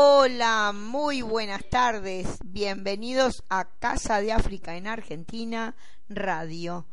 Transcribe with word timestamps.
Hola, 0.00 0.72
muy 0.72 1.22
buenas 1.22 1.68
tardes. 1.68 2.38
Bienvenidos 2.44 3.42
a 3.48 3.68
Casa 3.80 4.20
de 4.20 4.30
África 4.30 4.76
en 4.76 4.86
Argentina 4.86 5.74
Radio. 6.08 6.86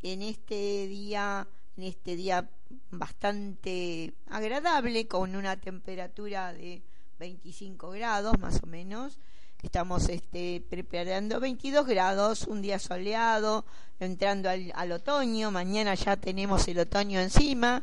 En 0.00 0.22
este 0.22 0.86
día, 0.86 1.48
en 1.76 1.82
este 1.82 2.14
día 2.14 2.48
bastante 2.92 4.14
agradable 4.30 5.08
con 5.08 5.34
una 5.34 5.56
temperatura 5.56 6.52
de 6.52 6.84
25 7.18 7.90
grados 7.90 8.38
más 8.38 8.62
o 8.62 8.66
menos 8.68 9.18
Estamos 9.62 10.08
este, 10.10 10.62
preparando 10.68 11.40
22 11.40 11.86
grados, 11.86 12.46
un 12.46 12.62
día 12.62 12.78
soleado, 12.78 13.64
entrando 13.98 14.50
al, 14.50 14.70
al, 14.76 14.92
otoño. 14.92 15.50
Mañana 15.50 15.94
ya 15.94 16.16
tenemos 16.16 16.68
el 16.68 16.78
otoño 16.78 17.18
encima. 17.18 17.82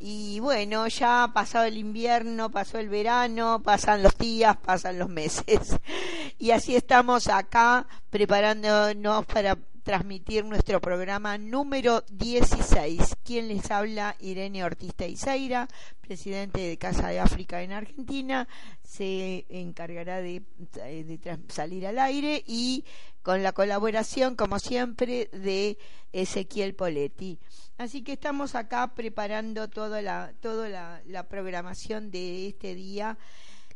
Y 0.00 0.38
bueno, 0.40 0.86
ya 0.88 1.30
pasado 1.34 1.64
el 1.64 1.76
invierno, 1.76 2.50
pasó 2.50 2.78
el 2.78 2.88
verano, 2.88 3.60
pasan 3.62 4.02
los 4.02 4.16
días, 4.16 4.56
pasan 4.56 4.98
los 4.98 5.08
meses. 5.08 5.76
Y 6.40 6.52
así 6.52 6.76
estamos 6.76 7.26
acá 7.26 7.84
preparándonos 8.10 9.26
para 9.26 9.58
transmitir 9.82 10.44
nuestro 10.44 10.80
programa 10.80 11.38
número 11.38 12.04
16. 12.12 13.16
Quien 13.24 13.48
les 13.48 13.70
habla, 13.70 14.14
Irene 14.20 14.62
Ortiz 14.62 14.94
Teiseira, 14.94 15.66
presidente 16.00 16.60
de 16.60 16.76
Casa 16.76 17.08
de 17.08 17.18
África 17.18 17.62
en 17.62 17.72
Argentina, 17.72 18.46
se 18.84 19.46
encargará 19.48 20.20
de, 20.20 20.42
de, 20.84 21.38
salir 21.48 21.86
al 21.86 21.98
aire 21.98 22.44
y 22.46 22.84
con 23.28 23.42
la 23.42 23.52
colaboración, 23.52 24.36
como 24.36 24.58
siempre, 24.58 25.28
de 25.34 25.76
Ezequiel 26.14 26.74
Poletti. 26.74 27.38
Así 27.76 28.00
que 28.00 28.14
estamos 28.14 28.54
acá 28.54 28.94
preparando 28.94 29.68
toda 29.68 30.00
la, 30.00 30.32
toda 30.40 30.70
la, 31.04 31.28
programación 31.28 32.10
de 32.10 32.48
este 32.48 32.74
día 32.74 33.18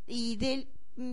y 0.07 0.37
del, 0.37 0.69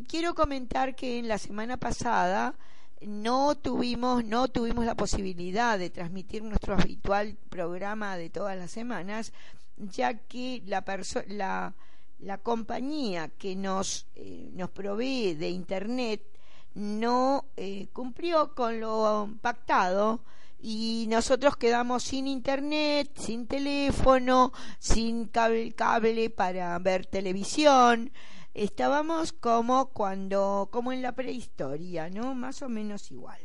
quiero 0.07 0.35
comentar 0.35 0.95
que 0.95 1.19
en 1.19 1.27
la 1.27 1.37
semana 1.37 1.75
pasada 1.75 2.55
no 3.01 3.55
tuvimos, 3.55 4.23
no 4.23 4.47
tuvimos 4.47 4.85
la 4.85 4.95
posibilidad 4.95 5.77
de 5.77 5.89
transmitir 5.89 6.41
nuestro 6.41 6.75
habitual 6.75 7.35
programa 7.49 8.15
de 8.15 8.29
todas 8.29 8.57
las 8.57 8.71
semanas, 8.71 9.33
ya 9.75 10.13
que 10.13 10.63
la, 10.65 10.85
la, 11.27 11.75
la 12.19 12.37
compañía 12.37 13.27
que 13.37 13.57
nos, 13.57 14.07
eh, 14.15 14.49
nos 14.53 14.69
provee 14.69 15.33
de 15.33 15.49
Internet 15.49 16.38
no 16.73 17.45
eh, 17.57 17.87
cumplió 17.93 18.53
con 18.55 18.79
lo 18.79 19.29
pactado 19.41 20.21
y 20.61 21.05
nosotros 21.09 21.55
quedamos 21.57 22.03
sin 22.03 22.27
internet, 22.27 23.11
sin 23.15 23.47
teléfono, 23.47 24.51
sin 24.79 25.25
cable, 25.25 25.71
cable 25.71 26.29
para 26.29 26.77
ver 26.79 27.05
televisión 27.05 28.11
estábamos 28.53 29.31
como 29.31 29.87
cuando, 29.87 30.69
como 30.71 30.91
en 30.91 31.01
la 31.01 31.13
prehistoria, 31.13 32.09
¿no? 32.09 32.35
Más 32.35 32.61
o 32.61 32.69
menos 32.69 33.11
igual. 33.11 33.39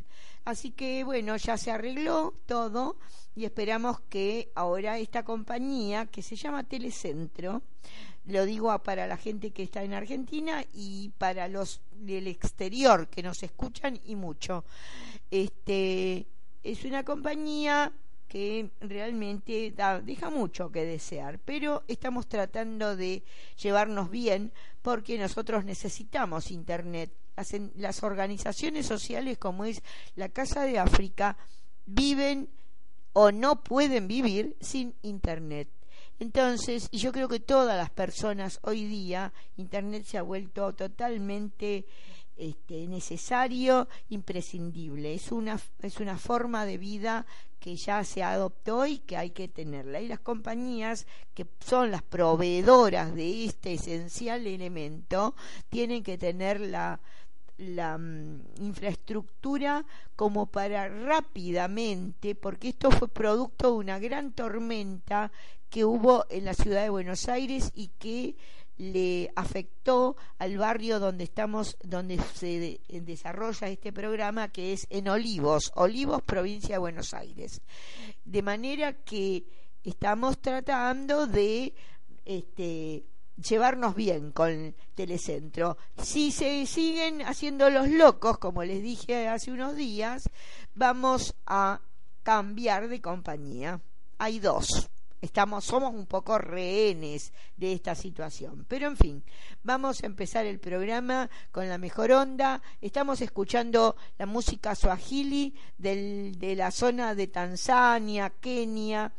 Así 0.45 0.73
que 0.73 1.05
bueno, 1.05 1.37
ya 1.37 1.57
se 1.57 1.71
arregló 1.71 2.35
todo 2.47 2.97
y 3.35 3.45
esperamos 3.45 4.01
que 4.01 4.51
ahora 4.55 4.99
esta 4.99 5.25
compañía 5.25 6.07
que 6.07 6.23
se 6.23 6.37
llama 6.37 6.65
Telecentro, 6.65 7.63
lo 8.27 8.45
digo 8.47 8.77
para 8.83 9.07
la 9.07 9.17
gente 9.17 9.51
que 9.51 9.63
está 9.63 9.83
en 9.83 9.93
Argentina 9.93 10.65
y 10.73 11.11
para 11.19 11.49
los 11.49 11.81
del 11.93 12.27
exterior 12.27 13.09
que 13.09 13.23
nos 13.23 13.43
escuchan 13.43 14.01
y 14.07 14.17
mucho. 14.17 14.65
Este 15.31 16.27
es 16.63 16.85
una 16.85 17.05
compañía 17.05 17.93
que 18.29 18.71
realmente 18.81 19.73
deja 20.03 20.31
mucho 20.31 20.73
que 20.73 20.85
desear, 20.85 21.39
pero 21.45 21.85
estamos 21.87 22.27
tratando 22.27 22.97
de 22.97 23.23
llevarnos 23.63 24.11
bien 24.11 24.53
porque 24.83 25.19
nosotros 25.19 25.65
necesitamos 25.65 26.51
Internet. 26.51 27.13
Las, 27.37 27.55
las 27.77 28.03
organizaciones 28.03 28.87
sociales 28.87 29.39
como 29.39 29.65
es 29.65 29.83
la 30.17 30.29
Casa 30.29 30.65
de 30.65 30.79
África 30.79 31.37
viven 31.87 32.49
o 33.13 33.31
no 33.31 33.63
pueden 33.63 34.09
vivir 34.09 34.57
sin 34.61 34.95
Internet. 35.03 35.69
Entonces, 36.21 36.89
y 36.91 36.99
yo 36.99 37.13
creo 37.13 37.29
que 37.29 37.41
todas 37.41 37.77
las 37.77 37.91
personas 37.91 38.61
hoy 38.63 38.85
día, 38.85 39.33
Internet 39.57 40.05
se 40.05 40.19
ha 40.19 40.23
vuelto 40.23 40.73
totalmente 40.75 41.87
este, 42.37 42.87
necesario, 42.87 43.89
imprescindible. 44.09 45.15
Es 45.15 45.33
una, 45.33 45.61
es 45.83 46.01
una 46.01 46.19
forma 46.19 46.67
de 46.67 46.79
vida 46.79 47.27
que 47.59 47.77
ya 47.77 48.05
se 48.05 48.23
adoptó 48.23 48.87
y 48.87 48.99
que 48.99 49.17
hay 49.17 49.31
que 49.31 49.49
tenerla. 49.49 50.01
Y 50.01 50.09
las 50.09 50.21
compañías 50.21 51.07
que 51.33 51.47
son 51.61 51.91
las 51.91 52.03
proveedoras 52.03 53.15
de 53.15 53.47
este 53.47 53.75
esencial 53.75 54.47
elemento 54.47 55.35
tienen 55.71 56.03
que 56.03 56.19
tener 56.19 56.61
la, 56.61 57.01
la 57.59 57.99
mm, 57.99 58.43
infraestructura 58.61 59.85
como 60.17 60.47
para 60.47 60.89
rápidamente, 60.89 62.35
porque 62.35 62.69
esto 62.69 62.91
fue 62.91 63.09
producto 63.09 63.73
de 63.73 63.79
una 63.79 63.99
gran 63.99 64.33
tormenta 64.33 65.31
que 65.71 65.85
hubo 65.85 66.25
en 66.31 66.45
la 66.45 66.55
ciudad 66.55 66.83
de 66.83 66.91
Buenos 66.91 67.29
Aires 67.29 67.73
y 67.75 67.89
que 67.99 68.37
le 68.77 69.31
afectó 69.37 70.17
al 70.39 70.59
barrio 70.59 70.99
donde 70.99 71.25
estamos, 71.25 71.77
donde 71.83 72.19
se 72.35 72.81
desarrolla 72.89 73.69
este 73.69 73.93
programa, 73.93 74.49
que 74.49 74.73
es 74.73 74.87
en 74.91 75.09
Olivos, 75.09 75.71
Olivos, 75.77 76.23
provincia 76.23 76.77
de 76.77 76.79
Buenos 76.79 77.15
Aires. 77.15 77.61
De 78.25 78.43
manera 78.43 78.93
que 78.93 79.45
estamos 79.85 80.39
tratando 80.39 81.27
de 81.27 81.73
este, 82.25 83.05
llevarnos 83.37 83.95
bien 83.95 84.33
con 84.33 84.75
Telecentro. 84.95 85.77
Si 85.99 86.33
se 86.33 86.67
siguen 86.67 87.23
haciendo 87.23 87.71
los 87.71 87.89
locos, 87.89 88.39
como 88.39 88.65
les 88.65 88.83
dije 88.83 89.29
hace 89.29 89.53
unos 89.53 89.77
días, 89.77 90.29
vamos 90.75 91.35
a 91.47 91.81
cambiar 92.23 92.89
de 92.89 93.01
compañía. 93.01 93.81
Hay 94.19 94.39
dos 94.39 94.89
estamos, 95.25 95.65
somos 95.65 95.95
un 95.95 96.07
poco 96.07 96.39
rehenes 96.39 97.33
de 97.57 97.73
esta 97.73 97.95
situación. 97.95 98.67
Pero 98.69 98.87
en 98.87 98.97
fin, 98.97 99.25
vamos 99.63 100.03
a 100.03 100.07
empezar 100.07 100.47
el 100.47 100.61
programa 100.61 101.31
con 101.51 101.69
la 101.69 101.79
mejor 101.79 102.13
onda. 102.13 102.63
Estamos 102.81 103.21
escuchando 103.21 103.97
la 104.19 104.27
música 104.27 104.75
swahili 104.75 105.55
de 105.79 106.55
la 106.57 106.71
zona 106.71 107.15
de 107.15 107.27
Tanzania, 107.29 108.31
Kenia. 108.31 109.13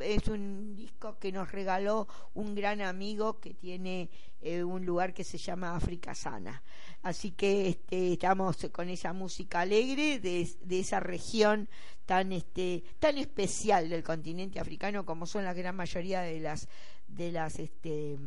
Es 0.00 0.28
un 0.28 0.74
disco 0.76 1.18
que 1.18 1.32
nos 1.32 1.52
regaló 1.52 2.08
un 2.34 2.54
gran 2.54 2.80
amigo 2.80 3.40
que 3.40 3.54
tiene 3.54 4.10
eh, 4.40 4.62
un 4.62 4.84
lugar 4.86 5.12
que 5.12 5.24
se 5.24 5.38
llama 5.38 5.76
África 5.76 6.14
Sana. 6.14 6.62
Así 7.02 7.32
que 7.32 7.68
este, 7.68 8.12
estamos 8.14 8.56
con 8.72 8.88
esa 8.88 9.12
música 9.12 9.60
alegre 9.60 10.18
de, 10.18 10.48
esa 10.70 11.00
región 11.00 11.68
tan, 12.06 12.32
este, 12.32 12.82
tan 12.98 13.18
especial 13.18 13.88
del 13.88 14.02
continente 14.02 14.60
africano 14.60 15.04
como 15.04 15.26
son 15.26 15.44
la 15.44 15.54
gran 15.54 15.76
mayoría 15.76 16.20
de 16.22 16.40
las, 16.40 16.68
de 17.08 17.32
las, 17.32 17.58
este, 17.58 18.18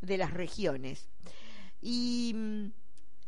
regiones. 0.00 1.08
Y 1.80 2.32
mm, 2.34 2.66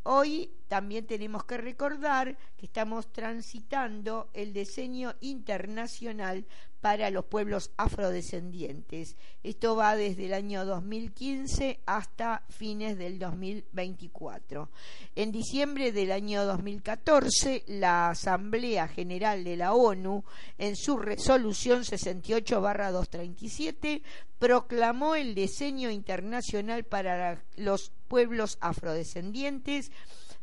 Hoy 0.06 0.50
también 0.68 1.06
tenemos 1.06 1.44
que 1.44 1.56
recordar 1.56 2.36
que 2.58 2.66
estamos 2.66 3.10
transitando 3.10 4.28
el 4.34 4.52
diseño 4.52 5.14
internacional 5.22 6.44
para 6.84 7.08
los 7.08 7.24
pueblos 7.24 7.70
afrodescendientes. 7.78 9.16
Esto 9.42 9.74
va 9.74 9.96
desde 9.96 10.26
el 10.26 10.34
año 10.34 10.66
2015 10.66 11.80
hasta 11.86 12.42
fines 12.50 12.98
del 12.98 13.18
2024. 13.18 14.68
En 15.16 15.32
diciembre 15.32 15.92
del 15.92 16.12
año 16.12 16.44
2014, 16.44 17.64
la 17.68 18.10
Asamblea 18.10 18.86
General 18.86 19.42
de 19.44 19.56
la 19.56 19.72
ONU, 19.72 20.24
en 20.58 20.76
su 20.76 20.98
resolución 20.98 21.84
68-237, 21.84 24.02
proclamó 24.38 25.14
el 25.14 25.34
diseño 25.34 25.90
internacional 25.90 26.84
para 26.84 27.42
los 27.56 27.92
pueblos 28.08 28.58
afrodescendientes 28.60 29.90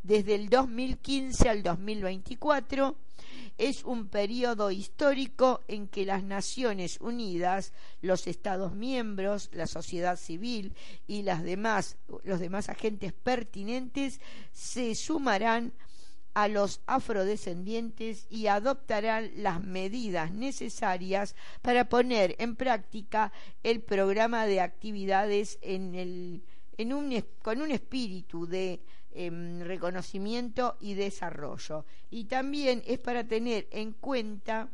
desde 0.01 0.33
el 0.33 0.49
2015 0.49 1.49
al 1.49 1.61
2024. 1.61 2.95
Es 3.57 3.83
un 3.83 4.07
periodo 4.07 4.71
histórico 4.71 5.62
en 5.68 5.88
que 5.88 6.06
las 6.06 6.24
Naciones 6.24 7.00
Unidas, 7.01 7.74
los 8.01 8.27
Estados 8.27 8.74
miembros, 8.74 9.50
la 9.53 9.68
sociedad 9.68 10.18
civil 10.18 10.74
y 11.07 11.24
las 11.24 11.44
demás, 11.44 11.98
los 12.24 12.39
demás 12.39 12.69
agentes 12.69 13.13
pertinentes 13.13 14.19
se 14.51 14.95
sumarán 14.95 15.74
a 16.33 16.48
los 16.48 16.81
afrodescendientes 16.86 18.25
y 18.30 18.48
adoptarán 18.48 19.31
las 19.36 19.62
medidas 19.62 20.31
necesarias 20.31 21.36
para 21.62 21.89
poner 21.89 22.36
en 22.39 22.56
práctica 22.56 23.31
el 23.63 23.81
programa 23.81 24.45
de 24.45 24.62
actividades 24.62 25.59
con 27.42 27.62
un 27.62 27.71
espíritu 27.71 28.48
de 28.48 28.81
em, 29.13 29.62
reconocimiento 29.62 30.78
y 30.80 30.94
desarrollo. 30.94 31.86
Y 32.10 32.25
también 32.25 32.84
es 32.86 33.00
para 33.00 33.24
tener 33.24 33.68
en 33.72 33.94
cuenta 33.94 34.69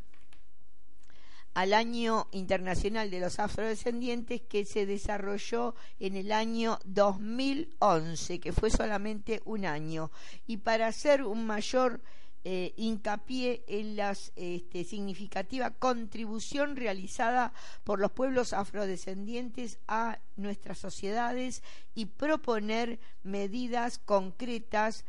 al 1.57 1.73
año 1.73 2.27
internacional 2.33 3.09
de 3.09 3.19
los 3.19 3.39
afrodescendientes 3.39 4.41
que 4.41 4.63
se 4.63 4.85
desarrolló 4.85 5.73
en 5.99 6.15
el 6.15 6.31
año 6.31 6.77
2011, 6.85 8.39
que 8.39 8.53
fue 8.53 8.69
solamente 8.69 9.41
un 9.43 9.65
año. 9.65 10.11
Y 10.45 10.57
para 10.57 10.85
hacer 10.85 11.23
un 11.23 11.47
mayor 11.47 12.01
eh, 12.49 12.73
hincapié 12.77 13.65
en 13.67 13.97
la 13.97 14.15
este, 14.37 14.85
significativa 14.85 15.71
contribución 15.71 16.77
realizada 16.77 17.51
por 17.83 17.99
los 17.99 18.13
pueblos 18.13 18.53
afrodescendientes 18.53 19.79
a 19.85 20.19
nuestras 20.37 20.77
sociedades 20.77 21.61
y 21.93 22.05
proponer 22.05 23.01
medidas 23.21 23.97
concretas 23.97 25.03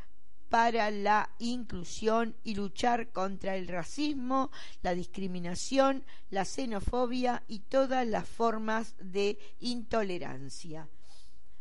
para 0.49 0.90
la 0.90 1.31
inclusión 1.38 2.35
y 2.43 2.56
luchar 2.56 3.12
contra 3.12 3.55
el 3.55 3.69
racismo, 3.69 4.50
la 4.82 4.94
discriminación, 4.94 6.05
la 6.31 6.44
xenofobia 6.44 7.44
y 7.46 7.61
todas 7.61 8.05
las 8.05 8.29
formas 8.29 8.96
de 8.99 9.38
intolerancia. 9.61 10.88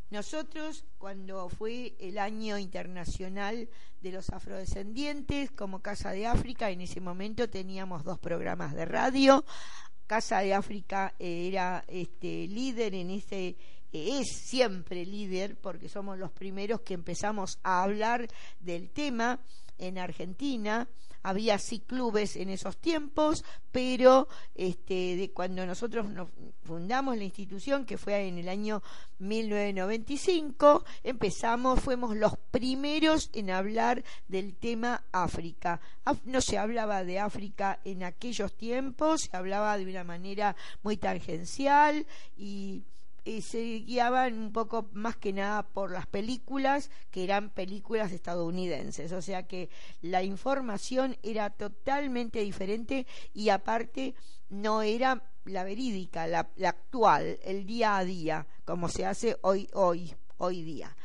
Nosotros, 0.10 0.86
cuando 0.98 1.50
fue 1.50 1.96
el 2.00 2.18
año 2.18 2.58
internacional 2.58 3.68
de 4.02 4.12
los 4.12 4.30
afrodescendientes, 4.30 5.52
como 5.52 5.82
Casa 5.82 6.12
de 6.12 6.28
África, 6.28 6.70
en 6.70 6.82
ese 6.82 7.02
momento 7.02 7.50
teníamos 7.50 8.04
dos 8.04 8.18
programas 8.18 8.74
de 8.74 8.86
radio. 8.86 9.44
Casa 10.06 10.40
de 10.40 10.54
África 10.54 11.14
era 11.20 11.84
este, 11.88 12.48
líder 12.48 12.96
en 12.96 13.10
ese 13.10 13.58
es 13.92 14.28
siempre 14.28 15.06
líder 15.06 15.56
porque 15.58 15.90
somos 15.90 16.18
los 16.18 16.32
primeros 16.32 16.82
que 16.82 16.94
empezamos 16.94 17.60
a 17.64 17.84
hablar 17.84 18.28
del 18.60 18.90
tema 18.90 19.40
en 19.78 19.98
Argentina. 19.98 20.88
Había 21.28 21.60
sí 21.60 21.80
clubes 21.80 22.38
en 22.38 22.48
esos 22.50 22.78
tiempos, 22.78 23.44
pero 23.74 24.30
este, 24.56 25.18
de 25.18 25.32
cuando 25.32 25.66
nosotros 25.66 26.08
nos 26.08 26.30
fundamos 26.64 27.18
la 27.18 27.26
institución, 27.26 27.86
que 27.86 27.98
fue 27.98 28.30
en 28.30 28.38
el 28.38 28.48
año 28.48 28.82
1995, 29.20 30.86
empezamos, 31.04 31.82
fuimos 31.82 32.16
los 32.16 32.38
primeros 32.50 33.30
en 33.34 33.52
hablar 33.52 34.06
del 34.30 34.56
tema 34.56 35.04
África. 35.12 35.82
No 36.24 36.40
se 36.40 36.58
hablaba 36.58 37.04
de 37.04 37.20
África 37.20 37.82
en 37.84 38.04
aquellos 38.04 38.54
tiempos, 38.54 39.24
se 39.24 39.36
hablaba 39.36 39.78
de 39.78 39.84
una 39.84 40.06
manera 40.06 40.56
muy 40.82 40.96
tangencial 40.96 42.06
y 42.38 42.84
se 43.42 43.80
guiaban 43.80 44.40
un 44.40 44.54
poco 44.54 44.90
más 44.94 45.18
que 45.18 45.34
nada 45.34 45.64
por 45.64 45.92
las 45.92 46.08
películas, 46.08 46.90
que 47.12 47.24
eran 47.24 47.50
películas 47.50 48.12
estadounidenses. 48.12 49.12
O 49.12 49.22
sea 49.22 49.44
que 49.44 49.70
la 50.02 50.24
información 50.24 51.18
era 51.24 51.50
totalmente 51.50 52.40
diferente 52.40 53.06
y 53.34 53.50
aparte 53.50 54.16
no 54.50 54.82
era 54.82 55.24
la 55.46 55.64
verídica, 55.64 56.28
la, 56.28 56.50
la 56.56 56.70
actual, 56.70 57.40
el 57.44 57.66
día 57.66 57.98
a 57.98 58.06
día, 58.06 58.48
como 58.66 58.90
se 58.90 59.06
hace 59.06 59.38
hoy, 59.42 59.70
hoy, 59.74 60.14
hoy 60.38 60.62
día. 60.62 60.96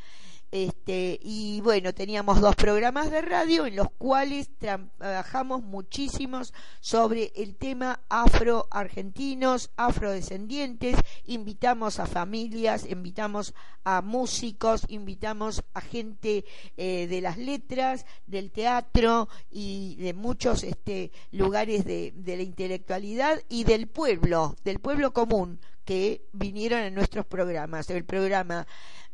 Este, 0.53 1.19
y 1.23 1.61
bueno, 1.61 1.95
teníamos 1.95 2.39
dos 2.39 2.55
programas 2.55 3.09
de 3.09 3.23
radio 3.23 3.65
en 3.65 3.75
los 3.75 3.89
cuales 3.89 4.51
trabajamos 4.59 5.63
muchísimos 5.63 6.53
sobre 6.79 7.31
el 7.35 7.55
tema 7.55 8.01
afro-argentinos, 8.07 9.71
afrodescendientes, 9.77 10.95
invitamos 11.25 11.99
a 11.99 12.05
familias, 12.05 12.85
invitamos 12.87 13.55
a 13.83 14.03
músicos, 14.03 14.85
invitamos 14.89 15.63
a 15.73 15.81
gente 15.81 16.45
eh, 16.77 17.07
de 17.07 17.21
las 17.21 17.39
letras, 17.39 18.05
del 18.27 18.51
teatro 18.51 19.29
y 19.49 19.95
de 19.95 20.13
muchos 20.13 20.63
este, 20.63 21.11
lugares 21.31 21.83
de, 21.83 22.13
de 22.15 22.37
la 22.37 22.43
intelectualidad 22.43 23.41
y 23.49 23.63
del 23.63 23.87
pueblo, 23.87 24.55
del 24.63 24.77
pueblo 24.77 25.13
común 25.13 25.59
que 25.83 26.27
vinieron 26.31 26.83
a 26.83 26.91
nuestros 26.91 27.25
programas. 27.25 27.89
El 27.89 28.05
programa 28.05 28.67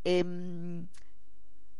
eh, 0.03 0.85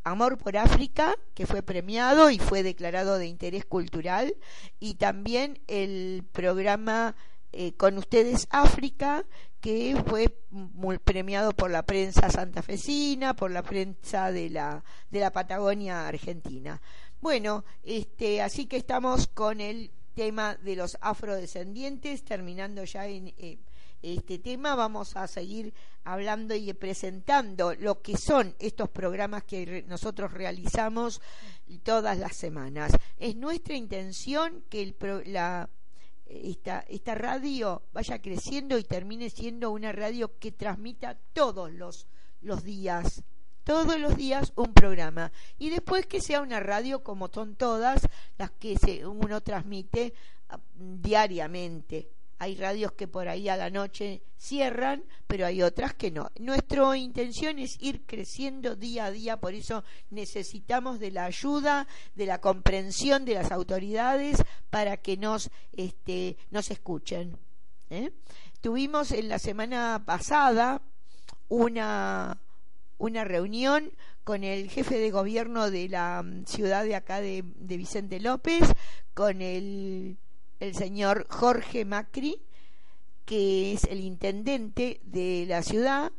Amor 0.03 0.37
por 0.37 0.57
África, 0.57 1.15
que 1.33 1.45
fue 1.45 1.61
premiado 1.61 2.29
y 2.29 2.39
fue 2.39 2.63
declarado 2.63 3.17
de 3.17 3.27
interés 3.27 3.65
cultural, 3.65 4.35
y 4.79 4.95
también 4.95 5.59
el 5.67 6.23
programa 6.31 7.15
eh, 7.51 7.73
Con 7.73 7.97
ustedes 7.97 8.47
África, 8.51 9.25
que 9.59 10.01
fue 10.05 10.29
premiado 11.03 11.51
por 11.51 11.71
la 11.71 11.83
prensa 11.83 12.29
santafesina, 12.29 13.35
por 13.35 13.51
la 13.51 13.63
prensa 13.63 14.31
de 14.31 14.49
la, 14.49 14.83
de 15.09 15.19
la 15.19 15.31
Patagonia 15.31 16.07
Argentina. 16.07 16.81
Bueno, 17.21 17.65
este, 17.83 18.41
así 18.41 18.67
que 18.67 18.77
estamos 18.77 19.27
con 19.27 19.59
el 19.59 19.91
tema 20.15 20.55
de 20.55 20.75
los 20.75 20.97
afrodescendientes, 21.01 22.23
terminando 22.23 22.83
ya 22.83 23.07
en, 23.07 23.33
eh, 23.37 23.57
este 24.01 24.39
tema, 24.39 24.75
vamos 24.75 25.15
a 25.15 25.27
seguir 25.27 25.73
hablando 26.03 26.55
y 26.55 26.71
presentando 26.73 27.73
lo 27.75 28.01
que 28.01 28.17
son 28.17 28.55
estos 28.59 28.89
programas 28.89 29.43
que 29.43 29.83
nosotros 29.87 30.33
realizamos 30.33 31.21
todas 31.83 32.17
las 32.17 32.35
semanas. 32.35 32.91
Es 33.17 33.35
nuestra 33.35 33.75
intención 33.75 34.63
que 34.69 34.81
el 34.81 34.95
la, 35.31 35.69
esta, 36.25 36.85
esta 36.87 37.15
radio 37.15 37.83
vaya 37.93 38.21
creciendo 38.21 38.77
y 38.77 38.83
termine 38.83 39.29
siendo 39.29 39.71
una 39.71 39.91
radio 39.91 40.37
que 40.39 40.51
transmita 40.51 41.17
todos 41.33 41.71
los, 41.71 42.07
los 42.41 42.63
días 42.63 43.23
todos 43.63 43.99
los 43.99 44.15
días 44.15 44.51
un 44.55 44.73
programa 44.73 45.31
y 45.59 45.69
después 45.69 46.07
que 46.07 46.21
sea 46.21 46.41
una 46.41 46.59
radio 46.59 47.03
como 47.03 47.27
son 47.27 47.55
todas 47.55 48.07
las 48.37 48.49
que 48.51 48.77
se, 48.77 49.05
uno 49.05 49.41
transmite 49.41 50.13
ah, 50.49 50.59
diariamente 50.73 52.09
hay 52.39 52.55
radios 52.55 52.93
que 52.93 53.07
por 53.07 53.27
ahí 53.27 53.49
a 53.49 53.57
la 53.57 53.69
noche 53.69 54.23
cierran, 54.37 55.03
pero 55.27 55.45
hay 55.45 55.61
otras 55.61 55.93
que 55.93 56.09
no. 56.09 56.31
Nuestra 56.39 56.97
intención 56.97 57.59
es 57.59 57.77
ir 57.81 58.05
creciendo 58.05 58.77
día 58.77 59.05
a 59.05 59.11
día, 59.11 59.37
por 59.37 59.53
eso 59.53 59.83
necesitamos 60.09 61.01
de 61.01 61.11
la 61.11 61.25
ayuda, 61.25 61.85
de 62.15 62.25
la 62.25 62.39
comprensión 62.39 63.25
de 63.25 63.33
las 63.33 63.51
autoridades 63.51 64.41
para 64.69 64.95
que 64.95 65.17
nos, 65.17 65.51
este, 65.73 66.37
nos 66.49 66.71
escuchen. 66.71 67.37
¿eh? 67.89 68.11
Tuvimos 68.61 69.11
en 69.11 69.27
la 69.27 69.37
semana 69.37 70.01
pasada 70.05 70.81
una, 71.49 72.39
una 72.97 73.25
reunión 73.25 73.91
con 74.23 74.45
el 74.45 74.69
jefe 74.69 74.97
de 74.97 75.11
gobierno 75.11 75.69
de 75.69 75.89
la 75.89 76.23
mm, 76.23 76.45
ciudad 76.45 76.85
de 76.85 76.95
acá 76.95 77.19
de, 77.19 77.43
de 77.43 77.77
Vicente 77.77 78.21
López, 78.21 78.63
con 79.13 79.41
el 79.41 80.17
el 80.59 80.75
señor 80.75 81.27
Jorge 81.29 81.85
Macri, 81.85 82.41
que 83.25 83.73
es 83.73 83.83
el 83.85 84.01
intendente 84.01 85.01
de 85.03 85.45
la 85.47 85.63
ciudad 85.63 86.11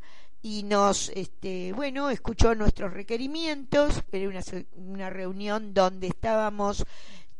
y 0.43 0.63
nos, 0.63 1.11
este, 1.11 1.73
bueno, 1.73 2.09
escuchó 2.09 2.55
nuestros 2.55 2.93
requerimientos, 2.93 4.03
era 4.13 4.29
una, 4.29 4.41
una 4.77 5.11
reunión 5.11 5.75
donde 5.75 6.07
estábamos 6.07 6.85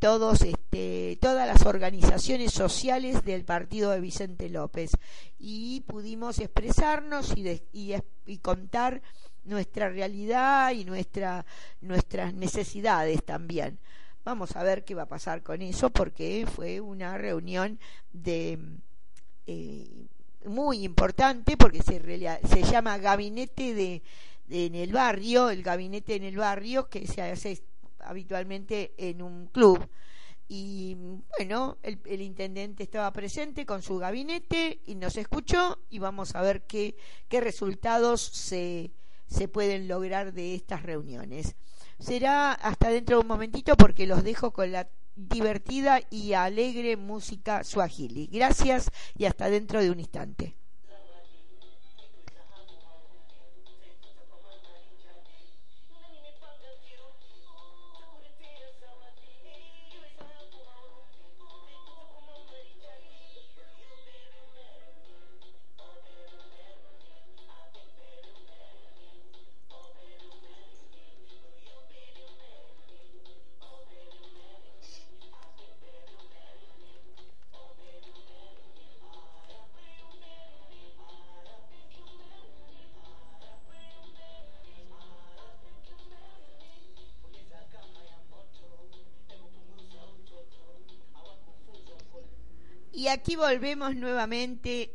todos, 0.01 0.41
este, 0.41 1.17
todas 1.21 1.47
las 1.47 1.65
organizaciones 1.65 2.51
sociales 2.51 3.23
del 3.23 3.45
partido 3.45 3.91
de 3.91 4.01
Vicente 4.01 4.49
López 4.49 4.91
y 5.37 5.81
pudimos 5.81 6.39
expresarnos 6.39 7.33
y, 7.37 7.61
y, 7.71 7.93
y 8.25 8.37
contar 8.39 9.01
nuestra 9.43 9.89
realidad 9.89 10.71
y 10.71 10.85
nuestra, 10.85 11.45
nuestras 11.81 12.33
necesidades 12.33 13.23
también. 13.23 13.79
Vamos 14.23 14.55
a 14.55 14.63
ver 14.63 14.85
qué 14.85 14.93
va 14.93 15.03
a 15.03 15.07
pasar 15.07 15.41
con 15.41 15.63
eso 15.63 15.89
porque 15.89 16.45
fue 16.45 16.79
una 16.79 17.17
reunión 17.17 17.79
de 18.13 18.59
eh, 19.47 20.07
muy 20.45 20.83
importante 20.83 21.57
porque 21.57 21.81
se, 21.81 21.99
se 21.99 22.63
llama 22.63 22.99
gabinete 22.99 23.73
de, 23.73 24.03
en 24.49 24.75
el 24.75 24.93
barrio, 24.93 25.49
el 25.49 25.63
gabinete 25.63 26.15
en 26.15 26.23
el 26.23 26.37
barrio 26.37 26.87
que 26.87 27.07
se 27.07 27.23
hace 27.23 27.63
habitualmente 27.99 28.93
en 28.97 29.23
un 29.23 29.47
club. 29.47 29.89
Y 30.47 30.97
bueno, 31.37 31.77
el, 31.81 31.99
el, 32.05 32.21
intendente 32.21 32.83
estaba 32.83 33.11
presente 33.13 33.65
con 33.65 33.81
su 33.81 33.97
gabinete 33.97 34.81
y 34.85 34.95
nos 34.95 35.15
escuchó 35.17 35.79
y 35.89 35.97
vamos 35.97 36.35
a 36.35 36.41
ver 36.41 36.63
qué, 36.67 36.95
qué 37.27 37.41
resultados 37.41 38.21
se, 38.21 38.91
se 39.27 39.47
pueden 39.47 39.87
lograr 39.87 40.33
de 40.33 40.53
estas 40.53 40.83
reuniones 40.83 41.55
será 42.01 42.51
hasta 42.51 42.89
dentro 42.89 43.17
de 43.17 43.21
un 43.21 43.27
momentito 43.27 43.75
porque 43.77 44.07
los 44.07 44.23
dejo 44.23 44.51
con 44.51 44.71
la 44.71 44.89
divertida 45.15 46.01
y 46.09 46.33
alegre 46.33 46.97
música 46.97 47.63
suajili. 47.63 48.27
Gracias 48.27 48.89
y 49.15 49.25
hasta 49.25 49.49
dentro 49.49 49.81
de 49.81 49.91
un 49.91 49.99
instante. 49.99 50.55
Y 93.01 93.07
aquí 93.07 93.35
volvemos 93.35 93.95
nuevamente 93.95 94.93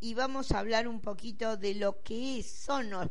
y 0.00 0.14
vamos 0.14 0.52
a 0.52 0.60
hablar 0.60 0.88
un 0.88 1.02
poquito 1.02 1.58
de 1.58 1.74
lo 1.74 2.02
que 2.02 2.42
son 2.42 2.88
los, 2.88 3.10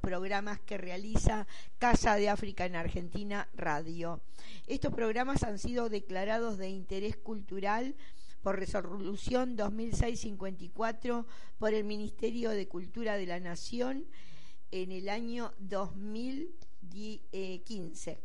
programas 0.00 0.60
que 0.60 0.78
realiza 0.78 1.46
Casa 1.78 2.14
de 2.14 2.30
África 2.30 2.64
en 2.64 2.74
Argentina 2.74 3.50
Radio. 3.52 4.22
Estos 4.66 4.94
programas 4.94 5.42
han 5.42 5.58
sido 5.58 5.90
declarados 5.90 6.56
de 6.56 6.70
interés 6.70 7.18
cultural 7.18 7.94
por 8.42 8.58
resolución 8.58 9.58
2006-54 9.58 11.26
por 11.58 11.74
el 11.74 11.84
Ministerio 11.84 12.48
de 12.48 12.66
Cultura 12.66 13.18
de 13.18 13.26
la 13.26 13.40
Nación 13.40 14.06
en 14.70 14.90
el 14.90 15.10
año 15.10 15.52
2015. 15.58 18.20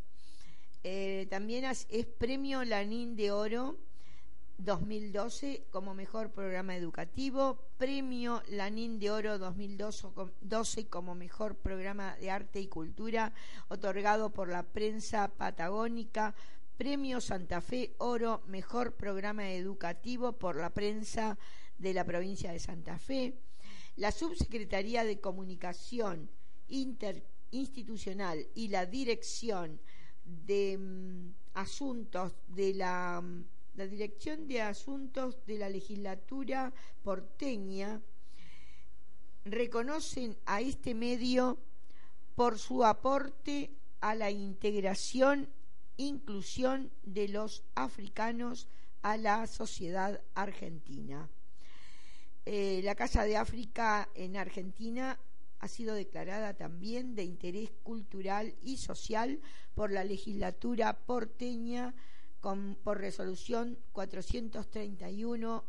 Eh, 0.86 1.27
también 1.30 1.65
es 1.65 1.86
premio 2.18 2.63
Lanín 2.63 3.18
de 3.18 3.34
Oro 3.34 3.77
2012 4.58 5.66
como 5.72 5.94
mejor 5.94 6.32
programa 6.32 6.76
educativo, 6.76 7.60
premio 7.78 8.42
Lanín 8.50 9.00
de 9.00 9.12
Oro 9.12 9.38
2012 9.38 10.88
como 10.88 11.16
mejor 11.16 11.56
programa 11.56 12.16
de 12.18 12.32
arte 12.32 12.60
y 12.60 12.68
cultura, 12.68 13.34
otorgado 13.68 14.32
por 14.32 14.50
la 14.50 14.64
prensa 14.64 15.28
patagónica, 15.28 16.34
premio 16.78 17.22
Santa 17.22 17.62
Fe 17.62 17.96
Oro, 17.98 18.44
mejor 18.48 18.94
programa 18.94 19.52
educativo 19.52 20.34
por 20.34 20.56
la 20.56 20.70
prensa 20.70 21.38
de 21.78 21.94
la 21.94 22.04
provincia 22.04 22.52
de 22.52 22.60
Santa 22.60 22.98
Fe, 22.98 23.38
la 23.98 24.12
Subsecretaría 24.12 25.04
de 25.04 25.20
Comunicación 25.20 26.30
Interinstitucional 26.68 28.48
y 28.56 28.70
la 28.70 28.86
Dirección 28.86 29.80
de 30.26 30.78
mm, 30.78 31.34
Asuntos 31.54 32.34
de 32.48 32.74
la 32.74 33.22
mm, 33.22 33.46
la 33.75 33.88
Dirección 33.88 34.48
de 34.48 34.62
Asuntos 34.62 35.46
de 35.46 35.58
la 35.58 35.70
Legislatura 35.70 36.74
porteña 37.03 38.01
reconocen 39.44 40.38
a 40.46 40.62
este 40.62 40.94
medio 40.94 41.58
por 42.36 42.58
su 42.58 42.86
aporte 42.86 43.72
a 44.00 44.15
la 44.15 44.32
integración, 44.32 45.50
inclusión 45.98 46.91
de 47.03 47.27
los 47.27 47.63
africanos 47.75 48.67
a 49.01 49.17
la 49.17 49.46
sociedad 49.48 50.22
argentina. 50.34 51.29
Eh, 52.46 52.82
la 52.84 52.96
Casa 52.96 53.24
de 53.24 53.38
África 53.38 54.10
en 54.15 54.38
Argentina 54.38 55.20
ha 55.60 55.67
sido 55.67 55.96
declarada 55.96 56.53
también 56.53 57.15
de 57.15 57.24
interés 57.24 57.72
cultural 57.84 58.55
y 58.62 58.77
social 58.77 59.39
por 59.74 59.91
la 59.91 60.03
legislatura 60.03 60.98
porteña 60.98 61.94
por 62.42 63.00
resolución 63.00 63.77
431 63.94 65.63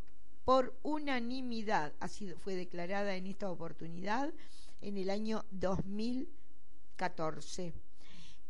por 0.45 0.75
unanimidad, 0.83 1.93
así 1.99 2.33
fue 2.35 2.55
declarada 2.55 3.17
en 3.17 3.27
esta 3.27 3.51
oportunidad 3.51 4.33
en 4.81 4.97
el 4.97 5.11
año 5.11 5.45
2014. 5.51 7.73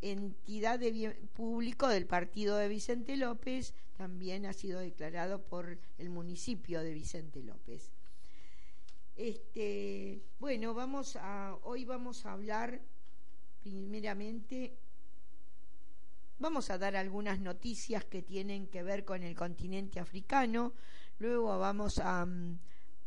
Entidad 0.02 0.78
de 0.78 0.90
bien 0.90 1.16
público 1.34 1.88
del 1.88 2.04
partido 2.06 2.58
de 2.58 2.68
Vicente 2.68 3.16
López 3.16 3.72
también 3.96 4.44
ha 4.44 4.52
sido 4.52 4.80
declarado 4.80 5.40
por 5.40 5.78
el 5.96 6.10
municipio 6.10 6.82
de 6.82 6.92
Vicente 6.92 7.42
López. 7.42 7.90
Este, 9.16 10.20
bueno, 10.38 10.74
vamos 10.74 11.16
a 11.16 11.56
hoy 11.62 11.86
vamos 11.86 12.26
a 12.26 12.32
hablar 12.32 12.82
primeramente 13.62 14.76
Vamos 16.38 16.68
a 16.68 16.76
dar 16.76 16.96
algunas 16.96 17.40
noticias 17.40 18.04
que 18.04 18.20
tienen 18.20 18.66
que 18.66 18.82
ver 18.82 19.06
con 19.06 19.22
el 19.22 19.34
continente 19.34 20.00
africano. 20.00 20.74
Luego 21.18 21.58
vamos 21.58 21.98
a, 21.98 22.26
mm, 22.26 22.58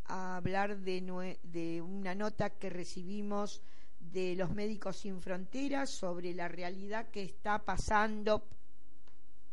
hablar 0.05 0.79
de, 0.79 1.37
de 1.43 1.79
una 1.79 2.15
nota 2.15 2.49
que 2.49 2.71
recibimos 2.71 3.61
de 3.99 4.35
los 4.35 4.49
Médicos 4.49 4.97
Sin 4.97 5.21
Fronteras 5.21 5.91
sobre 5.91 6.33
la 6.33 6.47
realidad 6.47 7.09
que 7.09 7.21
está 7.21 7.59
pasando 7.59 8.43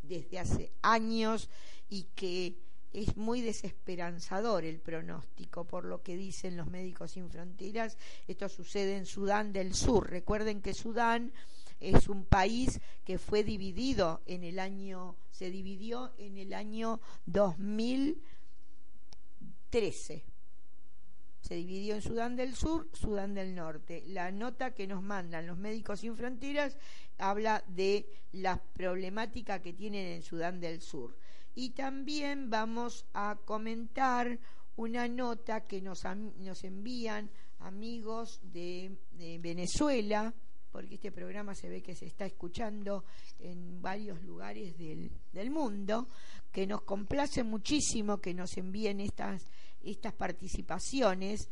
desde 0.03 0.39
hace 0.39 0.73
años 0.81 1.51
y 1.91 2.05
que 2.15 2.57
es 2.95 3.15
muy 3.19 3.43
desesperanzador 3.43 4.65
el 4.65 4.79
pronóstico 4.79 5.65
por 5.65 5.85
lo 5.85 6.03
que 6.03 6.17
dicen 6.17 6.57
los 6.57 6.69
Médicos 6.69 7.11
Sin 7.11 7.29
Fronteras. 7.29 7.99
Esto 8.27 8.49
sucede 8.49 8.97
en 8.97 9.05
Sudán 9.05 9.53
del 9.53 9.75
Sur. 9.75 10.09
Recuerden 10.09 10.63
que 10.63 10.73
Sudán 10.73 11.31
es 11.81 12.09
un 12.09 12.25
país 12.25 12.81
que 13.05 13.19
fue 13.19 13.45
dividido 13.45 14.23
en 14.27 14.45
el 14.45 14.59
año, 14.59 15.17
se 15.31 15.51
dividió 15.51 16.13
en 16.19 16.39
el 16.39 16.55
año 16.55 17.01
2013. 17.27 20.25
Se 21.41 21.55
dividió 21.55 21.95
en 21.95 22.03
Sudán 22.03 22.35
del 22.35 22.57
Sur, 22.57 22.89
Sudán 22.93 23.35
del 23.35 23.55
Norte. 23.55 24.03
La 24.09 24.33
nota 24.33 24.75
que 24.75 24.89
nos 24.89 25.03
mandan 25.03 25.47
los 25.47 25.57
Médicos 25.57 26.01
Sin 26.01 26.17
Fronteras 26.17 26.77
habla 27.19 27.63
de 27.69 28.09
la 28.33 28.61
problemática 28.73 29.63
que 29.63 29.73
tienen 29.73 30.07
en 30.07 30.23
Sudán 30.23 30.59
del 30.61 30.81
Sur. 30.81 31.17
Y 31.55 31.71
también 31.71 32.51
vamos 32.51 33.07
a 33.15 33.39
comentar 33.45 34.41
una 34.75 35.07
nota 35.09 35.67
que 35.67 35.81
nos, 35.81 36.05
nos 36.05 36.65
envían 36.65 37.31
amigos 37.61 38.41
de 38.43 38.99
Venezuela, 39.41 40.35
porque 40.77 40.97
este 40.97 41.11
programa 41.11 41.55
se 41.55 41.71
ve 41.71 41.83
que 41.83 41.95
se 41.95 42.05
está 42.05 42.27
escuchando 42.27 43.03
en 43.39 43.81
varios 43.81 44.23
lugares 44.23 44.77
del, 44.77 45.51
mundo, 45.51 46.07
que 46.53 46.67
nos 46.67 46.83
complace 46.83 47.43
muchísimo 47.45 48.21
que 48.21 48.35
nos 48.35 48.59
envíen 48.59 49.01
estas, 49.01 49.47
estas 49.83 50.13
participaciones. 50.13 51.49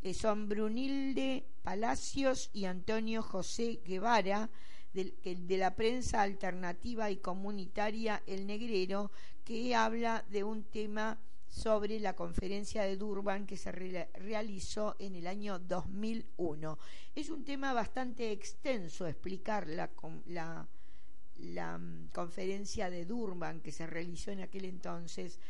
que 0.00 0.14
son 0.14 0.48
Brunilde 0.48 1.42
Palacios 1.64 2.48
y 2.52 2.66
Antonio 2.66 3.24
José 3.24 3.80
Guevara, 3.84 4.48
de, 4.94 5.14
de 5.24 5.56
la 5.58 5.74
prensa 5.74 6.22
alternativa 6.22 7.10
y 7.10 7.16
comunitaria 7.16 8.22
El 8.24 8.46
Negrero, 8.46 9.10
que 9.44 9.74
habla 9.74 10.24
de 10.30 10.44
un 10.44 10.62
tema 10.62 11.18
sobre 11.50 11.98
la 11.98 12.14
conferencia 12.14 12.84
de 12.84 12.96
Durban 12.96 13.44
que 13.44 13.56
se 13.56 13.72
realizó 13.72 14.94
en 14.98 15.16
el 15.16 15.26
año 15.26 15.58
2001. 15.58 16.78
Es 17.14 17.28
un 17.28 17.44
tema 17.44 17.72
bastante 17.72 18.30
extenso 18.30 19.06
explicar 19.06 19.66
la, 19.66 19.90
la, 20.28 21.78
mm, 21.78 22.10
conferencia 22.14 22.88
de 22.88 23.04
Durban 23.04 23.60
que 23.60 23.72
se 23.72 23.86
realizó 23.86 24.30
en 24.30 24.42
aquel 24.42 24.64
entonces, 24.64 25.40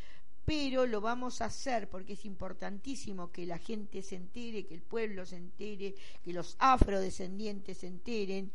pero 0.44 0.86
lo 0.86 1.02
vamos 1.02 1.42
a 1.42 1.46
hacer 1.46 1.88
porque 1.88 2.14
es 2.14 2.24
importantísimo 2.24 3.30
que 3.30 3.44
la 3.44 3.58
gente 3.58 4.02
se 4.02 4.16
entere, 4.16 4.66
que 4.66 4.74
el 4.74 4.82
pueblo 4.82 5.26
se 5.26 5.36
entere, 5.36 5.94
que 6.24 6.32
los 6.32 6.56
afrodescendientes 6.58 7.78
se 7.78 7.86
enteren, 7.86 8.50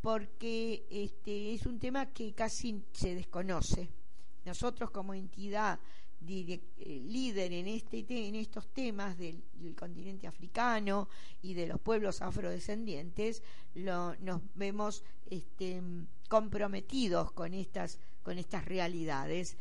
porque 0.00 0.86
este 0.88 1.52
es 1.52 1.66
un 1.66 1.80
tema 1.80 2.06
que 2.06 2.32
casi 2.32 2.84
se 2.92 3.14
desconoce. 3.16 3.88
Nosotros 4.44 4.90
como 4.90 5.12
entidad 5.12 5.78
eh, 6.26 6.60
líder 7.06 7.52
en, 7.52 7.66
este, 7.66 8.04
en 8.08 8.34
estos 8.34 8.68
temas 8.68 9.16
del, 9.16 9.42
continente 9.74 10.26
africano 10.26 11.08
y 11.42 11.54
de 11.54 11.66
los 11.66 11.80
pueblos 11.80 12.22
afrodescendientes, 12.22 13.42
nos 13.74 14.42
vemos 14.54 15.02
este, 15.30 15.82
comprometidos 16.28 17.32
con 17.32 17.54
estas, 17.54 17.98
con 18.22 18.38
estas 18.38 18.64
realidades. 18.64 19.56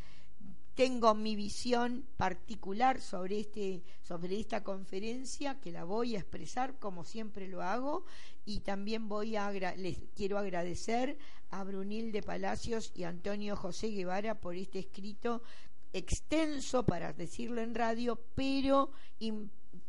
Tengo 0.76 1.14
mi 1.14 1.36
visión 1.36 2.06
particular 2.18 3.02
sobre, 3.02 3.40
este, 3.40 3.84
sobre 4.02 4.40
esta 4.40 4.64
conferencia 4.64 5.60
que 5.60 5.72
la 5.72 5.84
voy 5.84 6.16
a 6.16 6.20
expresar 6.20 6.78
como 6.80 7.04
siempre 7.04 7.48
lo 7.48 7.62
hago 7.62 8.06
y 8.46 8.62
también 8.62 9.10
voy 9.10 9.36
a 9.36 9.52
les 9.52 9.98
quiero 10.16 10.38
agradecer 10.38 11.18
a 11.52 11.64
Brunil 11.64 12.12
de 12.12 12.24
Palacios 12.24 12.92
y 12.96 13.04
Antonio 13.04 13.56
José 13.56 13.90
Guevara 13.90 14.40
por 14.40 14.56
este 14.56 14.80
escrito 14.80 15.42
extenso 15.94 16.86
para 16.86 17.14
decirlo 17.14 17.62
en 17.62 17.76
radio, 17.76 18.20
pero 18.36 18.92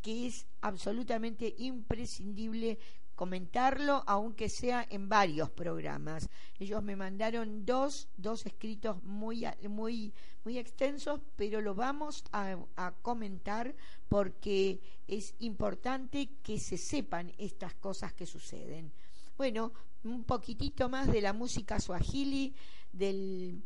que 0.03 0.27
es 0.27 0.47
absolutamente 0.61 1.55
imprescindible 1.59 2.79
comentarlo, 3.21 4.03
aunque 4.07 4.49
sea 4.49 4.87
en 4.89 5.11
varios 5.11 5.51
programas. 5.51 6.31
Ellos 6.59 6.83
me 6.83 6.97
mandaron 6.97 7.67
dos, 7.67 8.09
dos 8.17 8.47
escritos 8.47 9.03
muy, 9.03 9.47
muy, 9.69 10.15
muy 10.43 10.57
extensos, 10.57 11.21
pero 11.37 11.61
lo 11.61 11.75
vamos 11.75 12.25
a, 12.33 12.57
a 12.77 12.93
comentar 13.03 13.75
porque 14.09 14.81
es 15.07 15.35
importante 15.41 16.31
que 16.43 16.59
se 16.59 16.79
sepan 16.79 17.31
estas 17.37 17.75
cosas 17.75 18.15
que 18.15 18.25
suceden. 18.25 18.91
Bueno, 19.37 19.73
un 20.05 20.25
poquitito 20.25 20.89
más 20.89 21.13
de 21.13 21.21
la 21.21 21.35
música 21.35 21.79
swahili 21.79 22.55
del 22.91 23.63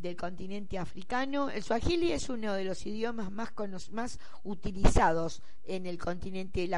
del 0.00 0.16
continente 0.16 0.78
africano. 0.78 1.50
El 1.50 1.62
swahili 1.62 2.12
es 2.12 2.28
uno 2.28 2.52
de 2.52 2.64
los 2.64 2.84
idiomas 2.86 3.30
más, 3.30 3.52
más 3.90 4.18
utilizados 4.44 5.42
en 5.64 5.86
el 5.86 5.98
continente, 5.98 6.68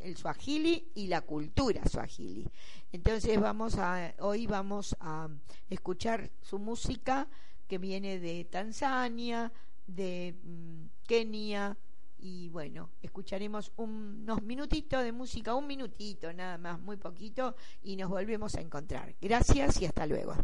el 0.00 0.16
swahili 0.16 0.90
y 0.94 1.06
la 1.06 1.22
cultura 1.22 1.82
swahili. 1.86 2.48
Entonces 2.92 3.40
vamos 3.40 3.76
a, 3.78 4.14
hoy 4.20 4.46
vamos 4.46 4.96
a 5.00 5.28
escuchar 5.70 6.30
su 6.42 6.58
música 6.58 7.28
que 7.66 7.78
viene 7.78 8.18
de 8.18 8.44
Tanzania, 8.44 9.52
de 9.86 10.34
mm, 10.42 10.84
Kenia. 11.06 11.76
Y 12.18 12.48
bueno, 12.48 12.90
escucharemos 13.02 13.70
unos 13.76 14.42
minutitos 14.42 15.02
de 15.02 15.12
música, 15.12 15.54
un 15.54 15.66
minutito 15.66 16.32
nada 16.32 16.56
más, 16.56 16.80
muy 16.80 16.96
poquito, 16.96 17.54
y 17.82 17.96
nos 17.96 18.08
volvemos 18.08 18.54
a 18.54 18.62
encontrar. 18.62 19.14
Gracias 19.20 19.80
y 19.82 19.84
hasta 19.84 20.06
luego. 20.06 20.34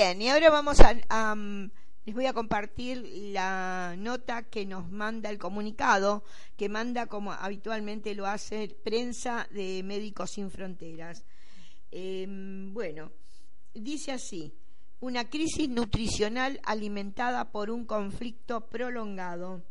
Bien, 0.00 0.22
y 0.22 0.30
ahora 0.30 0.48
vamos 0.48 0.78
a, 0.80 1.34
mm, 1.34 1.70
les 2.06 2.14
voy 2.14 2.24
a 2.24 2.32
compartir 2.32 3.06
la 3.34 3.94
nota 3.98 4.44
que 4.44 4.64
nos 4.64 4.90
manda 4.90 5.28
el 5.28 5.36
comunicado, 5.36 6.24
que 6.56 6.70
manda 6.70 7.04
como 7.04 7.32
habitualmente 7.32 8.14
lo 8.14 8.24
hace 8.24 8.74
prensa 8.82 9.46
de 9.50 9.82
Médicos 9.82 10.30
Sin 10.30 10.50
Fronteras. 10.50 11.26
Em, 11.90 12.72
bueno, 12.72 13.12
dice 13.74 14.12
así, 14.12 14.54
una 15.00 15.28
crisis 15.28 15.68
nutricional 15.68 16.62
alimentada 16.64 17.52
por 17.52 17.68
un 17.70 17.84
conflicto 17.84 18.70
prolongado. 18.70 19.62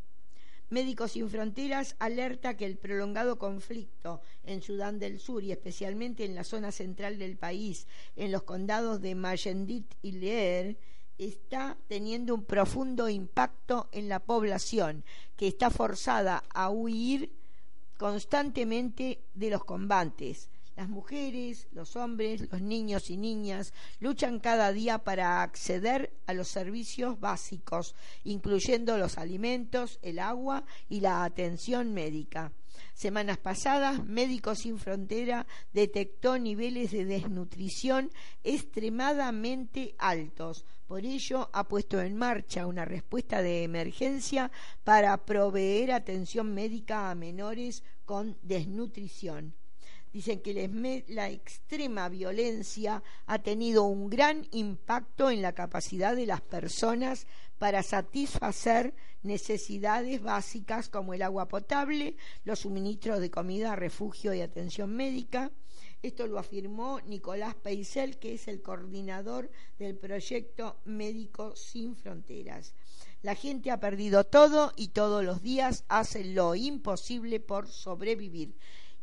Médicos 0.70 1.14
Sin 1.14 1.30
Fronteras 1.30 1.96
alerta 1.98 2.56
que 2.56 2.66
el 2.66 2.78
prolongado 2.78 3.40
conflicto 3.40 4.22
en 4.44 4.62
Sudán 4.62 5.00
del 5.00 5.20
Sur 5.20 5.44
y 5.44 5.52
especialmente 5.52 6.26
en 6.26 6.36
la 6.36 6.44
zona 6.44 6.72
central 6.72 7.18
del 7.18 7.38
país, 7.38 7.88
en 8.16 8.32
los 8.32 8.44
condados 8.44 9.02
de 9.02 9.16
Mayendit 9.16 9.96
y 10.04 10.12
Leer, 10.12 10.78
está 11.18 11.76
teniendo 11.88 12.36
un 12.36 12.46
profundo 12.46 13.10
impacto 13.10 13.90
en 13.92 14.10
la 14.10 14.20
población 14.20 15.04
que 15.36 15.48
está 15.48 15.72
forzada 15.72 16.44
a 16.54 16.70
huir 16.70 17.32
constantemente 17.98 19.20
de 19.34 19.50
los 19.50 19.66
combates 19.66 20.50
las 20.80 20.88
mujeres, 20.88 21.68
los 21.74 21.98
hombres, 21.98 22.50
los 22.50 22.62
niños 22.62 23.10
y 23.10 23.18
niñas 23.18 23.74
luchan 24.00 24.40
cada 24.40 24.72
día 24.72 25.00
para 25.00 25.44
acceder 25.44 26.14
a 26.26 26.34
los 26.34 26.48
servicios 26.48 27.20
básicos, 27.20 27.96
incluyendo 28.24 28.98
los 28.98 29.18
alimentos, 29.18 30.00
el 30.02 30.20
agua 30.20 30.64
y 30.88 31.02
la 31.02 31.26
atención 31.26 31.94
médica. 31.94 32.54
Semanas 32.94 33.38
pasadas, 33.38 34.06
Médicos 34.06 34.60
Sin 34.60 34.80
Frontera 34.80 35.46
detectó 35.74 36.40
niveles 36.40 36.92
de 36.92 37.04
desnutrición 37.04 38.10
extremadamente 38.46 39.96
altos. 39.98 40.64
Por 40.88 41.06
ello, 41.06 41.50
ha 41.52 41.68
puesto 41.68 42.00
en 42.00 42.16
marcha 42.16 42.68
una 42.68 42.86
respuesta 42.86 43.42
de 43.42 43.64
emergencia 43.64 44.50
para 44.86 45.26
proveer 45.26 45.92
atención 45.92 46.54
médica 46.54 47.12
a 47.12 47.16
menores 47.16 47.84
con 48.06 48.38
desnutrición. 48.44 49.59
Dicen 50.12 50.42
que 50.42 51.04
la 51.08 51.30
extrema 51.30 52.10
violencia 52.10 53.04
ha 53.28 53.40
tenido 53.40 53.84
un 53.84 54.10
gran 54.10 54.48
impacto 54.52 55.30
en 55.30 55.44
la 55.44 55.54
capacidad 55.54 56.16
de 56.16 56.26
las 56.26 56.42
personas 56.42 57.28
para 57.60 57.84
satisfacer 57.84 58.96
necesidades 59.22 60.22
básicas 60.22 60.90
como 60.90 61.14
el 61.14 61.22
agua 61.22 61.48
potable, 61.48 62.16
los 62.44 62.60
suministros 62.60 63.20
de 63.20 63.30
comida, 63.30 63.76
refugio 63.76 64.34
y 64.34 64.42
atención 64.42 64.96
médica. 64.96 65.52
Esto 66.02 66.26
lo 66.26 66.40
afirmó 66.40 67.02
Nicolás 67.02 67.56
Peisel, 67.56 68.18
que 68.18 68.34
es 68.34 68.48
el 68.48 68.62
coordinador 68.62 69.52
del 69.78 69.98
proyecto 69.98 70.80
Médico 70.86 71.56
Sin 71.56 71.96
Fronteras. 71.96 72.74
La 73.22 73.36
gente 73.36 73.70
ha 73.70 73.82
perdido 73.82 74.24
todo 74.24 74.72
y 74.78 74.88
todos 74.88 75.26
los 75.26 75.42
días 75.44 75.84
hace 75.90 76.24
lo 76.24 76.56
imposible 76.56 77.42
por 77.42 77.68
sobrevivir 77.68 78.56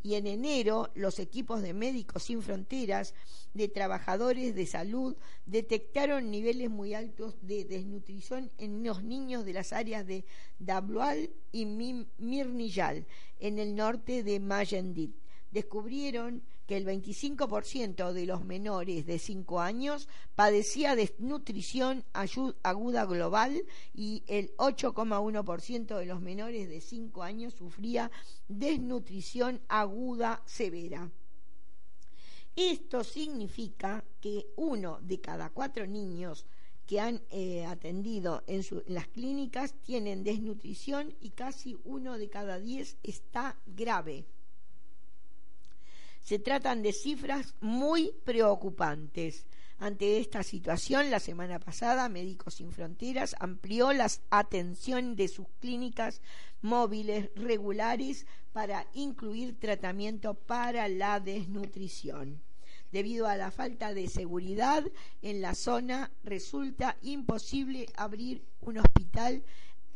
y 0.06 0.14
en 0.14 0.28
enero 0.28 0.88
los 0.94 1.18
equipos 1.18 1.62
de 1.62 1.74
Médicos 1.74 2.22
Sin 2.22 2.40
Fronteras, 2.40 3.12
de 3.54 3.66
trabajadores 3.66 4.54
de 4.54 4.64
salud, 4.64 5.16
detectaron 5.46 6.30
niveles 6.30 6.70
muy 6.70 6.94
altos 6.94 7.34
de 7.42 7.64
desnutrición 7.64 8.52
en 8.58 8.84
los 8.84 9.02
niños 9.02 9.44
de 9.44 9.52
las 9.52 9.72
áreas 9.72 10.06
de 10.06 10.24
Dablual 10.60 11.30
y 11.50 11.66
Mirnillal, 11.66 13.04
en 13.40 13.58
el 13.58 13.74
norte 13.74 14.22
de 14.22 14.38
Mayendit. 14.38 15.12
Descubrieron 15.50 16.42
que 16.66 16.76
el 16.76 16.84
25% 16.84 18.12
de 18.12 18.26
los 18.26 18.44
menores 18.44 19.06
de 19.06 19.18
5 19.18 19.60
años 19.60 20.08
padecía 20.34 20.96
desnutrición 20.96 22.04
aguda 22.12 23.04
global 23.04 23.64
y 23.94 24.24
el 24.26 24.54
8,1% 24.56 25.96
de 25.96 26.06
los 26.06 26.20
menores 26.20 26.68
de 26.68 26.80
5 26.80 27.22
años 27.22 27.54
sufría 27.54 28.10
desnutrición 28.48 29.60
aguda 29.68 30.42
severa. 30.44 31.10
Esto 32.56 33.04
significa 33.04 34.02
que 34.20 34.46
uno 34.56 34.98
de 35.02 35.20
cada 35.20 35.50
cuatro 35.50 35.86
niños 35.86 36.46
que 36.86 37.00
han 37.00 37.20
eh, 37.30 37.66
atendido 37.66 38.42
en, 38.46 38.60
en, 38.60 38.94
las 38.94 39.08
clínicas 39.08 39.74
tienen 39.82 40.24
desnutrición 40.24 41.14
y 41.20 41.30
casi 41.30 41.76
uno 41.84 42.16
de 42.16 42.30
cada 42.30 42.58
diez 42.58 42.96
está 43.02 43.58
grave. 43.66 44.24
Se 46.26 46.40
tratan 46.40 46.82
de 46.82 46.92
cifras 46.92 47.54
muy 47.60 48.10
preocupantes. 48.24 49.46
Ante 49.78 50.18
esta 50.18 50.42
situación, 50.42 51.08
la 51.08 51.20
semana 51.20 51.60
pasada, 51.60 52.08
Médicos 52.08 52.54
Sin 52.54 52.72
Fronteras 52.72 53.36
amplió 53.38 53.92
la 53.92 54.10
atención 54.30 55.14
de 55.14 55.28
sus 55.28 55.46
clínicas 55.60 56.20
móviles 56.62 57.30
regulares 57.36 58.26
para 58.52 58.88
incluir 58.92 59.56
tratamiento 59.60 60.34
para 60.34 60.88
la 60.88 61.20
desnutrición. 61.20 62.42
Debido 62.90 63.28
a 63.28 63.36
la 63.36 63.52
falta 63.52 63.94
de 63.94 64.08
seguridad 64.08 64.82
en 65.22 65.40
la 65.40 65.54
zona, 65.54 66.10
resulta 66.24 66.96
imposible 67.02 67.86
abrir 67.94 68.42
un 68.62 68.78
hospital 68.78 69.44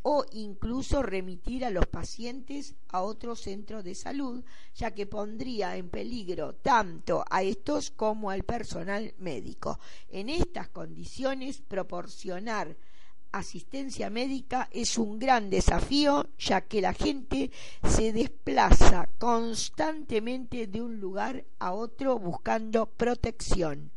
o 0.02 0.24
incluso 0.32 1.02
remitir 1.02 1.64
a 1.64 1.70
los 1.70 1.86
pacientes 1.86 2.74
a 2.88 3.02
otro 3.02 3.36
centro 3.36 3.82
de 3.82 3.94
salud, 3.94 4.42
ya 4.74 4.92
que 4.92 5.06
pondría 5.06 5.76
en 5.76 5.90
peligro 5.90 6.54
tanto 6.54 7.24
a 7.28 7.42
estos 7.42 7.90
como 7.90 8.30
al 8.30 8.44
personal 8.44 9.14
médico. 9.18 9.78
En 10.08 10.28
estas 10.28 10.68
condiciones, 10.68 11.60
proporcionar 11.60 12.76
asistencia 13.32 14.10
médica 14.10 14.68
es 14.72 14.98
un 14.98 15.18
gran 15.18 15.50
desafío, 15.50 16.26
ya 16.38 16.62
que 16.62 16.80
la 16.80 16.94
gente 16.94 17.50
se 17.88 18.12
desplaza 18.12 19.08
constantemente 19.18 20.66
de 20.66 20.82
un 20.82 20.98
lugar 20.98 21.44
a 21.58 21.72
otro 21.72 22.18
buscando 22.18 22.86
protección. 22.86 23.90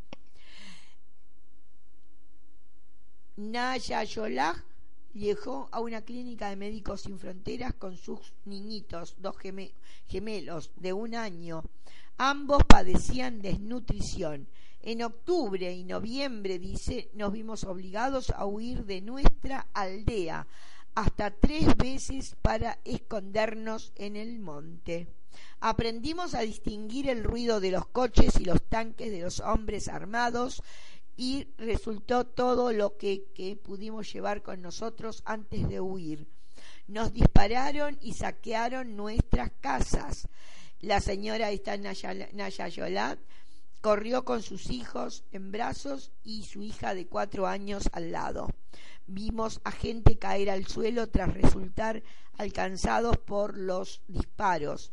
Nayayolaj 3.35 4.72
llegó 5.13 5.69
a 5.71 5.79
una 5.79 6.01
clínica 6.01 6.49
de 6.49 6.55
Médicos 6.55 7.01
Sin 7.01 7.19
Fronteras 7.19 7.73
con 7.73 7.97
sus 7.97 8.33
niñitos, 8.45 9.15
dos 9.19 9.35
gemelos 10.07 10.71
de 10.75 10.93
un 10.93 11.15
año. 11.15 11.63
Ambos 12.17 12.63
padecían 12.63 13.41
desnutrición. 13.41 14.47
En 14.81 15.01
octubre 15.01 15.71
y 15.73 15.83
noviembre, 15.85 16.59
dice, 16.59 17.09
nos 17.13 17.31
vimos 17.31 17.63
obligados 17.63 18.31
a 18.31 18.45
huir 18.45 18.85
de 18.85 19.01
nuestra 19.01 19.67
aldea 19.73 20.45
hasta 20.93 21.31
tres 21.31 21.75
veces 21.77 22.35
para 22.41 22.79
escondernos 22.83 23.93
en 23.95 24.15
el 24.15 24.39
monte. 24.39 25.07
Aprendimos 25.59 26.35
a 26.35 26.41
distinguir 26.41 27.09
el 27.09 27.23
ruido 27.23 27.59
de 27.59 27.71
los 27.71 27.87
coches 27.87 28.39
y 28.39 28.45
los 28.45 28.61
tanques 28.61 29.09
de 29.09 29.21
los 29.21 29.39
hombres 29.39 29.87
armados 29.87 30.61
y 31.15 31.47
resultó 31.57 32.25
todo 32.25 32.71
lo 32.71 32.97
que, 32.97 33.59
pudimos 33.63 34.11
llevar 34.11 34.41
con 34.41 34.61
nosotros 34.61 35.21
antes 35.25 35.67
de 35.67 35.79
huir. 35.79 36.27
Nos 36.87 37.13
dispararon 37.13 37.97
y 38.01 38.13
saquearon 38.13 38.95
nuestras 38.95 39.51
casas. 39.61 40.27
La 40.81 40.99
señora 40.99 41.51
esta 41.51 41.77
Nayayolat 41.77 43.19
corrió 43.81 44.25
con 44.25 44.41
sus 44.41 44.69
hijos 44.69 45.23
en 45.31 45.51
brazos 45.51 46.11
y 46.23 46.43
su 46.43 46.61
hija 46.61 46.93
de 46.93 47.07
cuatro 47.07 47.47
años 47.47 47.89
al 47.93 48.11
lado. 48.11 48.49
Vimos 49.05 49.59
a 49.63 49.71
gente 49.71 50.17
caer 50.17 50.49
al 50.49 50.67
suelo 50.67 51.09
tras 51.09 51.33
resultar 51.33 52.03
alcanzados 52.37 53.17
por 53.17 53.57
los 53.57 54.01
disparos 54.07 54.91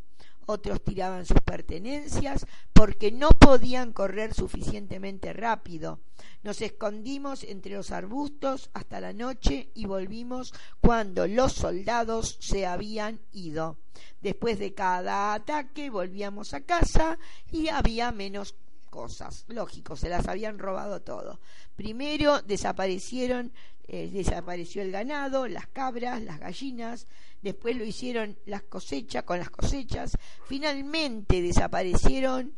otros 0.50 0.82
tiraban 0.82 1.24
sus 1.24 1.40
pertenencias 1.40 2.46
porque 2.72 3.12
no 3.12 3.30
podían 3.30 3.92
correr 3.92 4.34
suficientemente 4.34 5.32
rápido. 5.32 6.00
Nos 6.42 6.60
escondimos 6.60 7.44
entre 7.44 7.74
los 7.74 7.90
arbustos 7.90 8.70
hasta 8.74 9.00
la 9.00 9.12
noche 9.12 9.70
y 9.74 9.86
volvimos 9.86 10.52
cuando 10.80 11.26
los 11.26 11.52
soldados 11.52 12.36
se 12.40 12.66
habían 12.66 13.20
ido. 13.32 13.78
Después 14.20 14.58
de 14.58 14.74
cada 14.74 15.34
ataque 15.34 15.90
volvíamos 15.90 16.52
a 16.52 16.62
casa 16.62 17.18
y 17.50 17.68
había 17.68 18.12
menos 18.12 18.54
cosas. 18.90 19.44
Lógico, 19.48 19.96
se 19.96 20.08
las 20.08 20.26
habían 20.28 20.58
robado 20.58 21.00
todo. 21.00 21.40
Primero 21.76 22.42
desaparecieron, 22.42 23.52
eh, 23.86 24.10
desapareció 24.12 24.82
el 24.82 24.90
ganado, 24.90 25.46
las 25.48 25.66
cabras, 25.68 26.22
las 26.22 26.40
gallinas, 26.40 27.06
después 27.42 27.76
lo 27.76 27.85
hicieron 27.85 28.38
las 28.46 28.62
cosechas, 28.62 29.24
con 29.24 29.38
las 29.38 29.50
cosechas, 29.50 30.16
finalmente 30.46 31.42
desaparecieron, 31.42 32.53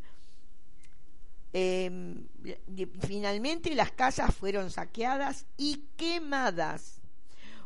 em, 1.53 2.27
finalmente 3.01 3.75
las 3.75 3.93
casas 3.93 4.35
fueron 4.35 4.71
saqueadas 4.71 5.47
y 5.57 5.85
quemadas. 5.97 7.01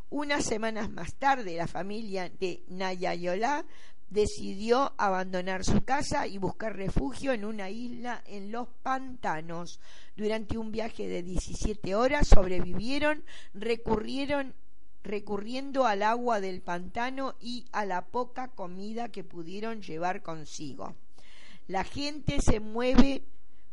Unas 0.08 0.44
semanas 0.44 0.90
más 0.90 1.14
tarde, 1.14 1.56
la 1.56 1.66
familia 1.66 2.28
de 2.28 2.62
Nayayolá 2.68 3.64
decidió 4.08 4.92
abandonar 4.98 5.64
su 5.64 5.82
casa 5.82 6.26
y 6.26 6.38
buscar 6.38 6.76
refugio 6.76 7.32
en 7.32 7.44
una 7.44 7.70
isla 7.70 8.22
en 8.26 8.52
los 8.52 8.68
pantanos. 8.82 9.80
Durante 10.16 10.58
un 10.58 10.70
viaje 10.70 11.08
de 11.08 11.22
17 11.22 11.94
horas 11.94 12.28
sobrevivieron, 12.28 13.24
recurrieron 13.52 14.54
recurriendo 15.06 15.86
al 15.86 16.02
agua 16.02 16.40
del 16.40 16.60
pantano 16.60 17.34
y 17.40 17.64
a 17.72 17.84
la 17.84 18.06
poca 18.06 18.48
comida 18.48 19.08
que 19.08 19.24
pudieron 19.24 19.80
llevar 19.80 20.22
consigo. 20.22 20.94
La 21.68 21.84
gente 21.84 22.40
se 22.40 22.60
mueve 22.60 23.22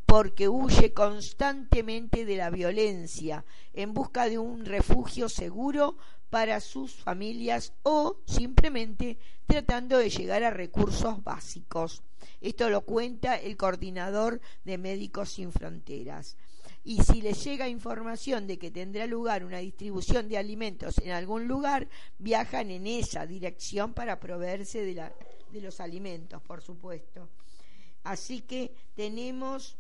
porque 0.06 0.48
huye 0.48 0.94
constantemente 0.94 2.26
de 2.26 2.38
la 2.38 2.50
violencia 2.50 3.46
en 3.74 3.94
busca 3.94 4.30
de 4.30 4.38
un 4.38 4.66
refugio 4.66 5.28
seguro 5.28 5.98
para 6.30 6.60
sus 6.60 6.96
familias 6.96 7.74
o 7.84 8.18
simplemente 8.26 9.18
tratando 9.48 9.98
de 9.98 10.10
llegar 10.10 10.44
a 10.44 10.50
recursos 10.50 11.24
básicos. 11.24 12.02
Esto 12.42 12.70
lo 12.70 12.82
cuenta 12.82 13.36
el 13.36 13.58
coordinador 13.58 14.42
de 14.64 14.78
Médicos 14.78 15.30
Sin 15.30 15.52
Fronteras 15.52 16.38
y 16.86 17.02
si 17.02 17.22
les 17.22 17.44
llega 17.44 17.70
información 17.70 18.46
de 18.46 18.60
que 18.60 18.70
tendrá 18.70 19.08
lugar 19.08 19.46
una 19.46 19.60
distribución 19.60 20.28
de 20.28 20.38
alimentos 20.38 20.98
en 20.98 21.12
algún 21.12 21.48
lugar, 21.48 21.88
viajan 22.20 22.72
en 22.72 22.88
esa 22.88 23.26
dirección 23.26 23.94
para 23.94 24.20
proveerse 24.20 24.84
de, 24.84 24.94
la, 24.94 25.14
de 25.52 25.62
los 25.62 25.80
alimentos, 25.80 26.42
por 26.42 26.62
supuesto. 26.62 27.30
Así 28.04 28.42
que 28.42 28.74
tenemos, 28.96 29.78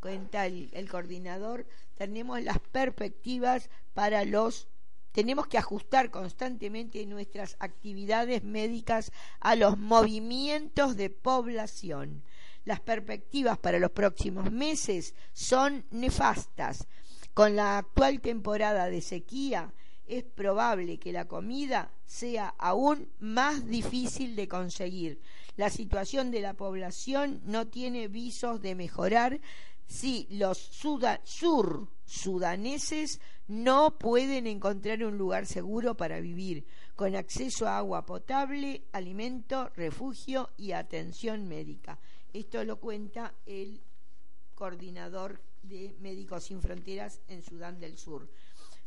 cuenta 0.00 0.46
el, 0.46 0.70
el 0.72 0.88
coordinador, 0.88 1.66
tenemos 1.94 2.42
las 2.42 2.58
perspectivas 2.58 3.68
para 3.92 4.24
los 4.24 4.68
tenemos 5.12 5.46
que 5.46 5.58
ajustar 5.58 6.10
constantemente 6.10 7.06
nuestras 7.06 7.54
actividades 7.60 8.42
médicas 8.42 9.12
a 9.38 9.54
los 9.54 9.78
movimientos 9.78 10.96
de 10.96 11.08
población 11.08 12.24
las 12.64 12.80
perspectivas 12.80 13.58
para 13.58 13.78
los 13.78 13.90
próximos 13.90 14.50
meses 14.50 15.14
son 15.32 15.84
nefastas. 15.90 16.86
Con 17.34 17.56
la 17.56 17.78
actual 17.78 18.20
temporada 18.20 18.88
de 18.88 19.00
sequía 19.00 19.72
es 20.06 20.24
probable 20.24 20.98
que 20.98 21.12
la 21.12 21.26
comida 21.26 21.90
sea 22.04 22.54
aún 22.58 23.08
más 23.18 23.66
difícil 23.66 24.36
de 24.36 24.48
conseguir. 24.48 25.20
La 25.56 25.70
situación 25.70 26.30
de 26.30 26.40
la 26.40 26.54
población 26.54 27.40
no 27.44 27.66
tiene 27.66 28.08
visos 28.08 28.60
de 28.60 28.74
mejorar 28.74 29.40
si 29.86 30.26
los 30.30 30.58
sur 30.58 31.88
sudaneses 32.04 33.20
no 33.46 33.98
pueden 33.98 34.46
encontrar 34.46 35.04
un 35.04 35.18
lugar 35.18 35.46
seguro 35.46 35.96
para 35.96 36.20
vivir, 36.20 36.66
con 36.96 37.14
acceso 37.14 37.66
a 37.66 37.78
agua 37.78 38.06
potable, 38.06 38.84
alimento, 38.92 39.70
refugio 39.76 40.50
y 40.56 40.72
atención 40.72 41.46
médica. 41.46 41.98
Esto 42.34 42.64
lo 42.64 42.80
cuenta 42.80 43.32
el 43.46 43.80
coordinador 44.56 45.40
de 45.62 45.94
Médicos 46.00 46.42
Sin 46.42 46.60
Fronteras 46.60 47.20
en 47.28 47.42
Sudán 47.42 47.78
del 47.78 47.96
Sur. 47.96 48.28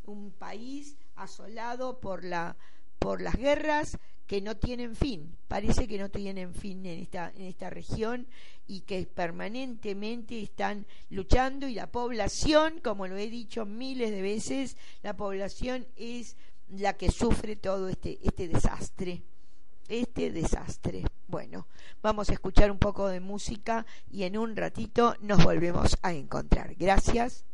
Un 0.06 0.32
país 0.32 0.98
asolado 1.16 1.98
por, 2.02 2.26
la, 2.26 2.58
por 3.00 3.22
las 3.22 3.36
guerras 3.36 3.98
que 4.28 4.42
no 4.42 4.58
tienen 4.58 4.98
fin, 4.98 5.38
parece 5.48 5.88
que 5.88 5.98
no 5.98 6.12
tienen 6.12 6.54
fin 6.54 6.86
en 6.86 7.00
esta, 7.00 7.32
en 7.38 7.44
esta 7.44 7.70
región 7.70 8.28
y 8.68 8.82
que 8.82 9.06
permanentemente 9.06 10.42
están 10.42 10.86
luchando 11.10 11.70
y 11.70 11.74
la 11.74 11.90
población, 11.90 12.82
como 12.84 13.08
lo 13.08 13.16
he 13.16 13.30
dicho 13.30 13.66
miles 13.66 14.12
de 14.12 14.22
veces, 14.22 14.76
la 15.04 15.16
población 15.16 15.88
es 15.96 16.36
la 16.68 16.98
que 16.98 17.12
sufre 17.12 17.56
todo 17.56 17.88
este, 17.88 18.20
este 18.28 18.50
desastre 18.50 19.24
este 19.88 20.32
desastre. 20.32 21.04
Bueno, 21.28 21.68
vamos 22.02 22.30
a 22.30 22.34
escuchar 22.34 22.72
un 22.72 22.80
poco 22.80 23.08
de 23.08 23.20
música 23.20 23.86
y 24.10 24.24
en 24.24 24.38
un 24.38 24.56
ratito 24.56 25.16
nos 25.22 25.44
volvemos 25.44 25.98
a 26.02 26.14
encontrar. 26.14 26.76
Gracias. 26.76 27.46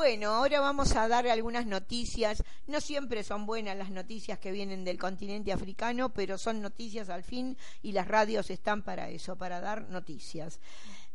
Bueno, 0.00 0.30
ahora 0.30 0.60
vamos 0.60 0.96
a 0.96 1.08
dar 1.08 1.26
algunas 1.28 1.66
noticias. 1.66 2.42
No 2.66 2.80
siempre 2.80 3.22
son 3.22 3.44
buenas 3.44 3.76
las 3.76 3.90
noticias 3.90 4.38
que 4.38 4.50
vienen 4.50 4.82
del 4.82 4.98
continente 4.98 5.52
africano, 5.52 6.08
pero 6.08 6.38
son 6.38 6.62
noticias 6.62 7.10
al 7.10 7.22
fin 7.22 7.54
y 7.82 7.92
las 7.92 8.08
radios 8.08 8.48
están 8.48 8.80
para 8.80 9.10
eso, 9.10 9.36
para 9.36 9.60
dar 9.60 9.90
noticias. 9.90 10.58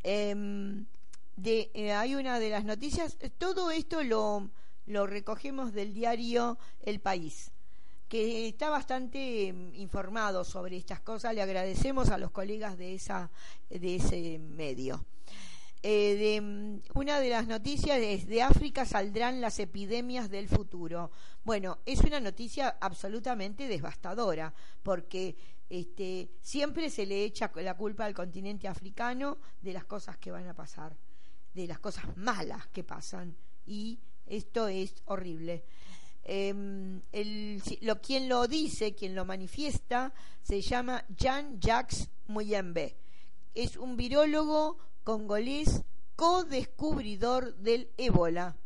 Em, 0.03 0.85
eh, 1.43 1.93
hay 1.93 2.13
una 2.13 2.39
de 2.39 2.51
las 2.51 2.63
noticias, 2.63 3.17
todo 3.39 3.71
esto 3.71 4.03
lo, 4.03 4.51
lo 4.85 5.07
recogemos 5.07 5.73
del 5.73 5.91
diario 5.91 6.59
El 6.83 6.99
País 6.99 7.49
que 8.07 8.47
está 8.47 8.69
bastante 8.69 9.47
em, 9.47 9.73
informado 9.73 10.43
sobre 10.43 10.77
estas 10.77 10.99
cosas. 10.99 11.33
Le 11.33 11.41
agradecemos 11.41 12.11
a 12.11 12.19
los 12.19 12.29
colegas 12.29 12.77
de, 12.77 12.93
esa, 12.93 13.31
de 13.67 13.95
ese 13.95 14.37
medio. 14.37 15.03
Eh, 15.81 16.15
de, 16.15 16.41
mm, 16.41 16.81
una 16.95 17.19
de 17.19 17.29
las 17.29 17.47
noticias 17.47 17.99
es 17.99 18.27
de 18.27 18.41
África 18.41 18.85
saldrán 18.85 19.41
las 19.41 19.59
epidemias 19.59 20.29
del 20.29 20.47
futuro. 20.47 21.11
Bueno, 21.43 21.79
es 21.85 22.01
una 22.01 22.19
noticia 22.19 22.77
absolutamente 22.81 23.67
devastadora 23.67 24.53
porque 24.81 25.35
este, 25.69 26.31
siempre 26.41 26.89
se 26.89 27.05
le 27.05 27.23
echa 27.23 27.51
la 27.55 27.75
culpa 27.75 28.05
al 28.05 28.13
continente 28.13 28.67
africano 28.67 29.37
de 29.61 29.73
las 29.73 29.85
cosas 29.85 30.17
que 30.17 30.31
van 30.31 30.47
a 30.47 30.55
pasar, 30.55 30.95
de 31.53 31.67
las 31.67 31.79
cosas 31.79 32.17
malas 32.17 32.67
que 32.67 32.83
pasan 32.83 33.35
y 33.65 33.99
esto 34.25 34.67
es 34.67 34.93
horrible. 35.05 35.63
Em, 36.23 37.01
lo, 37.81 38.01
quien 38.01 38.27
lo 38.27 38.47
dice, 38.47 38.95
quien 38.95 39.13
lo 39.13 39.25
manifiesta, 39.25 40.13
se 40.41 40.61
llama 40.61 41.05
Jean-Jacques 41.15 42.09
Muyembe. 42.27 42.97
Es 43.53 43.77
un 43.77 43.95
virólogo 43.95 44.79
congolés 45.05 45.83
co-descubridor 46.17 47.55
del 47.55 47.89
ébola 47.95 48.57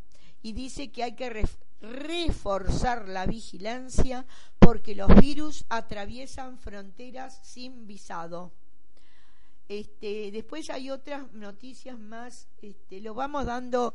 y 0.42 0.54
dice 0.54 0.92
que 0.92 1.04
hay 1.04 1.16
que 1.16 1.46
reforzar 1.82 3.08
la 3.08 3.26
vigilancia 3.28 4.26
porque 4.58 4.96
los 4.96 5.14
virus 5.20 5.66
atraviesan 5.70 6.58
fronteras 6.58 7.40
sin 7.44 7.86
visado. 7.86 8.52
Este, 9.68 10.32
después 10.32 10.70
hay 10.70 10.90
otras 10.90 11.32
noticias 11.34 12.00
más, 12.00 12.48
este, 12.62 13.02
lo 13.02 13.14
vamos 13.14 13.46
dando 13.46 13.94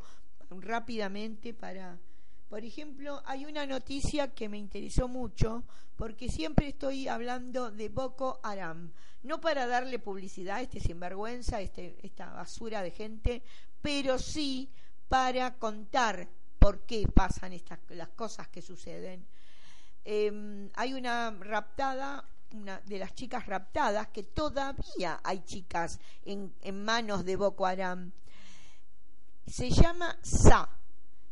rápidamente 0.49 1.53
para... 1.53 1.99
Por 2.47 2.63
ejemplo, 2.63 3.23
hay 3.25 3.45
una 3.45 3.65
noticia 3.65 4.33
que 4.33 4.47
me 4.47 4.59
interesó 4.59 5.07
mucho 5.07 5.63
porque 5.95 6.29
siempre 6.29 6.69
estoy 6.69 7.07
hablando 7.07 7.71
de 7.71 7.89
Boko 7.89 8.39
Haram, 8.43 8.91
no 9.25 9.41
para 9.41 9.65
darle 9.65 9.99
publicidad 9.99 10.57
a 10.57 10.61
este 10.61 10.79
sinvergüenza, 10.79 11.59
este, 11.59 11.97
esta 12.03 12.29
basura 12.29 12.81
de 12.83 12.91
gente, 12.91 13.43
pero 13.81 14.19
sí 14.19 14.69
para 15.09 15.55
contar 15.55 16.29
por 16.59 16.81
qué 16.81 17.07
pasan 17.13 17.53
estas 17.53 17.79
las 17.89 18.09
cosas 18.09 18.47
que 18.49 18.61
suceden. 18.61 19.25
Em, 20.03 20.69
hay 20.75 20.93
una 20.93 21.31
raptada, 21.31 22.23
una 22.51 22.79
de 22.81 22.99
las 22.99 23.15
chicas 23.15 23.47
raptadas, 23.47 24.07
que 24.09 24.23
todavía 24.23 25.19
hay 25.23 25.43
chicas 25.43 25.99
en, 26.23 26.53
en 26.61 26.83
manos 26.83 27.25
de 27.25 27.35
Boko 27.35 27.65
Haram. 27.65 28.11
Se 29.47 29.71
llama 29.71 30.17
Sa 30.21 30.69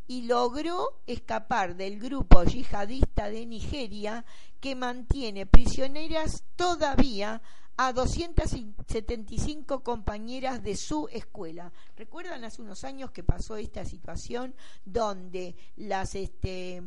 y 0.08 0.24
logró 0.24 1.02
escapar 1.06 1.76
del 1.76 2.00
grupo 2.00 2.44
yihadista 2.44 3.30
de 3.30 3.46
Nigeria 3.46 4.26
que 4.60 4.76
mantiene 4.76 5.46
prisioneras 5.46 6.44
todavía 6.56 7.42
a 7.78 7.92
275 7.92 9.84
compañeras 9.84 10.62
de 10.64 10.76
su 10.76 11.08
escuela. 11.12 11.72
¿Recuerdan 11.98 12.44
hace 12.44 12.62
unos 12.62 12.84
años 12.84 13.12
que 13.12 13.24
pasó 13.24 13.58
esta 13.58 13.84
situación 13.84 14.54
donde 14.86 15.56
las 15.78 16.14
este, 16.16 16.84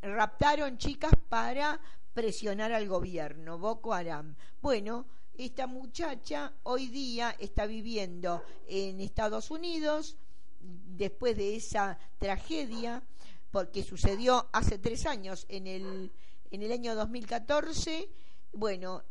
raptaron 0.00 0.78
chicas 0.78 1.12
para 1.28 1.80
presionar 2.14 2.72
al 2.72 2.88
gobierno, 2.88 3.58
Boko 3.58 3.92
Haram? 3.94 4.36
Bueno, 4.60 5.06
esta 5.36 5.66
muchacha 5.66 6.52
hoy 6.62 6.86
día 6.88 7.34
está 7.38 7.66
viviendo 7.66 8.44
en 8.68 9.00
Estados 9.00 9.50
Unidos 9.50 10.16
después 10.60 11.36
de 11.36 11.56
esa 11.56 11.98
tragedia, 12.18 13.02
porque 13.50 13.82
sucedió 13.82 14.48
hace 14.52 14.78
tres 14.78 15.04
años, 15.04 15.46
en 15.48 15.66
el, 15.66 16.12
en 16.50 16.62
el 16.62 16.70
año 16.70 16.94
2014 16.94 18.08
bueno, 18.52 19.02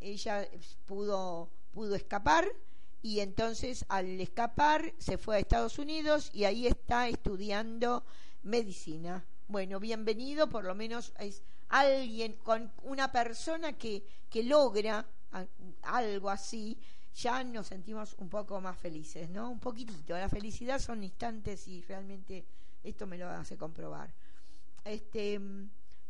ella 0.00 0.48
pudo, 0.86 1.50
pudo 1.72 1.94
escapar 1.94 2.46
y 3.02 3.20
entonces 3.20 3.84
al 3.88 4.20
escapar 4.20 4.92
se 4.98 5.18
fue 5.18 5.36
a 5.36 5.38
Estados 5.38 5.78
Unidos 5.78 6.30
y 6.32 6.44
ahí 6.44 6.66
está 6.66 7.08
estudiando 7.08 8.04
medicina. 8.42 9.24
Bueno, 9.48 9.80
bienvenido, 9.80 10.48
por 10.48 10.64
lo 10.64 10.74
menos 10.74 11.12
es 11.18 11.42
alguien 11.68 12.34
con 12.42 12.72
una 12.82 13.10
persona 13.12 13.72
que, 13.72 14.04
que 14.30 14.42
logra 14.42 15.06
algo 15.82 16.30
así, 16.30 16.78
ya 17.14 17.44
nos 17.44 17.68
sentimos 17.68 18.14
un 18.18 18.28
poco 18.28 18.60
más 18.60 18.78
felices, 18.78 19.28
¿no? 19.30 19.50
Un 19.50 19.60
poquitito. 19.60 20.16
La 20.16 20.28
felicidad 20.28 20.78
son 20.78 21.02
instantes 21.02 21.66
y 21.68 21.82
realmente 21.82 22.44
esto 22.82 23.06
me 23.06 23.18
lo 23.18 23.28
hace 23.28 23.56
comprobar. 23.56 24.12
Este, 24.84 25.40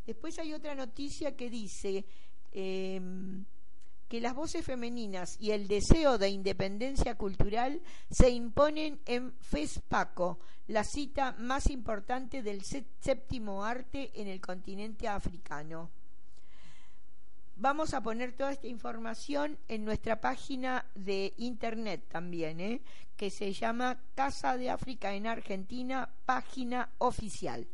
después 0.07 0.39
hay 0.39 0.53
otra 0.53 0.75
noticia 0.75 1.37
que 1.37 1.51
dice 1.51 2.05
Em, 2.55 3.45
que 4.09 4.21
las 4.21 4.35
voces 4.35 4.65
femeninas 4.65 5.37
y 5.41 5.51
el 5.51 5.67
deseo 5.67 6.19
de 6.19 6.29
independencia 6.29 7.17
cultural 7.17 7.81
se 8.11 8.31
imponen 8.31 9.01
en 9.07 9.33
FESPACO, 9.41 10.39
la 10.69 10.85
cita 10.85 11.35
más 11.39 11.69
importante 11.69 12.43
del 12.43 12.63
séptimo 13.01 13.65
arte 13.65 14.13
en 14.15 14.29
el 14.29 14.41
continente 14.41 15.09
africano. 15.09 15.91
Vamos 17.57 17.93
a 17.93 18.03
poner 18.03 18.33
toda 18.33 18.53
esta 18.53 18.69
información 18.69 19.59
en 19.67 19.85
nuestra 19.85 20.21
página 20.21 20.87
de 20.95 21.35
internet 21.39 22.05
también, 22.09 22.61
¿eh? 22.61 22.83
que 23.17 23.31
se 23.31 23.53
llama 23.53 23.99
Casa 24.15 24.57
de 24.57 24.71
África 24.71 25.15
en 25.15 25.27
Argentina, 25.27 26.09
página 26.25 26.91
oficial. 26.99 27.67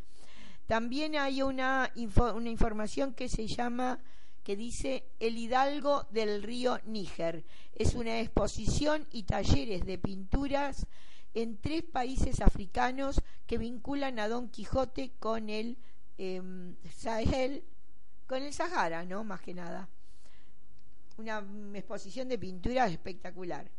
También 0.67 1.17
hay 1.17 1.43
una, 1.43 1.93
una 2.35 2.49
información 2.49 3.13
que 3.13 3.29
se 3.29 3.47
llama 3.47 3.99
que 4.45 4.57
dice 4.57 5.05
El 5.19 5.39
Hidalgo 5.39 6.07
del 6.11 6.43
río 6.43 6.81
Níger. 6.85 7.45
Es 7.75 7.95
una 7.95 8.21
exposición 8.21 9.07
y 9.13 9.25
talleres 9.25 9.85
de 9.85 9.99
pinturas 9.99 10.87
en 11.35 11.59
tres 11.59 11.83
países 11.83 12.41
africanos 12.41 13.21
que 13.47 13.59
vinculan 13.59 14.19
a 14.19 14.29
Don 14.29 14.49
Quijote 14.49 15.13
con 15.19 15.49
el 15.49 15.79
em, 16.19 16.75
Sahel, 16.91 17.63
con 18.27 18.43
el 18.43 18.53
Sahara, 18.53 19.05
¿no? 19.05 19.25
Más 19.25 19.41
que 19.41 19.55
nada. 19.55 19.89
Una 21.19 21.45
exposición 21.75 22.29
de 22.29 22.39
pinturas 22.39 22.91
espectacular. 22.91 23.71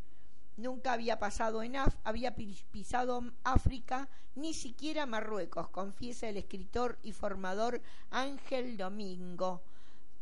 Nunca 0.57 0.93
había 0.93 1.17
pasado 1.17 1.63
en 1.63 1.75
había 2.03 2.35
pisado 2.35 3.23
África, 3.43 4.09
ni 4.35 4.53
siquiera 4.53 5.05
Marruecos, 5.05 5.69
confiesa 5.69 6.29
el 6.29 6.37
escritor 6.37 6.99
y 7.01 7.13
formador 7.13 7.81
Ángel 8.11 8.77
Domingo 8.77 9.63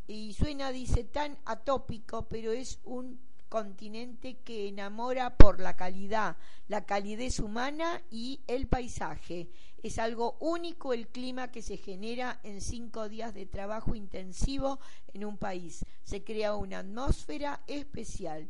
y 0.10 0.34
suena, 0.34 0.72
dice, 0.72 1.04
tan 1.04 1.38
atópico, 1.46 2.28
pero 2.28 2.52
es 2.52 2.80
un 2.84 3.20
continente 3.48 4.38
que 4.44 4.68
enamora 4.68 5.38
por 5.38 5.60
la 5.60 5.76
calidad, 5.76 6.36
la 6.68 6.84
calidez 6.88 7.40
humana 7.40 8.02
y 8.10 8.40
el 8.48 8.66
paisaje. 8.66 9.52
Es 9.84 10.00
algo 10.00 10.36
único 10.40 10.94
el 10.94 11.10
clima 11.10 11.52
que 11.52 11.62
se 11.62 11.78
genera 11.78 12.40
en 12.42 12.60
cinco 12.60 13.08
días 13.08 13.36
de 13.36 13.46
trabajo 13.46 13.94
intensivo 13.94 14.80
en 15.14 15.26
un 15.26 15.38
país. 15.38 15.86
Se 16.04 16.24
crea 16.24 16.56
una 16.56 16.80
atmósfera 16.80 17.62
especial. 17.68 18.50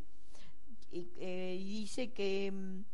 Y, 0.93 1.09
eh, 1.17 1.57
dice 1.61 2.13
que 2.13 2.53
mm, 2.53 2.85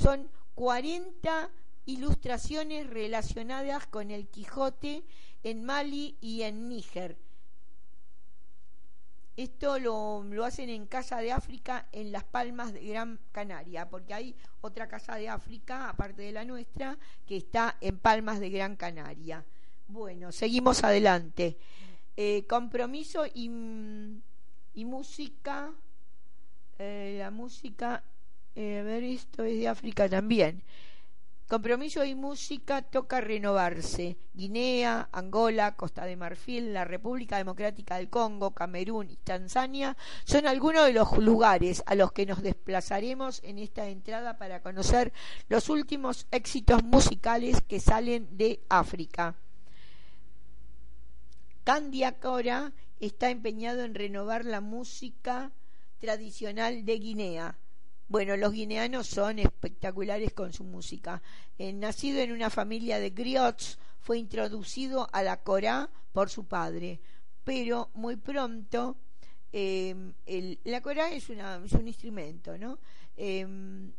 son 0.00 0.26
40 0.54 1.50
ilustraciones 1.86 2.88
relacionadas 2.88 3.86
con 3.86 4.10
el 4.10 4.28
Quijote 4.28 5.04
en 5.42 5.64
Mali 5.64 6.16
y 6.20 6.42
en 6.42 6.68
Níger. 6.68 7.16
Esto 9.36 9.78
lo, 9.78 10.22
lo, 10.24 10.44
hacen 10.44 10.68
en 10.68 10.86
Casa 10.86 11.18
de 11.18 11.32
África 11.32 11.88
en 11.90 12.12
Las 12.12 12.24
Palmas 12.24 12.74
de 12.74 12.84
Gran 12.84 13.18
Canaria, 13.32 13.88
porque 13.88 14.12
hay 14.12 14.36
otra 14.60 14.88
Casa 14.88 15.16
de 15.16 15.28
África, 15.28 15.88
aparte 15.88 16.20
de 16.22 16.32
la 16.32 16.44
nuestra, 16.44 16.98
que 17.26 17.38
está 17.38 17.76
en 17.80 17.98
Palmas 17.98 18.40
de 18.40 18.50
Gran 18.50 18.76
Canaria. 18.76 19.42
Bueno, 19.88 20.32
seguimos 20.32 20.84
adelante. 20.84 21.56
Eh, 22.16 22.44
compromiso 22.46 23.24
y, 23.26 23.50
y 24.74 24.84
música. 24.84 25.72
Eh, 26.78 27.16
la 27.18 27.30
música, 27.30 28.02
eh, 28.54 28.80
a 28.80 28.82
ver, 28.82 29.02
esto 29.02 29.44
es 29.44 29.58
de 29.58 29.68
África 29.68 30.08
también. 30.08 30.62
Compromiso 31.52 32.02
y 32.02 32.14
música 32.14 32.80
toca 32.80 33.20
renovarse. 33.20 34.16
Guinea, 34.32 35.10
Angola, 35.12 35.76
Costa 35.76 36.06
de 36.06 36.16
Marfil, 36.16 36.72
la 36.72 36.86
República 36.86 37.36
Democrática 37.36 37.98
del 37.98 38.08
Congo, 38.08 38.52
Camerún 38.52 39.10
y 39.10 39.16
Tanzania 39.16 39.94
son 40.24 40.46
algunos 40.46 40.86
de 40.86 40.94
los 40.94 41.18
lugares 41.18 41.82
a 41.84 41.94
los 41.94 42.10
que 42.12 42.24
nos 42.24 42.40
desplazaremos 42.40 43.42
en 43.44 43.58
esta 43.58 43.86
entrada 43.86 44.38
para 44.38 44.62
conocer 44.62 45.12
los 45.50 45.68
últimos 45.68 46.26
éxitos 46.30 46.82
musicales 46.84 47.60
que 47.60 47.80
salen 47.80 48.34
de 48.34 48.62
África. 48.70 49.34
Candia 51.64 52.18
Cora 52.18 52.72
está 52.98 53.28
empeñado 53.28 53.84
en 53.84 53.94
renovar 53.94 54.46
la 54.46 54.62
música 54.62 55.52
tradicional 56.00 56.86
de 56.86 56.98
Guinea 56.98 57.58
bueno, 58.12 58.36
los 58.36 58.52
guineanos 58.52 59.06
son 59.06 59.38
espectaculares 59.38 60.34
con 60.34 60.52
su 60.52 60.64
música. 60.64 61.22
Eh, 61.56 61.72
nacido 61.72 62.20
en 62.20 62.30
una 62.30 62.50
familia 62.50 62.98
de 62.98 63.08
griots, 63.08 63.78
fue 64.00 64.18
introducido 64.18 65.08
a 65.12 65.22
la 65.22 65.42
Corá 65.42 65.88
por 66.12 66.28
su 66.28 66.44
padre, 66.44 67.00
pero 67.42 67.88
muy 67.94 68.16
pronto 68.16 68.98
em, 69.50 70.12
la 70.64 70.82
Corá 70.82 71.10
es, 71.10 71.30
es, 71.30 71.72
un 71.72 71.88
instrumento, 71.88 72.58
¿no? 72.58 72.78
Em, 73.16 73.90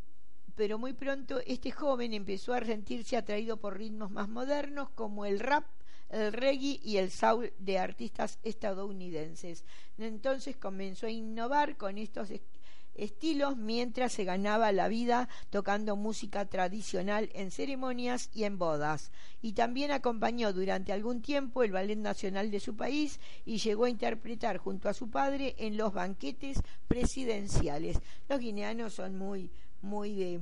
pero 0.54 0.78
muy 0.78 0.93
pronto 0.93 1.39
este 1.47 1.71
joven 1.71 2.13
empezó 2.13 2.54
a 2.54 2.63
sentirse 2.63 3.17
atraído 3.17 3.58
por 3.58 3.80
ritmos 3.80 4.12
más 4.12 4.30
modernos 4.30 4.91
como 4.91 5.26
el 5.26 5.39
rap, 5.39 5.65
el 6.12 6.34
reggae 6.34 6.80
y 6.84 6.97
el 6.97 7.10
soul 7.10 7.52
de 7.58 7.80
artistas 7.80 8.38
estadounidenses. 8.43 9.65
Entonces 9.97 10.56
comenzó 10.56 11.08
a 11.08 11.10
innovar 11.10 11.78
con 11.78 11.97
estos 11.97 12.30
estilos 12.95 13.58
mientras 13.58 14.13
se 14.13 14.23
ganaba 14.23 14.71
la 14.71 14.88
vida 14.88 15.29
tocando 15.49 15.95
música 15.95 16.45
tradicional 16.45 17.29
en 17.34 17.51
ceremonias 17.51 18.29
y 18.34 18.43
en 18.43 18.58
bodas. 18.58 19.12
Y 19.41 19.53
también 19.53 19.91
acompañó 19.91 20.53
durante 20.53 20.93
algún 20.93 21.21
tiempo 21.21 21.63
el 21.63 21.71
ballet 21.71 21.97
nacional 21.97 22.51
de 22.51 22.60
su 22.60 22.75
país 22.75 23.19
y 23.45 23.58
llegó 23.58 23.86
a 23.86 23.89
interpretar 23.89 24.58
junto 24.58 24.89
a 24.89 24.93
su 24.93 25.10
padre 25.10 25.56
en 25.58 25.77
los 25.77 25.93
banquetes 25.93 26.62
presidenciales. 26.88 27.99
Los 28.29 28.39
guineanos 28.39 28.93
son 28.93 29.17
muy, 29.17 29.49
muy, 29.82 30.39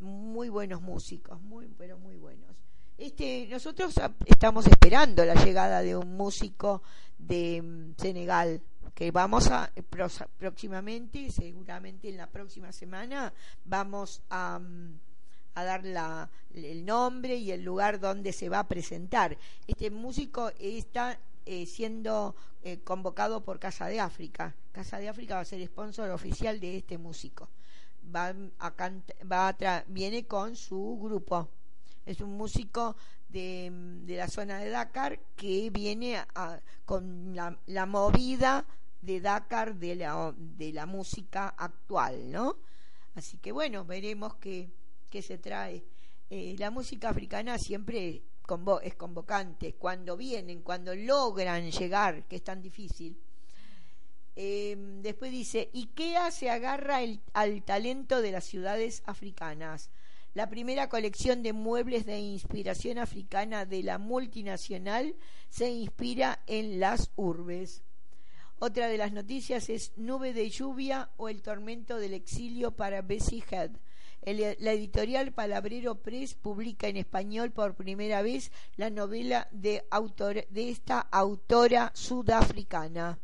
muy 0.00 0.48
buenos 0.48 0.82
músicos, 0.82 1.40
muy, 1.42 1.68
pero 1.78 1.98
muy 1.98 2.16
buenos. 2.16 2.54
Este, 2.96 3.48
nosotros 3.50 3.92
estamos 4.24 4.66
esperando 4.68 5.24
la 5.24 5.34
llegada 5.34 5.82
de 5.82 5.96
un 5.96 6.16
músico 6.16 6.82
de 7.18 7.60
mm, 7.60 7.94
Senegal 8.00 8.60
que 8.94 9.10
vamos 9.10 9.48
a 9.50 9.72
próximamente, 10.38 11.30
seguramente 11.30 12.08
en 12.08 12.16
la 12.16 12.28
próxima 12.28 12.70
semana, 12.72 13.32
vamos 13.64 14.22
a, 14.30 14.58
mm, 14.60 14.98
a 15.54 15.64
dar 15.64 15.84
la, 15.84 16.30
el 16.54 16.84
nombre 16.84 17.36
y 17.36 17.50
el 17.50 17.62
lugar 17.62 17.98
donde 17.98 18.32
se 18.32 18.48
va 18.48 18.60
a 18.60 18.68
presentar. 18.68 19.36
Este 19.66 19.90
músico 19.90 20.52
está 20.60 21.18
eh, 21.44 21.66
siendo 21.66 22.36
eh, 22.62 22.80
convocado 22.82 23.42
por 23.42 23.58
Casa 23.58 23.86
de 23.86 24.00
África. 24.00 24.54
Casa 24.72 24.98
de 24.98 25.08
África 25.08 25.34
va 25.34 25.40
a 25.40 25.44
ser 25.44 25.64
sponsor 25.66 26.10
oficial 26.10 26.60
de 26.60 26.76
este 26.78 26.96
músico. 26.96 27.48
Va 28.14 28.34
a 28.58 28.72
va 29.30 29.56
viene 29.88 30.26
con 30.26 30.56
su 30.56 30.98
grupo. 31.02 31.48
Es 32.06 32.20
un 32.20 32.36
músico 32.36 32.96
de, 33.28 33.70
de 34.04 34.16
la 34.16 34.28
zona 34.28 34.58
de 34.58 34.70
Dakar 34.70 35.18
que 35.36 35.70
viene 35.70 36.16
a, 36.34 36.60
con 36.84 37.34
la, 37.34 37.58
la 37.66 37.86
movida 37.86 38.64
de 39.04 39.20
Dakar 39.20 39.74
de 39.76 39.96
la, 39.96 40.34
de 40.36 40.72
la 40.72 40.86
música 40.86 41.48
actual, 41.48 42.30
¿no? 42.30 42.56
Así 43.14 43.38
que 43.38 43.52
bueno, 43.52 43.84
veremos 43.84 44.34
qué, 44.36 44.70
qué 45.10 45.22
se 45.22 45.38
trae. 45.38 45.84
Eh, 46.30 46.56
la 46.58 46.70
música 46.70 47.10
africana 47.10 47.58
siempre 47.58 48.22
es 48.82 48.94
convocante, 48.96 49.74
cuando 49.74 50.16
vienen, 50.16 50.62
cuando 50.62 50.94
logran 50.94 51.70
llegar, 51.70 52.24
que 52.24 52.36
es 52.36 52.44
tan 52.44 52.60
difícil. 52.60 53.16
Em, 54.36 55.00
después 55.02 55.30
dice, 55.30 55.70
IKEA 55.72 56.30
se 56.30 56.50
agarra 56.50 56.98
al 57.34 57.62
talento 57.62 58.20
de 58.20 58.32
las 58.32 58.44
ciudades 58.44 59.02
africanas. 59.06 59.90
La 60.34 60.48
primera 60.48 60.88
colección 60.88 61.44
de 61.44 61.52
muebles 61.52 62.04
de 62.06 62.18
inspiración 62.18 62.98
africana 62.98 63.64
de 63.64 63.84
la 63.84 63.98
multinacional 63.98 65.14
se 65.48 65.70
inspira 65.70 66.42
en 66.48 66.80
las 66.80 67.12
urbes. 67.14 67.84
Otra 68.60 68.88
de 68.88 68.96
las 68.96 69.12
noticias 69.12 69.68
es 69.68 69.92
Nube 69.96 70.32
de 70.32 70.48
lluvia 70.48 71.10
o 71.16 71.28
el 71.28 71.42
tormento 71.42 71.98
del 71.98 72.14
exilio 72.14 72.70
para 72.70 73.02
Bessie 73.02 73.44
Head. 73.50 73.72
la 74.24 74.72
editorial 74.72 75.32
Palabrero 75.32 75.96
Press 75.96 76.34
publica 76.34 76.86
en 76.86 76.96
español 76.96 77.50
por 77.50 77.74
primera 77.74 78.22
vez 78.22 78.52
la 78.76 78.90
novela 78.90 79.48
de, 79.50 79.84
de 80.50 80.70
esta 80.70 81.00
autora 81.00 81.90
sudafricana. 81.94 83.18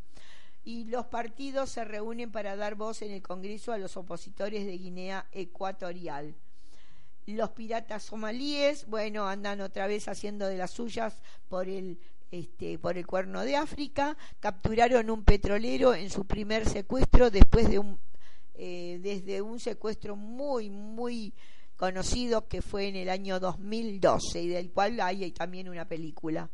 Y 0.64 0.84
los 0.84 1.06
partidos 1.06 1.70
se 1.70 1.84
reúnen 1.84 2.32
para 2.32 2.56
dar 2.56 2.74
voz 2.74 3.00
en 3.00 3.12
el 3.12 3.22
Congreso 3.22 3.72
a 3.72 3.78
los 3.78 3.96
opositores 3.96 4.66
de 4.66 4.76
Guinea 4.76 5.26
Ecuatorial. 5.32 6.34
Los 7.26 7.50
piratas 7.50 8.02
somalíes, 8.02 8.86
bueno, 8.88 9.28
andan 9.28 9.60
otra 9.60 9.86
vez 9.86 10.08
haciendo 10.08 10.46
de 10.46 10.58
las 10.58 10.72
suyas 10.72 11.22
por 11.48 11.68
el 11.68 11.98
este, 12.30 12.78
por 12.78 12.96
el 12.96 13.06
cuerno 13.06 13.42
de 13.42 13.56
África, 13.56 14.16
capturaron 14.38 15.10
un 15.10 15.24
petrolero 15.24 15.94
en 15.94 16.10
su 16.10 16.24
primer 16.24 16.68
secuestro 16.68 17.30
después 17.30 17.68
de 17.68 17.78
un, 17.78 17.98
eh, 18.54 18.98
desde 19.02 19.42
un 19.42 19.58
secuestro 19.58 20.16
muy, 20.16 20.70
muy 20.70 21.32
conocido 21.76 22.46
que 22.46 22.62
fue 22.62 22.88
en 22.88 22.96
el 22.96 23.08
año 23.08 23.40
2012 23.40 24.42
y 24.42 24.48
del 24.48 24.70
cual 24.70 25.00
hay 25.00 25.30
también 25.32 25.68
una 25.68 25.86
película. 25.86 26.50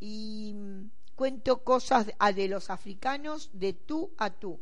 Y 0.00 0.54
mm, 0.54 0.90
cuento 1.14 1.62
cosas 1.62 2.06
de 2.06 2.48
los 2.48 2.70
africanos 2.70 3.50
de 3.52 3.74
tú 3.74 4.12
a 4.18 4.30
tú. 4.30 4.58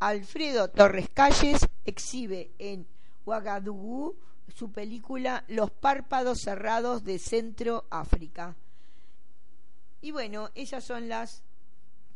Alfredo 0.00 0.68
Torres 0.68 1.08
Calles 1.14 1.66
exhibe 1.84 2.50
en 2.58 2.86
Ouagadougou 3.24 4.14
su 4.54 4.70
película 4.70 5.44
Los 5.48 5.70
párpados 5.70 6.40
cerrados 6.40 7.04
de 7.04 7.18
Centro 7.18 7.86
África. 7.90 8.56
Y 10.06 10.12
bueno, 10.12 10.50
esas 10.54 10.84
son 10.84 11.08
las, 11.08 11.42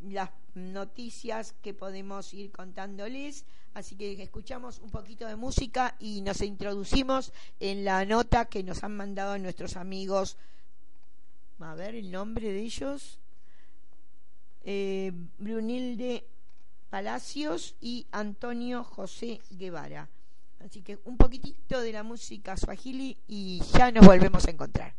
las 0.01 0.31
noticias 0.55 1.57
que 1.61 1.75
podemos 1.75 2.33
ir 2.33 2.53
contándoles. 2.53 3.45
Así 3.75 3.97
que 3.97 4.13
escuchamos 4.23 4.79
un 4.79 4.91
poquito 4.91 5.27
de 5.27 5.35
música 5.35 5.97
y 5.99 6.21
nos 6.21 6.41
introducimos 6.41 7.33
en 7.59 7.85
la 7.85 8.05
nota 8.05 8.45
que 8.45 8.63
nos 8.63 8.85
han 8.85 8.97
mandado 8.97 9.37
nuestros 9.39 9.75
amigos. 9.75 10.37
A 11.59 11.75
ver 11.75 11.97
el 11.97 12.13
nombre 12.13 12.53
de 12.53 12.61
ellos. 12.61 13.19
Eh, 14.63 15.11
Brunilde 15.39 16.25
Palacios 16.91 17.75
y 17.81 18.07
Antonio 18.13 18.85
José 18.85 19.41
Guevara. 19.51 20.09
Así 20.65 20.83
que 20.83 21.01
un 21.07 21.17
poquitito 21.17 21.81
de 21.81 21.91
la 21.91 22.05
música 22.05 22.57
swahili 22.57 23.19
y 23.27 23.61
ya 23.77 23.91
nos 23.91 24.07
volvemos 24.07 24.47
a 24.47 24.51
encontrar. 24.53 24.95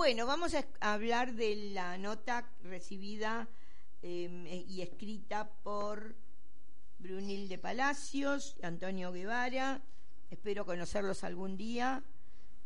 Bueno, 0.00 0.24
vamos 0.24 0.54
a 0.54 0.64
hablar 0.80 1.34
de 1.34 1.72
la 1.74 1.98
nota 1.98 2.50
recibida 2.62 3.46
em, 4.00 4.46
e, 4.46 4.64
y 4.66 4.80
escrita 4.80 5.46
por 5.62 6.16
Brunilde 6.98 7.58
Palacios, 7.58 8.56
Antonio 8.62 9.12
Guevara. 9.12 9.82
Espero 10.30 10.64
conocerlos 10.64 11.22
algún 11.22 11.58
día, 11.58 12.02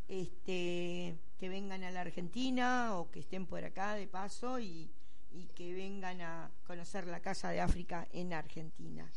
este, 0.07 1.19
que 1.37 1.49
vengan 1.49 1.83
a 1.83 1.91
la 1.91 2.03
Argentina 2.03 2.97
o 2.97 3.11
que 3.11 3.19
estén 3.19 3.47
por 3.47 3.65
acá 3.65 3.95
de 3.97 4.07
paso 4.07 4.61
y 4.61 4.89
que 5.57 5.75
vengan 5.75 6.21
a 6.21 6.53
conocer 6.69 7.09
la 7.09 7.19
Casa 7.19 7.51
de 7.51 7.61
África 7.61 8.07
en 8.13 8.33
Argentina. 8.33 9.11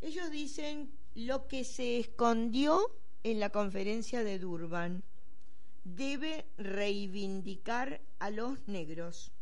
Ellos 0.00 0.30
dicen 0.30 0.90
lo 1.16 1.48
que 1.48 1.64
se 1.64 1.98
escondió 1.98 2.80
en 3.24 3.40
la 3.40 3.50
conferencia 3.50 4.24
de 4.24 4.38
Durban 4.38 5.04
debe 5.96 6.46
reivindicar 6.58 8.00
a 8.18 8.30
los 8.30 8.68
negros. 8.68 9.32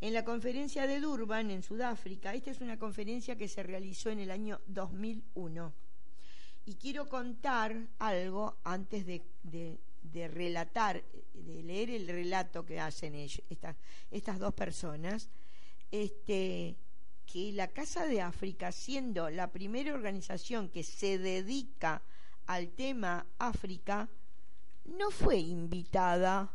En 0.00 0.12
la 0.12 0.24
conferencia 0.24 0.86
de 0.86 1.00
Durban, 1.00 1.50
en 1.50 1.62
Sudáfrica, 1.62 2.34
esta 2.34 2.50
es 2.50 2.60
una 2.60 2.78
conferencia 2.78 3.36
que 3.36 3.48
se 3.48 3.62
realizó 3.62 4.10
en 4.10 4.20
el 4.20 4.30
año 4.30 4.60
2001. 4.66 5.72
Y 6.66 6.74
quiero 6.74 7.08
contar 7.08 7.74
algo 7.98 8.56
antes 8.64 9.06
de, 9.06 9.78
relatar, 10.28 11.02
de 11.34 11.62
leer 11.62 11.90
el 11.90 12.06
relato 12.06 12.64
que 12.64 12.80
hacen 12.80 13.14
estas 13.14 14.38
dos 14.38 14.54
personas, 14.54 15.28
este, 15.90 16.76
que 17.26 17.52
la 17.52 17.68
Casa 17.68 18.06
de 18.06 18.20
África, 18.20 18.72
siendo 18.72 19.30
la 19.30 19.50
primera 19.52 19.94
organización 19.94 20.68
que 20.68 20.82
se 20.82 21.18
dedica 21.18 22.02
al 22.46 22.68
tema 22.70 23.26
África, 23.38 24.08
no 24.84 25.10
fue 25.10 25.38
invitada 25.38 26.52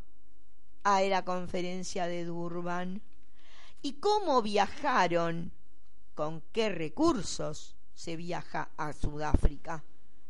a 0.84 1.02
la 1.02 1.24
conferencia 1.26 2.08
de 2.08 2.26
Durban. 2.26 3.02
¿Y 3.82 3.94
cómo 3.94 4.42
viajaron? 4.42 5.52
¿Con 6.16 6.42
qué 6.52 6.70
recursos 6.70 7.76
se 7.94 8.16
viaja 8.16 8.70
a 8.78 8.94
Sudáfrica 8.94 9.84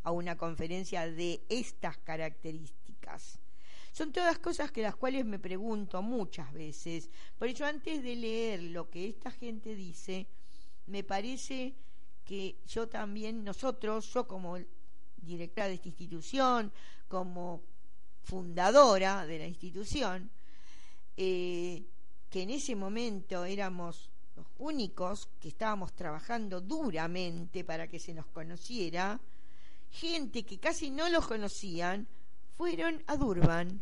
a 0.04 0.12
una 0.12 0.38
conferencia 0.38 1.10
de 1.10 1.41
estas 1.50 1.97
características? 1.97 3.39
Son 3.91 4.12
todas 4.12 4.38
cosas 4.38 4.72
que 4.72 4.84
las 4.84 4.95
cuales 4.95 5.26
me 5.26 5.39
pregunto 5.39 6.02
muchas 6.02 6.54
veces. 6.54 7.10
Por 7.38 7.47
eso 7.47 7.66
antes 7.66 8.04
de 8.04 8.16
leer 8.16 8.64
lo 8.64 8.89
que 8.89 9.10
esta 9.10 9.32
gente 9.32 9.76
dice, 9.76 10.28
me 10.86 11.04
parece 11.04 11.74
que 12.24 12.56
yo 12.68 12.88
también, 12.88 13.43
nosotros, 13.43 14.14
yo 14.14 14.28
como 14.28 14.58
directora 15.18 15.68
de 15.68 15.74
esta 15.74 15.88
institución, 15.88 16.72
como 17.08 17.64
fundadora 18.24 19.26
de 19.26 19.39
la 19.39 19.47
institución, 19.47 20.30
eh, 21.17 21.84
que 22.30 22.43
en 22.43 22.51
ese 22.51 22.76
momento 22.76 23.45
éramos 23.45 24.09
los 24.36 24.45
únicos 24.59 25.30
que 25.39 25.49
estábamos 25.49 25.93
trabajando 25.93 26.61
duramente 26.61 27.63
para 27.63 27.88
que 27.88 27.99
se 27.99 28.13
nos 28.13 28.26
conociera, 28.28 29.20
gente 29.91 30.43
que 30.43 30.59
casi 30.59 30.91
no 30.91 31.09
los 31.09 31.28
conocían, 31.28 32.07
fueron 32.55 33.03
a 33.07 33.17
Durban. 33.17 33.82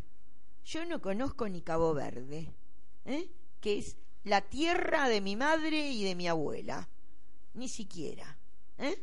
Yo 0.64 0.84
no 0.84 1.00
conozco 1.00 1.48
ni 1.48 1.62
Cabo 1.62 1.94
Verde, 1.94 2.52
¿eh? 3.04 3.28
que 3.60 3.78
es 3.78 3.96
la 4.24 4.40
tierra 4.40 5.08
de 5.08 5.20
mi 5.20 5.36
madre 5.36 5.90
y 5.90 6.04
de 6.04 6.14
mi 6.14 6.28
abuela. 6.28 6.88
Ni 7.54 7.68
siquiera. 7.68 8.36
¿eh? 8.78 9.02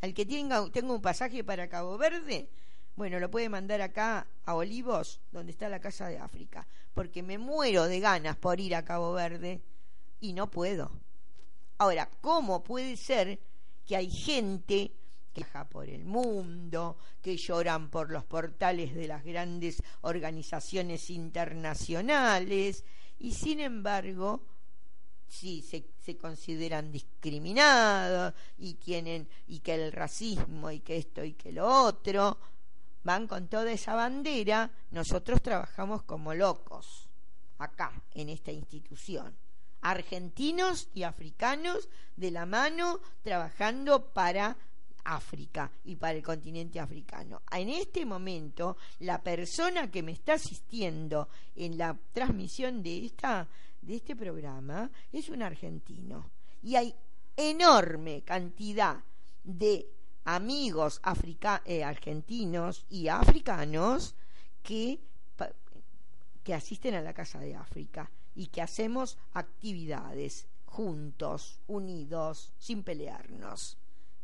Al 0.00 0.14
que 0.14 0.26
tenga, 0.26 0.68
tenga 0.70 0.92
un 0.92 1.02
pasaje 1.02 1.44
para 1.44 1.68
Cabo 1.68 1.96
Verde, 1.98 2.48
bueno, 2.94 3.18
lo 3.18 3.30
puede 3.30 3.48
mandar 3.48 3.80
acá 3.80 4.26
a 4.44 4.54
Olivos, 4.54 5.20
donde 5.30 5.52
está 5.52 5.68
la 5.68 5.80
Casa 5.80 6.08
de 6.08 6.18
África, 6.18 6.66
porque 6.94 7.22
me 7.22 7.38
muero 7.38 7.84
de 7.84 8.00
ganas 8.00 8.36
por 8.36 8.60
ir 8.60 8.74
a 8.74 8.84
Cabo 8.84 9.12
Verde 9.12 9.62
y 10.20 10.32
no 10.32 10.50
puedo. 10.50 10.90
Ahora, 11.78 12.08
¿cómo 12.20 12.62
puede 12.62 12.96
ser 12.96 13.38
que 13.86 13.96
hay 13.96 14.10
gente 14.10 14.92
que 15.32 15.40
viaja 15.40 15.64
por 15.68 15.88
el 15.88 16.04
mundo, 16.04 16.98
que 17.22 17.36
lloran 17.36 17.88
por 17.88 18.10
los 18.10 18.24
portales 18.24 18.94
de 18.94 19.08
las 19.08 19.24
grandes 19.24 19.82
organizaciones 20.02 21.08
internacionales 21.10 22.84
y 23.18 23.32
sin 23.32 23.60
embargo 23.60 24.42
sí 25.26 25.62
se, 25.62 25.84
se, 25.98 26.18
consideran 26.18 26.92
discriminados 26.92 28.34
y 28.58 28.74
tienen 28.74 29.26
y 29.48 29.60
que 29.60 29.74
el 29.74 29.92
racismo 29.92 30.70
y 30.70 30.80
que 30.80 30.98
esto 30.98 31.24
y 31.24 31.32
que 31.32 31.52
lo 31.52 31.66
otro 31.66 32.36
van 33.04 33.26
con 33.26 33.48
toda 33.48 33.72
esa 33.72 33.94
bandera, 33.94 34.70
nosotros 34.90 35.42
trabajamos 35.42 36.02
como 36.02 36.34
locos 36.34 37.08
acá, 37.58 37.92
en 38.14 38.28
esta 38.28 38.52
institución. 38.52 39.34
Argentinos 39.80 40.88
y 40.94 41.02
africanos 41.02 41.88
de 42.16 42.30
la 42.30 42.46
mano 42.46 43.00
trabajando 43.22 44.12
para 44.12 44.56
África 45.04 45.70
y 45.84 45.96
para 45.96 46.16
el 46.16 46.22
continente 46.22 46.78
africano. 46.78 47.42
En 47.50 47.68
este 47.68 48.04
momento, 48.06 48.76
la 49.00 49.20
persona 49.22 49.90
que 49.90 50.02
me 50.02 50.12
está 50.12 50.34
asistiendo 50.34 51.28
en 51.56 51.76
la 51.76 51.96
transmisión 52.12 52.82
de, 52.82 53.06
esta, 53.06 53.48
de 53.80 53.96
este 53.96 54.14
programa 54.14 54.90
es 55.12 55.28
un 55.28 55.42
argentino. 55.42 56.30
Y 56.62 56.76
hay 56.76 56.94
enorme 57.36 58.22
cantidad 58.22 59.02
de 59.42 59.88
amigos 60.24 61.00
eh, 61.64 61.84
argentinos 61.84 62.84
y 62.90 63.08
africanos 63.08 64.14
que, 64.62 65.00
que 66.42 66.54
asisten 66.54 66.94
a 66.94 67.00
la 67.00 67.12
Casa 67.12 67.40
de 67.40 67.54
África 67.54 68.10
y 68.34 68.46
que 68.46 68.62
hacemos 68.62 69.18
actividades 69.34 70.46
juntos, 70.66 71.60
unidos, 71.66 72.52
sin 72.58 72.82
pelearnos 72.82 73.76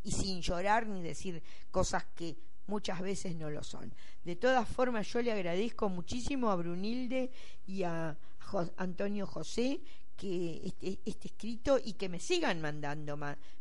y 0.02 0.12
sin 0.12 0.40
llorar 0.40 0.86
ni 0.86 1.02
decir 1.02 1.42
cosas 1.70 2.04
que 2.14 2.36
muchas 2.66 3.00
veces 3.00 3.34
no 3.34 3.50
lo 3.50 3.62
son. 3.62 3.92
De 4.24 4.36
todas 4.36 4.68
formas, 4.68 5.06
yo 5.08 5.20
le 5.20 5.32
agradezco 5.32 5.88
muchísimo 5.88 6.50
a 6.50 6.56
Brunilde 6.56 7.30
y 7.66 7.82
a 7.82 8.16
Antonio 8.76 9.26
José 9.26 9.80
que 10.18 10.60
este, 10.64 10.98
este, 11.06 11.28
escrito 11.28 11.78
y 11.82 11.92
que 11.92 12.08
me 12.08 12.18
sigan 12.18 12.60
mandando 12.60 13.16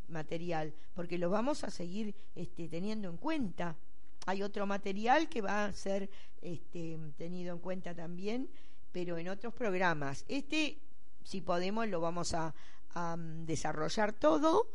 material, 0.10 0.74
porque 0.96 1.20
lo 1.20 1.30
vamos 1.30 1.64
a 1.64 1.70
seguir 1.70 2.16
este, 2.36 2.68
teniendo 2.68 3.10
en 3.10 3.18
cuenta. 3.18 3.78
Hay 4.26 4.42
otro 4.42 4.66
material 4.66 5.30
que 5.30 5.42
va 5.42 5.66
a 5.66 5.74
ser 5.74 6.10
este, 6.42 6.98
tenido 7.16 7.54
en 7.54 7.60
cuenta 7.60 7.94
también, 7.94 8.50
pero 8.92 9.18
en 9.18 9.30
otros 9.30 9.54
programas. 9.54 10.26
Este, 10.28 10.80
si 11.24 11.42
podemos, 11.42 11.88
lo 11.88 12.02
vamos 12.02 12.34
a, 12.34 12.54
mm, 12.96 13.46
desarrollar 13.46 14.14
todo, 14.14 14.72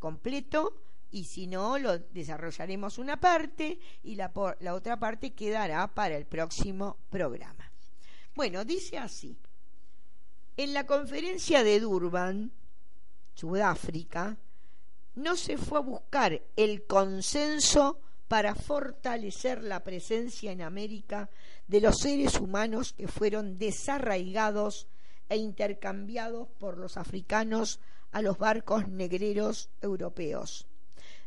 completo, 0.00 0.80
y 1.12 1.24
si 1.24 1.46
no, 1.46 1.78
lo 1.78 1.96
desarrollaremos 1.96 2.98
una 2.98 3.20
parte 3.20 3.78
y 4.02 4.16
la, 4.16 4.32
la 4.58 4.74
otra 4.74 4.98
parte 4.98 5.32
quedará 5.32 5.86
para 5.86 6.16
el 6.16 6.26
próximo 6.26 6.96
programa. 7.08 7.70
Bueno, 8.34 8.64
dice 8.64 8.98
así. 8.98 9.38
En 10.56 10.72
la 10.72 10.86
conferencia 10.86 11.64
de 11.64 11.80
Durban, 11.80 12.52
Sudáfrica, 13.34 14.36
no 15.16 15.34
se 15.36 15.58
fue 15.58 15.78
a 15.78 15.82
buscar 15.82 16.42
el 16.54 16.86
consenso 16.86 17.98
para 18.28 18.54
fortalecer 18.54 19.64
la 19.64 19.82
presencia 19.82 20.52
en 20.52 20.62
América 20.62 21.28
de 21.66 21.80
los 21.80 21.98
seres 21.98 22.38
humanos 22.38 22.92
que 22.92 23.08
fueron 23.08 23.58
desarraigados 23.58 24.86
e 25.28 25.36
intercambiados 25.38 26.46
por 26.60 26.78
los 26.78 26.96
africanos 26.96 27.80
a 28.12 28.22
los 28.22 28.38
barcos 28.38 28.86
negreros 28.86 29.70
europeos. 29.82 30.68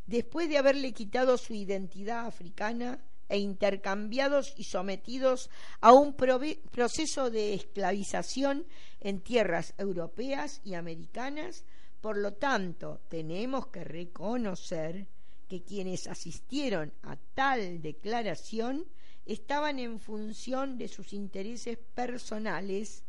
Después 0.05 0.47
de 0.47 0.57
haberle 0.57 0.93
quitado 0.93 1.37
su 1.37 1.53
identidad 1.53 2.27
africana, 2.27 3.01
e 3.29 3.37
intercambiados 3.39 4.53
y 4.57 4.63
sometidos 4.63 5.49
a 5.81 5.91
un 5.91 6.15
proceso 6.15 7.29
de 7.29 7.53
esclavización 7.53 8.65
en 8.99 9.21
tierras 9.21 9.73
europeas 9.77 10.61
y 10.63 10.73
americanas. 10.73 11.63
Por 12.01 12.17
lo 12.17 12.33
tanto, 12.33 13.01
tenemos 13.09 13.67
que 13.67 13.83
reconocer 13.83 15.07
que 15.47 15.63
quienes 15.63 16.07
asistieron 16.07 16.93
a 17.03 17.15
tal 17.33 17.81
declaración 17.81 18.85
estaban 19.25 19.79
en 19.79 19.99
función 19.99 20.77
de 20.77 20.87
sus 20.87 21.13
intereses 21.13 21.77
personales, 21.77 23.03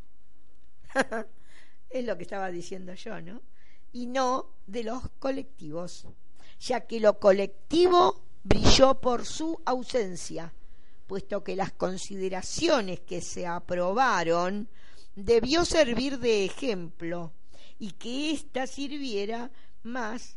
es 1.91 2.05
lo 2.05 2.16
que 2.16 2.22
estaba 2.24 2.51
diciendo 2.51 2.95
yo, 2.95 3.20
¿no? 3.20 3.41
Y 3.93 4.07
no 4.07 4.51
de 4.66 4.84
los 4.84 5.09
colectivos, 5.18 6.07
ya 6.61 6.80
que 6.82 7.01
lo 7.01 7.18
colectivo 7.18 8.22
brilló 8.43 9.01
por 9.01 9.24
su 9.24 9.61
ausencia, 9.64 10.53
puesto 11.07 11.43
que 11.43 11.57
las 11.57 11.72
consideraciones 11.72 13.01
que 13.01 13.20
se 13.20 13.47
aprobaron 13.47 14.68
debió 15.24 15.64
servir 15.64 16.18
de 16.18 16.44
ejemplo 16.44 17.32
y 17.78 17.92
que 17.92 18.30
ésta 18.30 18.66
sirviera 18.66 19.50
más 19.82 20.36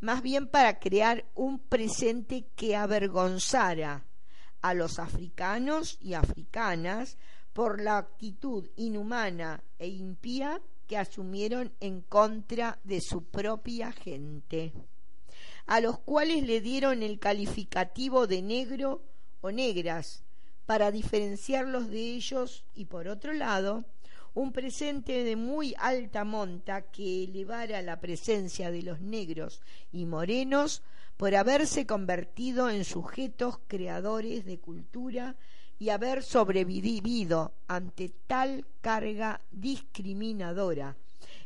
más 0.00 0.22
bien 0.22 0.48
para 0.48 0.78
crear 0.78 1.24
un 1.34 1.58
presente 1.58 2.44
que 2.56 2.76
avergonzara 2.76 4.04
a 4.60 4.74
los 4.74 4.98
africanos 4.98 5.96
y 6.02 6.12
africanas 6.12 7.16
por 7.54 7.80
la 7.80 7.96
actitud 7.96 8.68
inhumana 8.76 9.64
e 9.78 9.88
impía 9.88 10.60
que 10.86 10.98
asumieron 10.98 11.72
en 11.80 12.02
contra 12.02 12.78
de 12.84 13.00
su 13.00 13.24
propia 13.24 13.92
gente 13.92 14.74
a 15.66 15.80
los 15.80 15.98
cuales 16.00 16.42
le 16.42 16.60
dieron 16.60 17.02
el 17.02 17.18
calificativo 17.18 18.26
de 18.26 18.42
negro 18.42 19.02
o 19.40 19.50
negras 19.50 20.23
para 20.66 20.90
diferenciarlos 20.90 21.88
de 21.88 22.00
ellos 22.00 22.64
y 22.74 22.86
por 22.86 23.08
otro 23.08 23.32
lado 23.32 23.84
un 24.34 24.52
presente 24.52 25.22
de 25.22 25.36
muy 25.36 25.74
alta 25.78 26.24
monta 26.24 26.82
que 26.82 27.24
elevara 27.24 27.82
la 27.82 28.00
presencia 28.00 28.70
de 28.72 28.82
los 28.82 29.00
negros 29.00 29.62
y 29.92 30.06
morenos 30.06 30.82
por 31.16 31.36
haberse 31.36 31.86
convertido 31.86 32.68
en 32.68 32.84
sujetos 32.84 33.60
creadores 33.68 34.44
de 34.44 34.58
cultura 34.58 35.36
y 35.78 35.90
haber 35.90 36.22
sobrevivido 36.22 37.52
ante 37.68 38.10
tal 38.26 38.66
carga 38.80 39.40
discriminadora 39.52 40.96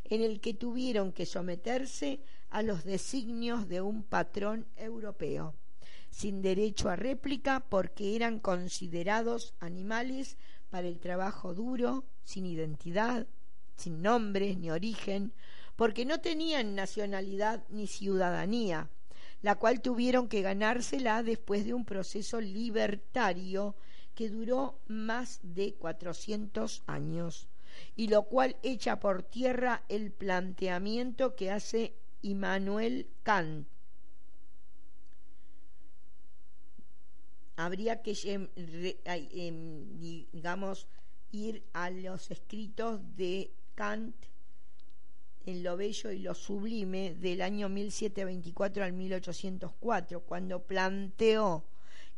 en 0.05 0.21
el 0.21 0.39
que 0.39 0.55
tuvieron 0.55 1.11
que 1.11 1.25
someterse 1.25 2.19
a 2.49 2.63
los 2.63 2.83
designios 2.83 3.69
de 3.69 3.81
un 3.81 4.01
patrón 4.01 4.65
europeo, 4.75 5.53
sin 6.09 6.41
derecho 6.41 6.89
a 6.89 6.95
réplica 6.95 7.65
porque 7.69 8.15
eran 8.15 8.39
considerados 8.39 9.53
animales 9.59 10.37
para 10.69 10.87
el 10.87 10.99
trabajo 10.99 11.53
duro, 11.53 12.03
sin 12.23 12.45
identidad, 12.45 13.27
sin 13.75 14.01
nombres 14.01 14.57
ni 14.57 14.69
origen, 14.71 15.33
porque 15.75 16.05
no 16.05 16.19
tenían 16.19 16.75
nacionalidad 16.75 17.63
ni 17.69 17.87
ciudadanía, 17.87 18.89
la 19.41 19.55
cual 19.55 19.81
tuvieron 19.81 20.27
que 20.27 20.41
ganársela 20.41 21.23
después 21.23 21.65
de 21.65 21.73
un 21.73 21.85
proceso 21.85 22.41
libertario 22.41 23.75
que 24.13 24.29
duró 24.29 24.79
más 24.87 25.39
de 25.41 25.75
400 25.75 26.83
años, 26.87 27.47
y 27.95 28.09
lo 28.09 28.23
cual 28.23 28.57
echa 28.63 28.99
por 28.99 29.23
tierra 29.23 29.83
el 29.87 30.11
planteamiento 30.11 31.35
que 31.35 31.51
hace 31.51 31.93
Immanuel 32.21 33.07
Kant. 33.23 33.67
Habría 37.59 38.01
que, 38.01 38.13
em, 38.23 39.99
digamos, 40.31 40.87
ir 41.33 41.61
a 41.73 41.89
los 41.89 42.31
escritos 42.31 43.01
de 43.17 43.51
Kant 43.75 44.15
en 45.45 45.63
lo 45.63 45.75
bello 45.75 46.09
y 46.11 46.19
lo 46.19 46.33
sublime 46.35 47.15
del 47.15 47.41
año 47.41 47.67
1724 47.67 48.81
al 48.81 48.93
1804, 48.93 50.21
cuando 50.21 50.63
planteó 50.63 51.65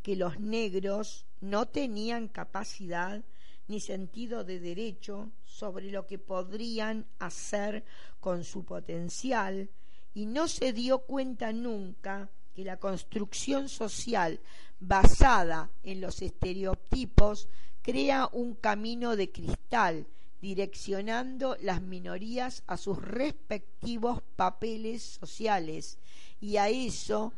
que 0.03 0.15
los 0.15 0.39
negros 0.39 1.25
no 1.39 1.67
tenían 1.67 2.27
capacidad 2.27 3.23
ni 3.67 3.79
sentido 3.79 4.43
de 4.43 4.59
derecho 4.59 5.31
sobre 5.43 5.89
lo 5.89 6.05
que 6.05 6.19
podrían 6.19 7.07
hacer 7.17 7.83
con 8.19 8.43
su 8.43 8.63
potencial 8.63 9.71
y 10.13 10.27
no 10.27 10.47
se 10.47 10.71
dio 10.71 10.99
cuenta 10.99 11.51
nunca 11.51 12.29
que 12.53 12.63
la 12.63 12.77
construcción 12.77 13.69
social 13.69 14.39
basada 14.81 15.69
en 15.83 16.01
los 16.01 16.21
estereotipos 16.21 17.47
crea 17.83 18.27
un 18.33 18.55
camino 18.55 19.15
de 19.15 19.31
cristal 19.31 20.07
direccionando 20.41 21.55
las 21.61 21.81
minorías 21.81 22.63
a 22.65 22.75
sus 22.77 22.99
respectivos 22.99 24.21
papeles 24.35 25.03
sociales. 25.03 25.99
Y 26.41 26.57
a 26.57 26.69
eso 26.69 27.31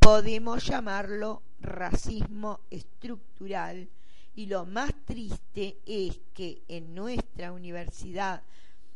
podemos 0.00 0.66
llamarlo 0.66 1.42
racismo 1.60 2.60
estructural. 2.70 3.88
Y 4.34 4.46
lo 4.46 4.66
más 4.66 4.92
triste 5.04 5.78
es 5.86 6.18
que 6.34 6.62
en 6.68 6.94
nuestra 6.94 7.52
universidad, 7.52 8.42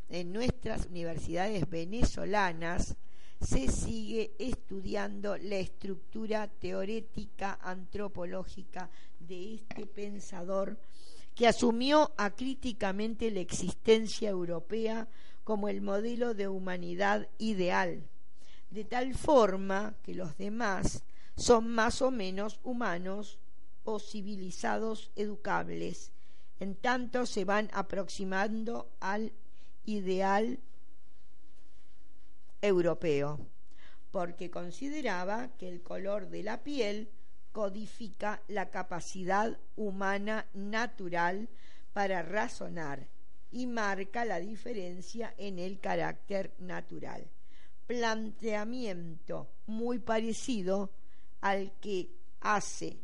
en 0.08 0.32
nuestras 0.32 0.86
universidades 0.86 1.70
venezolanas, 1.70 2.96
se 3.40 3.68
sigue 3.68 4.32
estudiando 4.38 5.36
la 5.38 5.56
estructura 5.56 6.46
teorética 6.46 7.58
antropológica 7.62 8.90
de 9.18 9.54
este 9.54 9.86
pensador 9.86 10.76
que 11.34 11.46
asumió 11.46 12.12
acríticamente 12.16 13.30
la 13.30 13.40
existencia 13.40 14.28
europea 14.28 15.08
como 15.44 15.68
el 15.68 15.80
modelo 15.80 16.34
de 16.34 16.48
humanidad 16.48 17.28
ideal, 17.38 18.02
de 18.70 18.84
tal 18.84 19.14
forma 19.14 19.94
que 20.02 20.14
los 20.14 20.36
demás 20.36 21.02
son 21.36 21.68
más 21.68 22.02
o 22.02 22.10
menos 22.10 22.60
humanos 22.62 23.38
o 23.84 23.98
civilizados 23.98 25.10
educables, 25.16 26.12
en 26.60 26.74
tanto 26.74 27.24
se 27.24 27.46
van 27.46 27.70
aproximando 27.72 28.86
al 29.00 29.32
ideal 29.86 30.58
europeo, 32.62 33.38
porque 34.10 34.50
consideraba 34.50 35.50
que 35.56 35.68
el 35.68 35.82
color 35.82 36.28
de 36.28 36.42
la 36.42 36.62
piel 36.62 37.10
codifica 37.52 38.42
la 38.48 38.70
capacidad 38.70 39.58
humana 39.76 40.46
natural 40.54 41.48
para 41.92 42.22
razonar 42.22 43.08
y 43.50 43.66
marca 43.66 44.24
la 44.24 44.38
diferencia 44.38 45.34
en 45.36 45.58
el 45.58 45.80
carácter 45.80 46.54
natural. 46.58 47.28
Planteamiento 47.86 49.48
muy 49.66 49.98
parecido 49.98 50.90
al 51.40 51.72
que 51.80 52.10
hace 52.40 52.98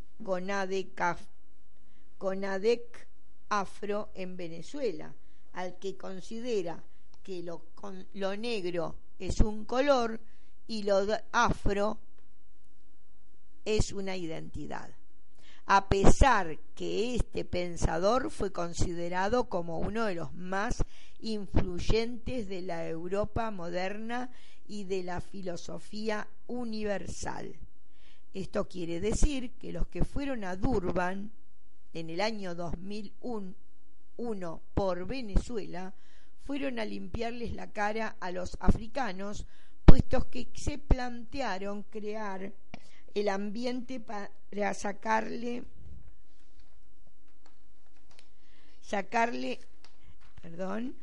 Conadec, 2.19 3.09
Afro 3.49 4.11
en 4.15 4.37
Venezuela, 4.37 5.15
al 5.53 5.79
que 5.79 5.97
considera 5.97 6.83
que 7.23 7.43
lo, 7.43 7.63
lo 8.15 8.37
negro 8.37 8.97
es 9.19 9.41
un 9.41 9.65
color 9.65 10.21
y 10.67 10.83
lo 10.83 11.07
afro 11.33 11.99
es 13.65 13.93
una 13.93 14.17
identidad. 14.17 14.91
A 15.67 15.89
pesar 15.89 16.59
que 16.77 17.17
este 17.17 17.45
pensador 17.45 18.31
fue 18.31 18.53
considerado 18.53 19.49
como 19.49 19.81
uno 19.81 20.05
de 20.05 20.15
los 20.15 20.33
más 20.33 20.85
influyentes 21.21 22.49
de 22.49 22.63
la 22.63 22.87
Europa 22.87 23.51
moderna 23.51 24.31
y 24.69 24.85
de 24.85 25.03
la 25.03 25.21
filosofía 25.21 26.29
universal. 26.47 27.57
Esto 28.33 28.69
quiere 28.69 29.01
decir 29.01 29.53
que 29.53 29.73
los 29.73 29.89
que 29.89 30.05
fueron 30.05 30.45
a 30.45 30.55
Durban 30.55 31.33
en 31.95 32.11
el 32.11 32.21
año 32.21 32.55
2001 32.55 33.55
por 34.75 35.07
Venezuela 35.07 35.95
fueron 36.47 36.79
a 36.79 36.85
limpiarles 36.85 37.55
la 37.55 37.73
cara 37.73 38.17
a 38.21 38.31
los 38.31 38.57
africanos, 38.61 39.47
puestos 39.85 40.27
que 40.27 40.49
se 40.55 40.79
plantearon 40.79 41.83
crear 41.83 42.53
el 43.15 43.29
ambiente 43.29 43.99
para 43.99 44.75
sacarle 44.75 45.65
sacarle 48.81 49.59
perdón 50.41 50.95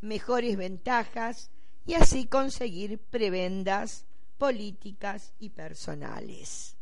mejores 0.00 0.56
ventajas 0.56 1.50
y 1.84 1.94
así 1.94 2.26
conseguir 2.26 2.98
prebendas 2.98 4.06
políticas 4.38 5.34
y 5.38 5.50
personales. 5.50 6.76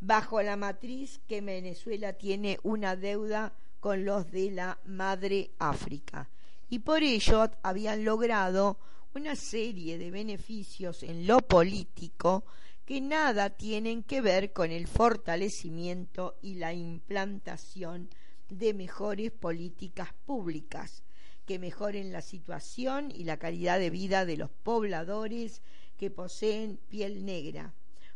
Bajo 0.00 0.42
la 0.42 0.56
matriz 0.56 1.20
que 1.28 1.40
Venezuela 1.40 2.14
tiene 2.14 2.58
una 2.62 2.96
deuda 2.96 3.52
con 3.80 4.04
los 4.04 4.30
de 4.30 4.50
la 4.50 4.78
madre 4.84 5.50
África. 5.58 6.28
Y 6.68 6.80
por 6.80 7.02
ello 7.02 7.50
habían 7.62 8.04
logrado 8.04 8.78
una 9.14 9.36
serie 9.36 9.98
de 9.98 10.10
beneficios 10.10 11.02
en 11.02 11.26
lo 11.26 11.38
político 11.38 12.44
que 12.84 13.00
nada 13.00 13.50
tienen 13.50 14.02
que 14.02 14.20
ver 14.20 14.52
con 14.52 14.70
el 14.70 14.86
fortalecimiento 14.86 16.36
y 16.42 16.54
la 16.54 16.72
implantación 16.72 18.08
de 18.48 18.74
mejores 18.74 19.32
políticas 19.32 20.10
públicas 20.24 21.02
que 21.46 21.58
mejoren 21.58 22.12
la 22.12 22.22
situación 22.22 23.10
y 23.10 23.24
la 23.24 23.38
calidad 23.38 23.78
de 23.78 23.90
vida 23.90 24.24
de 24.24 24.36
los 24.36 24.50
pobladores 24.50 25.62
que 25.96 26.10
poseen 26.10 26.78
piel 26.88 27.24
negra, 27.24 27.72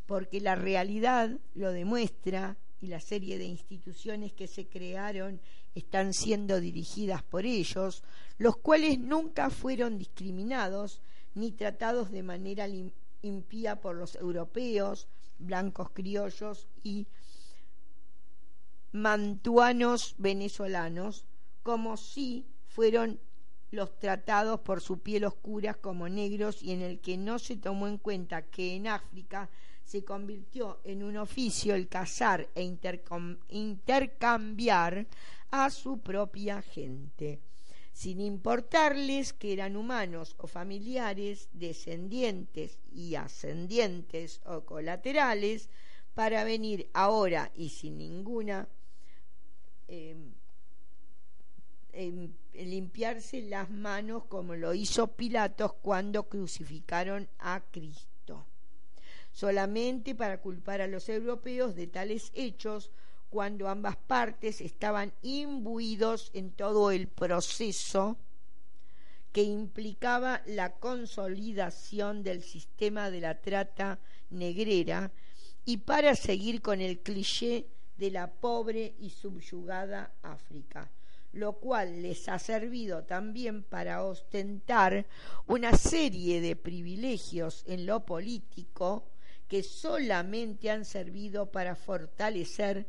porque 0.06 0.40
la 0.40 0.54
realidad 0.54 1.38
lo 1.54 1.72
demuestra 1.72 2.56
y 2.80 2.86
la 2.86 3.00
serie 3.00 3.38
de 3.38 3.44
instituciones 3.44 4.32
que 4.32 4.46
se 4.46 4.66
crearon 4.66 5.40
están 5.74 6.14
siendo 6.14 6.60
dirigidas 6.60 7.22
por 7.22 7.44
ellos, 7.44 8.02
los 8.38 8.56
cuales 8.56 8.98
nunca 8.98 9.50
fueron 9.50 9.98
discriminados 9.98 11.02
ni 11.34 11.52
tratados 11.52 12.10
de 12.10 12.22
manera 12.22 12.66
impía 13.22 13.80
por 13.80 13.96
los 13.96 14.16
europeos, 14.16 15.08
blancos 15.38 15.90
criollos 15.90 16.68
y 16.82 17.06
mantuanos 18.92 20.14
venezolanos, 20.18 21.24
como 21.62 21.96
si 21.96 22.46
fueron 22.66 23.20
los 23.70 23.98
tratados 23.98 24.60
por 24.60 24.80
su 24.80 24.98
piel 24.98 25.24
oscura 25.24 25.74
como 25.74 26.08
negros 26.08 26.62
y 26.62 26.72
en 26.72 26.82
el 26.82 27.00
que 27.00 27.16
no 27.16 27.38
se 27.38 27.56
tomó 27.56 27.86
en 27.86 27.98
cuenta 27.98 28.42
que 28.42 28.74
en 28.74 28.88
África 28.88 29.48
se 29.90 30.04
convirtió 30.04 30.78
en 30.84 31.02
un 31.02 31.16
oficio 31.16 31.74
el 31.74 31.88
cazar 31.88 32.48
e 32.54 32.62
intercambiar 33.48 35.08
a 35.50 35.68
su 35.68 35.98
propia 35.98 36.62
gente, 36.62 37.40
sin 37.92 38.20
importarles 38.20 39.32
que 39.32 39.52
eran 39.52 39.74
humanos 39.74 40.36
o 40.38 40.46
familiares, 40.46 41.48
descendientes 41.52 42.78
y 42.92 43.16
ascendientes 43.16 44.40
o 44.44 44.60
colaterales, 44.60 45.68
para 46.14 46.44
venir 46.44 46.88
ahora 46.92 47.50
y 47.56 47.70
sin 47.70 47.98
ninguna 47.98 48.68
eh, 49.88 50.14
limpiarse 52.54 53.42
las 53.42 53.68
manos 53.70 54.22
como 54.26 54.54
lo 54.54 54.72
hizo 54.72 55.08
Pilatos 55.08 55.72
cuando 55.82 56.28
crucificaron 56.28 57.28
a 57.40 57.60
Cristo. 57.72 58.09
Solamente 59.40 60.14
para 60.14 60.42
culpar 60.42 60.82
a 60.82 60.86
los 60.86 61.08
europeos 61.08 61.74
de 61.74 61.86
tales 61.86 62.30
hechos 62.34 62.90
cuando 63.30 63.70
ambas 63.70 63.96
partes 63.96 64.60
estaban 64.60 65.14
imbuidos 65.22 66.30
en 66.34 66.50
todo 66.50 66.90
el 66.90 67.08
proceso 67.08 68.18
que 69.32 69.42
implicaba 69.42 70.42
la 70.44 70.74
consolidación 70.74 72.22
del 72.22 72.42
sistema 72.42 73.10
de 73.10 73.22
la 73.22 73.40
trata 73.40 73.98
negrera 74.28 75.10
y 75.64 75.78
para 75.78 76.14
seguir 76.16 76.60
con 76.60 76.82
el 76.82 76.98
cliché 76.98 77.66
de 77.96 78.10
la 78.10 78.30
pobre 78.30 78.94
y 78.98 79.08
subyugada 79.08 80.12
África 80.20 80.90
lo 81.32 81.54
cual 81.54 82.02
les 82.02 82.28
ha 82.28 82.38
servido 82.38 83.04
también 83.04 83.62
para 83.62 84.04
ostentar 84.04 85.06
una 85.46 85.78
serie 85.78 86.42
de 86.42 86.56
privilegios 86.56 87.64
en 87.66 87.86
lo 87.86 88.04
político 88.04 89.06
que 89.50 89.64
solamente 89.64 90.70
han 90.70 90.84
servido 90.84 91.50
para 91.50 91.74
fortalecer 91.74 92.86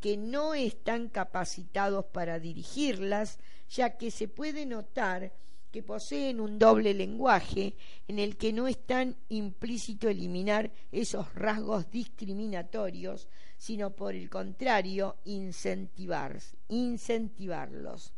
que 0.00 0.16
no 0.16 0.54
están 0.54 1.10
capacitados 1.10 2.06
para 2.06 2.40
dirigirlas, 2.40 3.38
ya 3.68 3.98
que 3.98 4.10
se 4.10 4.26
puede 4.26 4.64
notar 4.64 5.30
que 5.70 5.82
poseen 5.82 6.40
un 6.40 6.58
doble 6.58 6.94
lenguaje 6.94 7.76
en 8.08 8.18
el 8.18 8.38
que 8.38 8.50
no 8.50 8.66
es 8.66 8.78
tan 8.86 9.14
implícito 9.28 10.08
eliminar 10.08 10.70
esos 10.90 11.34
rasgos 11.34 11.90
discriminatorios, 11.90 13.28
sino 13.58 13.94
por 13.94 14.14
el 14.14 14.30
contrario 14.30 15.18
incentivar, 15.26 16.40
incentivarlos. 16.68 18.14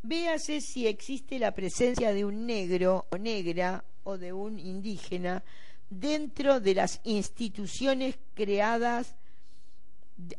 Véase 0.00 0.62
si 0.62 0.86
existe 0.86 1.38
la 1.38 1.52
presencia 1.52 2.14
de 2.14 2.24
un 2.24 2.46
negro 2.46 3.06
o 3.10 3.18
negra 3.18 3.84
o 4.04 4.18
de 4.18 4.32
un 4.32 4.58
indígena 4.58 5.42
dentro 5.90 6.60
de 6.60 6.74
las 6.74 7.00
instituciones 7.04 8.16
creadas 8.34 9.16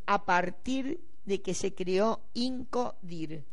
a 0.06 0.24
partir 0.24 1.00
de 1.24 1.42
que 1.42 1.54
se 1.54 1.74
creó 1.74 2.20
INCODIR 2.34 3.44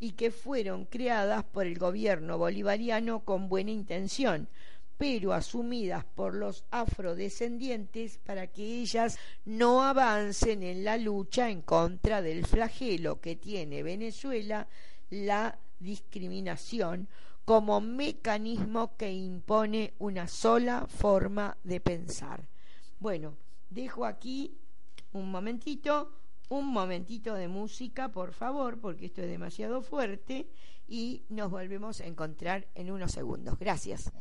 y 0.00 0.12
que 0.12 0.30
fueron 0.30 0.84
creadas 0.84 1.44
por 1.44 1.66
el 1.66 1.78
gobierno 1.78 2.38
bolivariano 2.38 3.20
con 3.24 3.48
buena 3.48 3.72
intención, 3.72 4.48
pero 4.96 5.32
asumidas 5.32 6.04
por 6.04 6.34
los 6.34 6.64
afrodescendientes 6.70 8.18
para 8.18 8.46
que 8.46 8.80
ellas 8.80 9.18
no 9.44 9.82
avancen 9.82 10.62
en 10.62 10.84
la 10.84 10.96
lucha 10.96 11.50
en 11.50 11.62
contra 11.62 12.22
del 12.22 12.46
flagelo 12.46 13.20
que 13.20 13.36
tiene 13.36 13.82
Venezuela, 13.82 14.66
la 15.10 15.58
discriminación, 15.78 17.08
como 17.48 17.80
mecanismo 17.80 18.94
que 18.98 19.10
impone 19.10 19.94
una 19.98 20.28
sola 20.28 20.86
forma 20.86 21.56
de 21.64 21.80
pensar. 21.80 22.46
Bueno, 23.00 23.38
dejo 23.70 24.04
aquí 24.04 24.58
un 25.14 25.30
momentito 25.30 26.12
un 26.50 26.66
momentito 26.66 27.32
de 27.32 27.48
música, 27.48 28.12
por 28.12 28.34
favor, 28.34 28.78
porque 28.78 29.06
esto 29.06 29.22
es 29.22 29.28
demasiado 29.28 29.80
fuerte 29.80 30.46
y 30.86 31.22
nos 31.30 31.50
volvemos 31.50 32.02
a 32.02 32.06
encontrar 32.06 32.68
en 32.74 32.90
unos 32.90 33.12
segundos. 33.12 33.58
Gracias. 33.58 34.12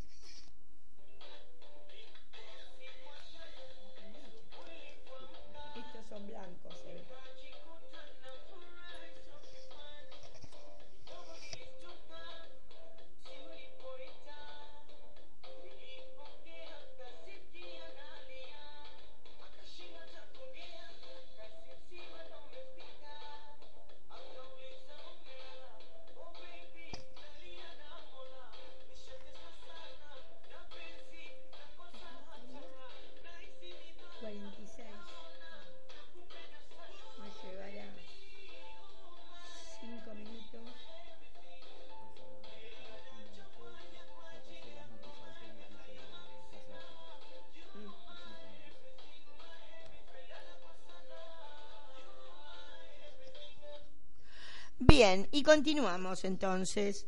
Bien, 54.97 55.27
y 55.31 55.43
continuamos 55.43 56.25
entonces. 56.25 57.05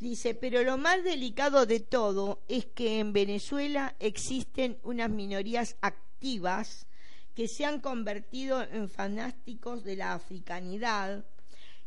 Dice, 0.00 0.34
pero 0.34 0.64
lo 0.64 0.76
más 0.76 1.04
delicado 1.04 1.66
de 1.66 1.78
todo 1.78 2.42
es 2.48 2.66
que 2.66 2.98
en 2.98 3.12
Venezuela 3.12 3.94
existen 4.00 4.76
unas 4.82 5.08
minorías 5.08 5.76
activas 5.82 6.88
que 7.36 7.46
se 7.46 7.64
han 7.64 7.80
convertido 7.80 8.60
en 8.64 8.88
fanáticos 8.88 9.84
de 9.84 9.94
la 9.94 10.14
africanidad 10.14 11.24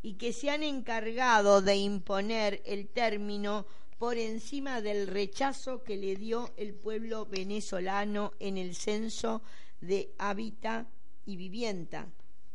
y 0.01 0.13
que 0.13 0.31
se 0.31 0.51
han 0.51 0.63
encargado 0.63 1.61
de 1.61 1.75
imponer 1.75 2.63
el 2.65 2.87
término 2.87 3.65
por 3.97 4.17
encima 4.17 4.79
del 4.79 5.05
rechazo 5.05 5.83
que 5.83 5.97
le 5.97 6.15
dio 6.15 6.53
el 6.55 6.75
pueblo 6.75 7.25
venezolano 7.25 8.31
en 8.39 8.57
el 8.57 8.73
censo 8.73 9.41
de 9.81 10.13
hábitat 10.17 10.87
y 11.25 11.35
vivienda 11.35 12.07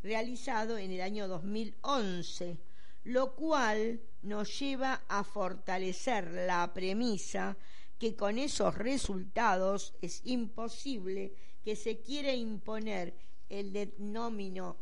realizado 0.02 0.78
en 0.78 0.92
el 0.92 1.02
año 1.02 1.28
2011 1.28 2.69
lo 3.04 3.34
cual 3.34 4.00
nos 4.22 4.58
lleva 4.58 5.02
a 5.08 5.24
fortalecer 5.24 6.30
la 6.30 6.72
premisa 6.74 7.56
que 7.98 8.14
con 8.16 8.38
esos 8.38 8.74
resultados 8.76 9.94
es 10.00 10.22
imposible 10.24 11.32
que 11.64 11.76
se 11.76 12.00
quiera 12.00 12.34
imponer 12.34 13.14
el 13.48 13.74
etnómino 13.76 14.76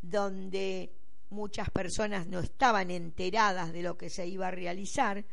donde 0.00 0.92
muchas 1.30 1.70
personas 1.70 2.26
no 2.28 2.38
estaban 2.38 2.90
enteradas 2.90 3.72
de 3.72 3.82
lo 3.82 3.98
que 3.98 4.08
se 4.08 4.26
iba 4.26 4.48
a 4.48 4.52
realizar 4.52 5.24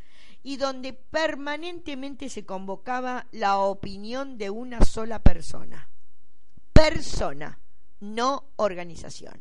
y 0.44 0.58
donde 0.58 0.92
permanentemente 0.92 2.30
se 2.30 2.46
convocaba 2.46 3.28
la 3.32 3.60
opinión 3.60 4.38
de 4.38 4.50
una 4.50 4.84
sola 4.84 5.20
persona. 5.20 5.88
Persona 6.74 7.60
no 8.00 8.46
organización. 8.58 9.40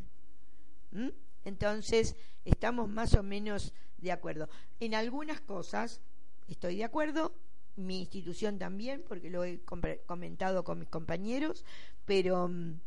¿Mm? 0.91 1.09
entonces 1.45 2.15
estamos 2.43 2.89
más 2.89 3.13
o 3.13 3.23
menos 3.23 3.73
de 3.99 4.11
acuerdo. 4.11 4.49
En 4.79 4.93
algunas 4.95 5.39
cosas 5.41 6.01
estoy 6.47 6.77
de 6.77 6.83
acuerdo, 6.83 7.33
mi 7.75 7.99
institución 7.99 8.57
también, 8.57 9.03
porque 9.07 9.29
lo 9.29 9.43
he 9.43 9.59
comentado 10.05 10.63
con 10.63 10.79
mis 10.79 10.89
compañeros, 10.89 11.63
pero 12.05 12.47
mm, 12.47 12.79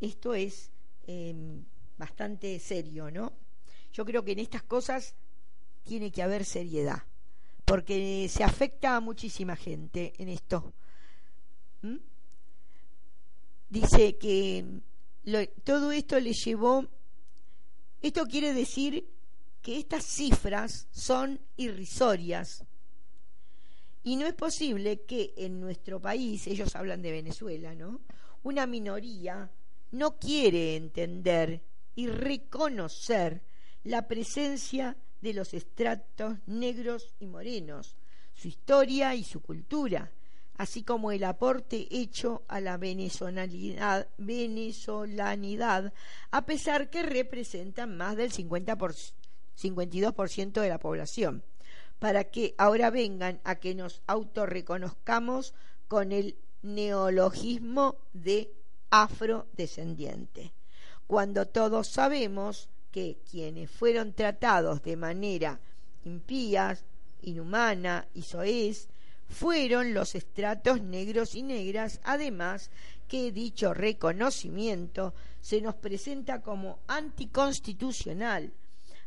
esto 0.00 0.34
es 0.34 0.70
em, 1.06 1.64
bastante 1.98 2.58
serio, 2.58 3.10
¿no? 3.10 3.32
Yo 3.92 4.04
creo 4.04 4.24
que 4.24 4.32
en 4.32 4.38
estas 4.38 4.62
cosas 4.62 5.14
tiene 5.84 6.10
que 6.10 6.22
haber 6.22 6.44
seriedad, 6.44 7.02
porque 7.64 8.28
se 8.28 8.44
afecta 8.44 8.96
a 8.96 9.00
muchísima 9.00 9.56
gente 9.56 10.12
en 10.18 10.28
esto. 10.28 10.72
¿Mm? 11.82 11.96
Dice 13.68 14.16
que 14.16 14.64
todo 15.64 15.92
esto 15.92 16.20
le 16.20 16.32
llevó, 16.32 16.86
esto 18.00 18.26
quiere 18.26 18.52
decir 18.52 19.08
que 19.62 19.78
estas 19.78 20.04
cifras 20.04 20.86
son 20.92 21.40
irrisorias. 21.56 22.64
Y 24.04 24.14
no 24.14 24.26
es 24.26 24.34
posible 24.34 25.00
que 25.00 25.34
en 25.36 25.60
nuestro 25.60 26.00
país, 26.00 26.46
ellos 26.46 26.76
hablan 26.76 27.02
de 27.02 27.10
Venezuela, 27.10 27.74
¿no? 27.74 28.00
Una 28.44 28.66
minoría 28.66 29.50
no 29.90 30.18
quiere 30.18 30.76
entender 30.76 31.62
y 31.96 32.06
reconocer 32.06 33.42
la 33.82 34.06
presencia 34.06 34.96
de 35.20 35.32
los 35.32 35.54
estratos 35.54 36.38
negros 36.46 37.14
y 37.18 37.26
morenos, 37.26 37.96
su 38.34 38.46
historia 38.46 39.14
y 39.16 39.24
su 39.24 39.40
cultura, 39.40 40.12
así 40.56 40.82
como 40.82 41.12
el 41.12 41.24
aporte 41.24 41.86
hecho 41.90 42.42
a 42.48 42.60
la 42.60 42.76
venezolanidad, 42.76 44.06
a 46.30 46.46
pesar 46.46 46.90
que 46.90 47.02
representan 47.02 47.96
más 47.96 48.16
del 48.16 48.32
50 48.32 48.76
52% 49.56 50.60
de 50.60 50.68
la 50.68 50.78
población, 50.78 51.42
para 51.98 52.24
que 52.24 52.54
ahora 52.58 52.90
vengan 52.90 53.40
a 53.44 53.56
que 53.56 53.74
nos 53.74 54.02
autorreconozcamos 54.06 55.54
con 55.88 56.12
el 56.12 56.36
neologismo 56.62 57.96
de 58.12 58.52
afrodescendiente, 58.90 60.52
cuando 61.06 61.46
todos 61.46 61.88
sabemos 61.88 62.68
que 62.90 63.18
quienes 63.30 63.70
fueron 63.70 64.12
tratados 64.12 64.82
de 64.82 64.96
manera 64.96 65.60
impía, 66.04 66.78
inhumana 67.22 68.06
y 68.14 68.22
soez, 68.22 68.88
fueron 69.28 69.94
los 69.94 70.14
estratos 70.14 70.82
negros 70.82 71.34
y 71.34 71.42
negras, 71.42 72.00
además 72.04 72.70
que 73.08 73.32
dicho 73.32 73.74
reconocimiento 73.74 75.14
se 75.40 75.60
nos 75.60 75.74
presenta 75.74 76.42
como 76.42 76.80
anticonstitucional, 76.86 78.52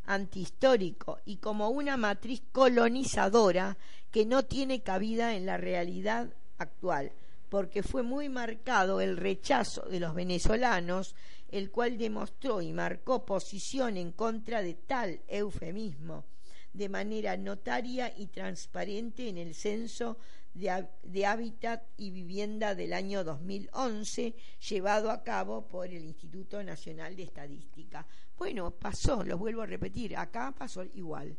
antihistórico 0.06 1.18
y 1.24 1.36
como 1.36 1.68
una 1.68 1.96
matriz 1.96 2.42
colonizadora 2.52 3.76
que 4.10 4.24
no 4.24 4.44
tiene 4.44 4.82
cabida 4.82 5.36
en 5.36 5.46
la 5.46 5.56
realidad 5.56 6.32
actual, 6.58 7.12
porque 7.48 7.82
fue 7.82 8.02
muy 8.02 8.28
marcado 8.28 9.00
el 9.00 9.16
rechazo 9.16 9.82
de 9.82 10.00
los 10.00 10.14
venezolanos, 10.14 11.14
el 11.50 11.70
cual 11.70 11.98
demostró 11.98 12.62
y 12.62 12.72
marcó 12.72 13.24
posición 13.24 13.96
en 13.96 14.12
contra 14.12 14.62
de 14.62 14.74
tal 14.74 15.20
eufemismo 15.28 16.24
de 16.72 16.88
manera 16.88 17.36
notaria 17.36 18.12
y 18.16 18.26
transparente 18.26 19.28
en 19.28 19.38
el 19.38 19.54
censo 19.54 20.18
de, 20.54 21.26
hábitat 21.26 21.82
y 21.96 22.10
vivienda 22.10 22.74
del 22.74 22.92
año 22.92 23.24
2011 23.24 24.34
llevado 24.68 25.10
a 25.10 25.22
cabo 25.22 25.66
por 25.66 25.88
el 25.88 26.04
Instituto 26.04 26.62
Nacional 26.62 27.16
de 27.16 27.22
Estadística. 27.24 28.06
Bueno, 28.36 28.70
pasó, 28.70 29.22
lo 29.22 29.38
vuelvo 29.38 29.62
a 29.62 29.66
repetir, 29.66 30.16
acá 30.16 30.52
pasó 30.56 30.84
igual, 30.84 31.36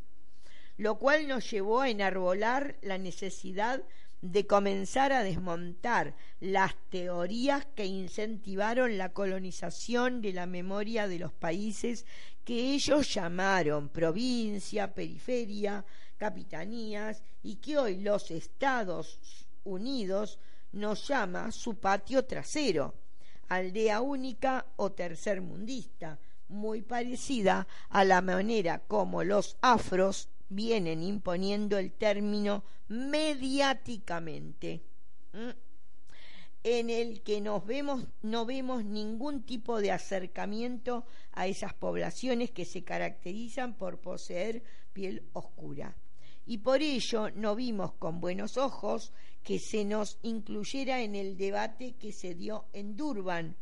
lo 0.78 0.98
cual 0.98 1.28
nos 1.28 1.50
llevó 1.50 1.82
a 1.82 1.90
enarbolar 1.90 2.78
la 2.82 2.98
necesidad 2.98 3.84
de 4.22 4.46
comenzar 4.46 5.12
a 5.12 5.24
desmontar 5.24 6.16
las 6.40 6.76
teorías 6.90 7.66
que 7.76 7.86
incentivaron 7.86 9.00
la 9.00 9.14
colonización 9.14 10.22
de 10.22 10.34
la 10.34 10.46
memoria 10.46 11.08
de 11.08 11.18
los 11.18 11.34
países 11.34 12.06
que 12.44 12.74
ellos 12.74 13.14
llamaron 13.14 13.90
provincia, 13.90 14.94
periferia, 14.94 15.86
capitanías 16.18 17.24
y 17.44 17.56
que 17.56 17.78
hoy 17.78 18.02
los 18.02 18.32
Estados 18.32 19.20
Unidos 19.64 20.40
nos 20.72 21.08
llama 21.08 21.52
su 21.52 21.76
patio 21.76 22.26
trasero, 22.26 22.94
aldea 23.50 24.02
única 24.02 24.66
o 24.78 24.92
tercermundista, 24.92 26.20
muy 26.48 26.82
parecida 26.82 27.68
a 27.90 28.04
la 28.04 28.22
manera 28.22 28.80
como 28.88 29.24
los 29.24 29.58
afros 29.62 30.30
vienen 30.50 31.02
imponiendo 31.02 31.78
el 31.78 31.94
término 31.94 32.64
mediáticamente, 32.90 34.84
en 36.64 36.90
el 36.90 37.22
que 37.22 37.42
nos 37.42 37.66
vemos, 37.66 38.06
no 38.22 38.46
vemos 38.46 38.86
ningún 38.86 39.44
tipo 39.44 39.82
de 39.82 39.92
acercamiento 39.92 41.06
a 41.32 41.48
esas 41.48 41.74
poblaciones 41.74 42.52
que 42.52 42.66
se 42.66 42.84
caracterizan 42.84 43.76
por 43.76 44.00
poseer 44.00 44.64
piel 44.94 45.24
oscura. 45.34 45.96
Y 46.46 46.60
por 46.60 46.82
ello 46.82 47.30
no 47.32 47.56
vimos 47.56 47.94
con 47.94 48.20
buenos 48.20 48.58
ojos 48.58 49.14
que 49.44 49.60
se 49.60 49.86
nos 49.86 50.20
incluyera 50.22 51.02
en 51.02 51.16
el 51.16 51.38
debate 51.38 51.94
que 51.94 52.12
se 52.12 52.36
dio 52.36 52.66
en 52.74 52.96
Durban, 52.96 53.56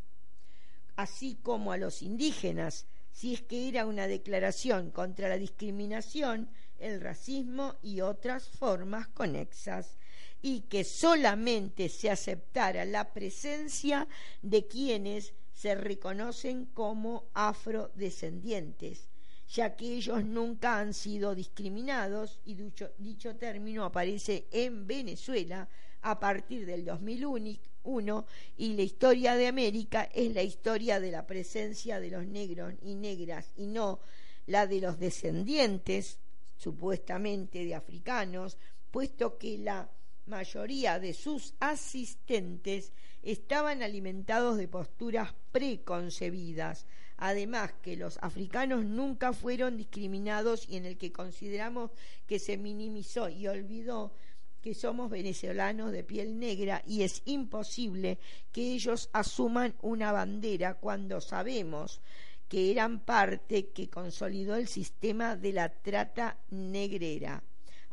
así 0.95 1.35
como 1.41 1.71
a 1.71 1.77
los 1.77 2.01
indígenas, 2.01 2.87
si 3.11 3.33
es 3.33 3.41
que 3.41 3.67
era 3.69 3.85
una 3.85 4.07
declaración 4.07 4.91
contra 4.91 5.29
la 5.29 5.37
discriminación 5.37 6.49
el 6.79 7.01
racismo 7.01 7.75
y 7.81 8.01
otras 8.01 8.47
formas 8.47 9.07
conexas, 9.09 9.97
y 10.41 10.61
que 10.61 10.83
solamente 10.83 11.89
se 11.89 12.09
aceptara 12.09 12.85
la 12.85 13.13
presencia 13.13 14.07
de 14.41 14.67
quienes 14.67 15.33
se 15.53 15.75
reconocen 15.75 16.65
como 16.67 17.25
afrodescendientes, 17.33 19.09
ya 19.49 19.75
que 19.75 19.95
ellos 19.95 20.23
nunca 20.23 20.79
han 20.79 20.93
sido 20.93 21.35
discriminados 21.35 22.39
y 22.45 22.55
dicho, 22.55 23.35
término 23.35 23.83
aparece 23.83 24.47
en 24.51 24.87
Venezuela 24.87 25.67
a 26.01 26.17
partir 26.17 26.65
del 26.65 26.85
2001 26.85 28.25
y 28.57 28.73
la 28.75 28.81
historia 28.83 29.35
de 29.35 29.47
América 29.47 30.09
es 30.13 30.33
la 30.33 30.43
historia 30.43 31.01
de 31.01 31.11
la 31.11 31.27
presencia 31.27 31.99
de 31.99 32.11
los 32.11 32.25
negros 32.25 32.73
y 32.81 32.95
negras 32.95 33.51
y 33.57 33.65
no 33.65 33.99
la 34.47 34.65
de 34.65 34.79
los 34.79 34.97
descendientes 34.97 36.19
supuestamente 36.57 37.65
de 37.65 37.75
africanos, 37.75 38.57
puesto 38.91 39.37
que 39.37 39.57
la 39.57 39.89
mayoría 40.29 40.99
de 40.99 41.13
sus 41.13 41.53
asistentes 41.59 42.93
estaban 43.21 43.83
alimentados 43.83 44.57
de 44.57 44.67
posturas 44.67 45.33
preconcebidas, 45.51 46.85
además 47.17 47.73
que 47.81 47.97
los 47.97 48.17
africanos 48.21 48.85
nunca 48.85 49.33
fueron 49.33 49.75
discriminados 49.75 50.69
y 50.69 50.77
en 50.77 50.85
el 50.85 50.97
que 50.97 51.11
consideramos 51.11 51.91
que 52.27 52.39
se 52.39 52.57
minimizó 52.57 53.27
y 53.27 53.47
olvidó 53.47 54.13
que 54.61 54.73
somos 54.73 55.09
venezolanos 55.09 55.91
de 55.91 56.03
piel 56.03 56.37
negra 56.39 56.81
y 56.85 57.03
es 57.03 57.21
imposible 57.25 58.19
que 58.51 58.73
ellos 58.73 59.09
asuman 59.13 59.75
una 59.81 60.11
bandera 60.11 60.75
cuando 60.75 61.21
sabemos 61.21 62.01
que 62.47 62.71
eran 62.71 62.99
parte 62.99 63.67
que 63.67 63.89
consolidó 63.89 64.55
el 64.55 64.67
sistema 64.67 65.35
de 65.35 65.53
la 65.53 65.69
trata 65.69 66.37
negrera. 66.49 67.43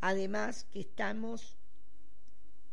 Además 0.00 0.66
que 0.72 0.80
estamos 0.80 1.56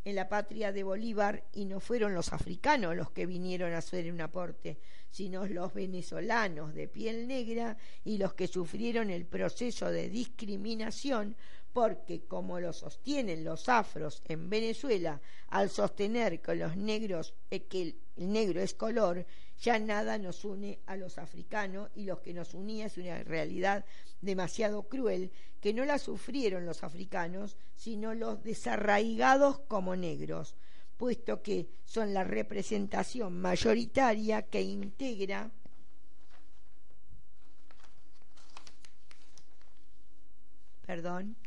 en 0.05 0.15
la 0.15 0.27
patria 0.27 0.71
de 0.71 0.83
Bolívar 0.83 1.43
y 1.53 1.65
no 1.65 1.79
fueron 1.79 2.13
los 2.13 2.33
africanos 2.33 2.95
los 2.95 3.11
que 3.11 3.25
vinieron 3.25 3.73
a 3.73 3.77
hacer 3.79 4.11
un 4.11 4.21
aporte, 4.21 4.77
sino 5.09 5.45
los 5.45 5.73
venezolanos 5.73 6.73
de 6.73 6.87
piel 6.87 7.27
negra 7.27 7.77
y 8.03 8.17
los 8.17 8.33
que 8.33 8.47
sufrieron 8.47 9.09
el 9.09 9.25
proceso 9.25 9.91
de 9.91 10.09
discriminación 10.09 11.35
porque, 11.71 12.25
como 12.25 12.59
lo 12.59 12.71
sostienen 12.71 13.43
los 13.43 13.67
afros 13.67 14.21
en 14.25 14.49
Venezuela, 14.49 15.19
al 15.49 15.69
sostener 15.69 16.39
que 16.39 16.55
los 16.55 16.77
negros, 16.77 17.33
eh, 17.49 17.63
que 17.63 17.81
el 17.81 17.95
negro 18.15 18.61
es 18.61 18.75
color, 18.75 19.25
ya 19.63 19.79
nada 19.79 20.17
nos 20.17 20.43
une 20.43 20.79
a 20.87 20.97
los 20.97 21.17
africanos 21.17 21.89
y 21.95 22.03
lo 22.03 22.21
que 22.21 22.33
nos 22.33 22.53
unía 22.53 22.87
es 22.87 22.97
una 22.97 23.23
realidad 23.23 23.85
demasiado 24.19 24.83
cruel 24.83 25.31
que 25.61 25.73
no 25.73 25.85
la 25.85 25.99
sufrieron 25.99 26.65
los 26.65 26.83
africanos, 26.83 27.55
sino 27.73 28.13
los 28.13 28.43
desarraigados 28.43 29.59
como 29.59 29.95
negros, 29.95 30.55
puesto 30.97 31.41
que 31.41 31.69
son 31.85 32.13
la 32.13 32.25
representación 32.25 33.39
mayoritaria 33.39 34.41
que 34.41 34.61
integra 34.61 35.49
perdón, 40.85 41.37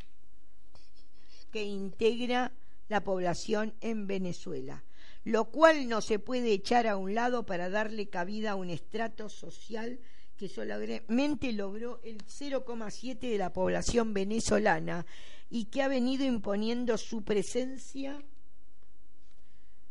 que 1.52 1.64
integra 1.64 2.50
la 2.88 3.02
población 3.02 3.74
en 3.82 4.06
Venezuela, 4.06 4.82
lo 5.26 5.46
cual 5.46 5.88
no 5.88 6.02
se 6.02 6.20
puede 6.20 6.52
echar 6.52 6.86
a 6.86 6.96
un 6.96 7.12
lado 7.16 7.44
para 7.44 7.68
darle 7.68 8.08
cabida 8.08 8.52
a 8.52 8.54
un 8.54 8.70
estrato 8.70 9.28
social 9.28 9.98
que 10.36 10.48
solamente 10.48 11.52
logró 11.52 11.98
el 12.04 12.18
0,7 12.18 13.18
de 13.18 13.36
la 13.36 13.52
población 13.52 14.14
venezolana 14.14 15.04
y 15.50 15.64
que 15.64 15.82
ha 15.82 15.88
venido 15.88 16.24
imponiendo 16.24 16.96
su 16.96 17.24
presencia 17.24 18.22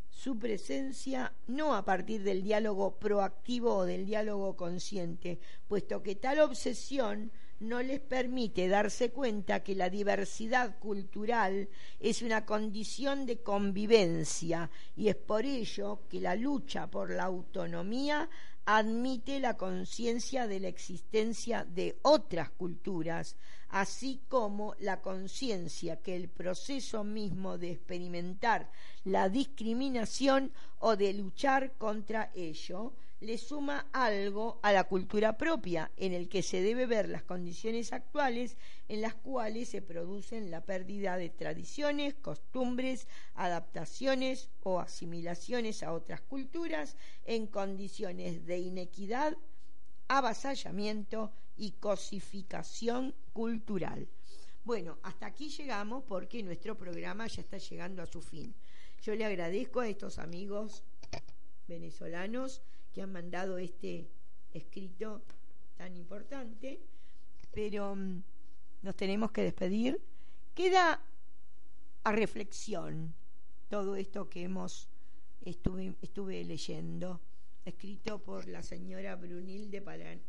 su 0.10 0.40
presencia 0.40 1.34
no 1.48 1.76
a 1.76 1.84
partir 1.84 2.24
del 2.24 2.42
diálogo 2.42 2.96
proactivo 2.98 3.76
o 3.76 3.86
del 3.86 4.06
diálogo 4.06 4.56
consciente, 4.56 5.40
puesto 5.68 6.02
que 6.02 6.16
tal 6.16 6.40
obsesión 6.40 7.30
no 7.60 7.82
les 7.82 8.00
permite 8.00 8.68
darse 8.68 9.12
cuenta 9.12 9.64
que 9.64 9.76
la 9.76 9.90
diversidad 9.90 10.78
cultural 10.80 11.70
es 12.00 12.22
una 12.22 12.46
condición 12.46 13.26
de 13.26 13.38
convivencia 13.38 14.70
y 14.96 15.08
es 15.08 15.16
por 15.16 15.46
ello 15.46 16.02
que 16.10 16.20
la 16.20 16.36
lucha 16.36 16.88
por 16.88 17.12
la 17.12 17.24
autonomía 17.24 18.30
admite 18.66 19.40
la 19.40 19.56
conciencia 19.56 20.48
de 20.48 20.60
la 20.60 20.68
existencia 20.68 21.66
de 21.66 21.98
otras 22.02 22.50
culturas, 22.50 23.36
así 23.70 24.22
como 24.28 24.76
la 24.80 25.02
conciencia 25.02 25.98
que 25.98 26.16
el 26.16 26.30
proceso 26.30 27.04
mismo 27.04 27.58
de 27.58 27.72
experimentar 27.72 28.72
la 29.04 29.30
discriminación 29.30 30.52
o 30.80 30.96
de 30.96 31.14
luchar 31.14 31.74
contra 31.74 32.32
ello 32.34 32.94
le 33.22 33.38
suma 33.38 33.88
algo 33.94 34.60
a 34.62 34.72
la 34.72 34.84
cultura 34.84 35.38
propia, 35.38 35.92
en 35.98 36.14
el 36.14 36.28
que 36.28 36.44
se 36.44 36.62
debe 36.62 36.86
ver 36.86 37.10
las 37.10 37.24
condiciones 37.24 37.94
actuales 37.94 38.58
en 38.88 39.02
las 39.02 39.16
cuales 39.16 39.70
se 39.70 39.82
producen 39.82 40.52
la 40.52 40.62
pérdida 40.62 41.18
de 41.18 41.30
tradiciones, 41.30 42.14
costumbres, 42.16 43.08
adaptaciones 43.34 44.50
o 44.64 44.80
asimilaciones 44.80 45.82
a 45.84 45.94
otras 45.94 46.22
culturas 46.22 46.98
en 47.26 47.48
condiciones 47.48 48.46
de 48.46 48.60
inequidad, 48.60 49.38
avasallamiento 50.08 51.32
y 51.58 51.72
cosificación 51.72 53.16
cultural. 53.34 54.08
Bueno, 54.66 54.98
hasta 55.04 55.28
aquí 55.28 55.50
llegamos 55.50 56.04
porque 56.04 56.44
nuestro 56.44 56.78
programa 56.78 57.28
ya 57.28 57.42
está 57.42 57.58
llegando 57.58 58.02
a 58.02 58.08
su 58.08 58.22
fin. 58.22 58.54
Yo 59.02 59.16
le 59.16 59.24
agradezco 59.24 59.80
a 59.80 59.88
estos 59.88 60.18
amigos 60.18 60.84
venezolanos 61.68 62.62
que 62.96 63.02
han 63.02 63.12
mandado 63.12 63.58
este 63.58 64.08
escrito 64.54 65.22
tan 65.76 65.98
importante, 65.98 66.80
pero 67.54 67.94
mm, 67.94 68.24
nos 68.84 68.96
tenemos 68.96 69.32
que 69.32 69.44
despedir. 69.44 70.00
Queda 70.56 71.02
a 72.06 72.12
reflexión 72.14 73.14
todo 73.70 73.98
esto 73.98 74.30
que 74.30 74.44
hemos 74.44 74.88
estuve, 75.44 75.94
estuve 76.02 76.42
leyendo, 76.46 77.20
escrito 77.66 78.20
por 78.20 78.48
la 78.48 78.64
señora 78.64 79.18
Brunilde 79.18 79.84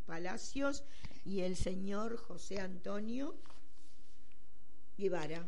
Palacios 0.04 0.82
y 1.24 1.42
el 1.42 1.54
señor 1.54 2.16
José 2.16 2.58
Antonio 2.58 3.36
Guevara. 4.98 5.46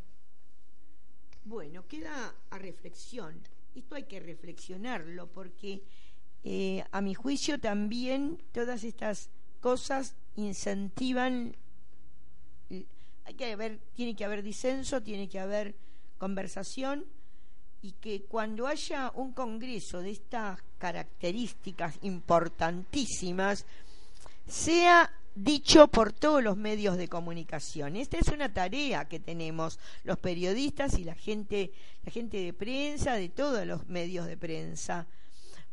Bueno, 1.44 1.88
queda 1.88 2.32
a 2.50 2.58
reflexión. 2.58 3.42
Esto 3.74 3.96
hay 3.96 4.04
que 4.04 4.20
reflexionarlo 4.20 5.26
porque 5.32 5.82
eh, 6.44 6.84
a 6.92 7.00
mi 7.00 7.14
juicio 7.14 7.58
también 7.58 8.42
todas 8.52 8.84
estas 8.84 9.30
cosas 9.60 10.14
incentivan 10.36 11.56
hay 12.70 13.34
que 13.34 13.52
haber 13.52 13.78
tiene 13.94 14.14
que 14.14 14.24
haber 14.24 14.42
disenso 14.42 15.02
tiene 15.02 15.28
que 15.28 15.40
haber 15.40 15.74
conversación 16.16 17.04
y 17.82 17.92
que 17.92 18.22
cuando 18.22 18.66
haya 18.66 19.12
un 19.14 19.32
congreso 19.32 20.00
de 20.00 20.10
estas 20.10 20.60
características 20.78 21.98
importantísimas 22.02 23.66
sea 24.46 25.12
dicho 25.34 25.86
por 25.88 26.12
todos 26.12 26.42
los 26.42 26.56
medios 26.56 26.96
de 26.96 27.08
comunicación. 27.08 27.94
Esta 27.94 28.18
es 28.18 28.28
una 28.28 28.52
tarea 28.52 29.06
que 29.06 29.20
tenemos 29.20 29.78
los 30.02 30.18
periodistas 30.18 30.98
y 30.98 31.04
la 31.04 31.14
gente, 31.14 31.70
la 32.04 32.10
gente 32.10 32.38
de 32.38 32.52
prensa, 32.52 33.14
de 33.14 33.28
todos 33.28 33.64
los 33.66 33.86
medios 33.86 34.26
de 34.26 34.36
prensa 34.36 35.06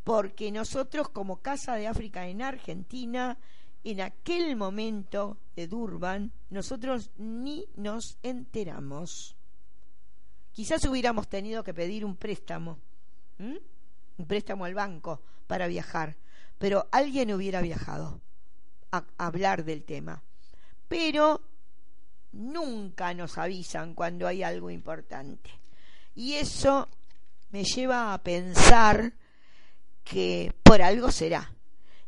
porque 0.06 0.52
nosotros 0.52 1.10
como 1.10 1.42
Casa 1.42 1.74
de 1.74 1.88
África 1.88 2.28
en 2.28 2.44
Argentina, 2.44 3.40
en 3.84 4.02
aquel 4.02 4.56
momento 4.56 5.40
de 5.56 5.68
Durban, 5.68 6.32
nosotros 6.52 7.10
ni 7.18 7.66
nos 7.76 8.20
enteramos. 8.22 9.36
Quizás 10.54 10.86
hubiéramos 10.86 11.28
tenido 11.28 11.64
que 11.64 11.74
pedir 11.74 12.06
un 12.06 12.18
préstamo, 12.18 12.78
un 13.40 14.26
préstamo 14.28 14.66
al 14.66 14.76
banco 14.76 15.22
para 15.48 15.66
viajar, 15.66 16.16
pero 16.60 16.88
alguien 16.92 17.34
hubiera 17.34 17.62
viajado 17.62 18.22
a 18.92 19.04
hablar 19.18 19.66
del 19.66 19.84
tema. 19.86 20.22
Pero 20.88 21.42
nunca 22.32 23.12
nos 23.16 23.40
avisan 23.40 23.96
cuando 23.96 24.28
hay 24.28 24.44
algo 24.44 24.70
importante. 24.70 25.50
Y 26.14 26.34
eso 26.34 26.90
me 27.50 27.64
lleva 27.64 28.14
a 28.14 28.22
pensar 28.22 29.12
que 30.06 30.54
por 30.64 30.82
algo 30.82 31.12
será. 31.12 31.52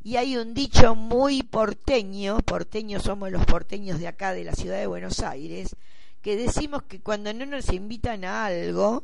Y 0.01 0.15
hay 0.15 0.37
un 0.37 0.53
dicho 0.53 0.95
muy 0.95 1.43
porteño, 1.43 2.39
porteños 2.39 3.03
somos 3.03 3.29
los 3.29 3.45
porteños 3.45 3.99
de 3.99 4.07
acá 4.07 4.33
de 4.33 4.45
la 4.45 4.53
ciudad 4.53 4.77
de 4.77 4.87
Buenos 4.87 5.19
Aires, 5.19 5.75
que 6.21 6.37
decimos 6.37 6.83
que 6.83 7.01
cuando 7.01 7.33
no 7.33 7.45
nos 7.45 7.73
invitan 7.73 8.23
a 8.23 8.45
algo 8.45 9.03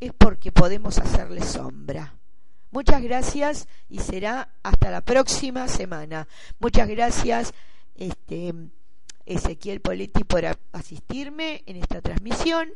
es 0.00 0.12
porque 0.14 0.52
podemos 0.52 0.98
hacerle 0.98 1.42
sombra. 1.42 2.14
Muchas 2.70 3.02
gracias 3.02 3.68
y 3.90 3.98
será 3.98 4.48
hasta 4.62 4.90
la 4.90 5.00
próxima 5.02 5.68
semana. 5.68 6.28
Muchas 6.58 6.88
gracias, 6.88 7.52
este, 7.96 8.54
Ezequiel 9.26 9.80
Poletti, 9.80 10.24
por 10.24 10.44
asistirme 10.72 11.62
en 11.66 11.76
esta 11.76 12.00
transmisión 12.00 12.70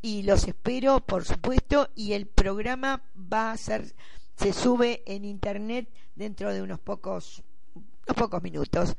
y 0.00 0.22
los 0.22 0.46
espero, 0.46 1.00
por 1.00 1.24
supuesto, 1.24 1.88
y 1.94 2.12
el 2.12 2.26
programa 2.26 3.02
va 3.32 3.50
a 3.52 3.56
ser 3.56 3.94
se 4.38 4.52
sube 4.52 5.02
en 5.06 5.24
internet 5.24 5.88
dentro 6.14 6.52
de 6.52 6.62
unos 6.62 6.78
pocos, 6.78 7.42
unos 7.74 8.16
pocos 8.16 8.42
minutos. 8.42 8.96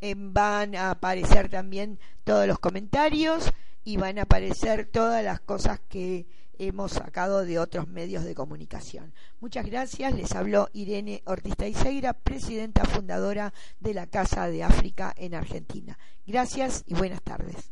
Eh, 0.00 0.14
van 0.16 0.76
a 0.76 0.90
aparecer 0.90 1.48
también 1.48 1.98
todos 2.24 2.46
los 2.46 2.58
comentarios 2.58 3.50
y 3.84 3.96
van 3.96 4.18
a 4.18 4.22
aparecer 4.22 4.86
todas 4.86 5.24
las 5.24 5.40
cosas 5.40 5.80
que 5.88 6.26
hemos 6.58 6.92
sacado 6.92 7.44
de 7.44 7.58
otros 7.58 7.88
medios 7.88 8.24
de 8.24 8.34
comunicación. 8.34 9.14
Muchas 9.40 9.64
gracias. 9.66 10.14
Les 10.14 10.34
habló 10.34 10.68
Irene 10.74 11.22
Ortiz 11.24 11.56
Taiseira, 11.56 12.12
presidenta 12.12 12.84
fundadora 12.84 13.54
de 13.80 13.94
la 13.94 14.06
Casa 14.06 14.48
de 14.48 14.62
África 14.62 15.14
en 15.16 15.34
Argentina. 15.34 15.98
Gracias 16.26 16.84
y 16.86 16.94
buenas 16.94 17.22
tardes. 17.22 17.70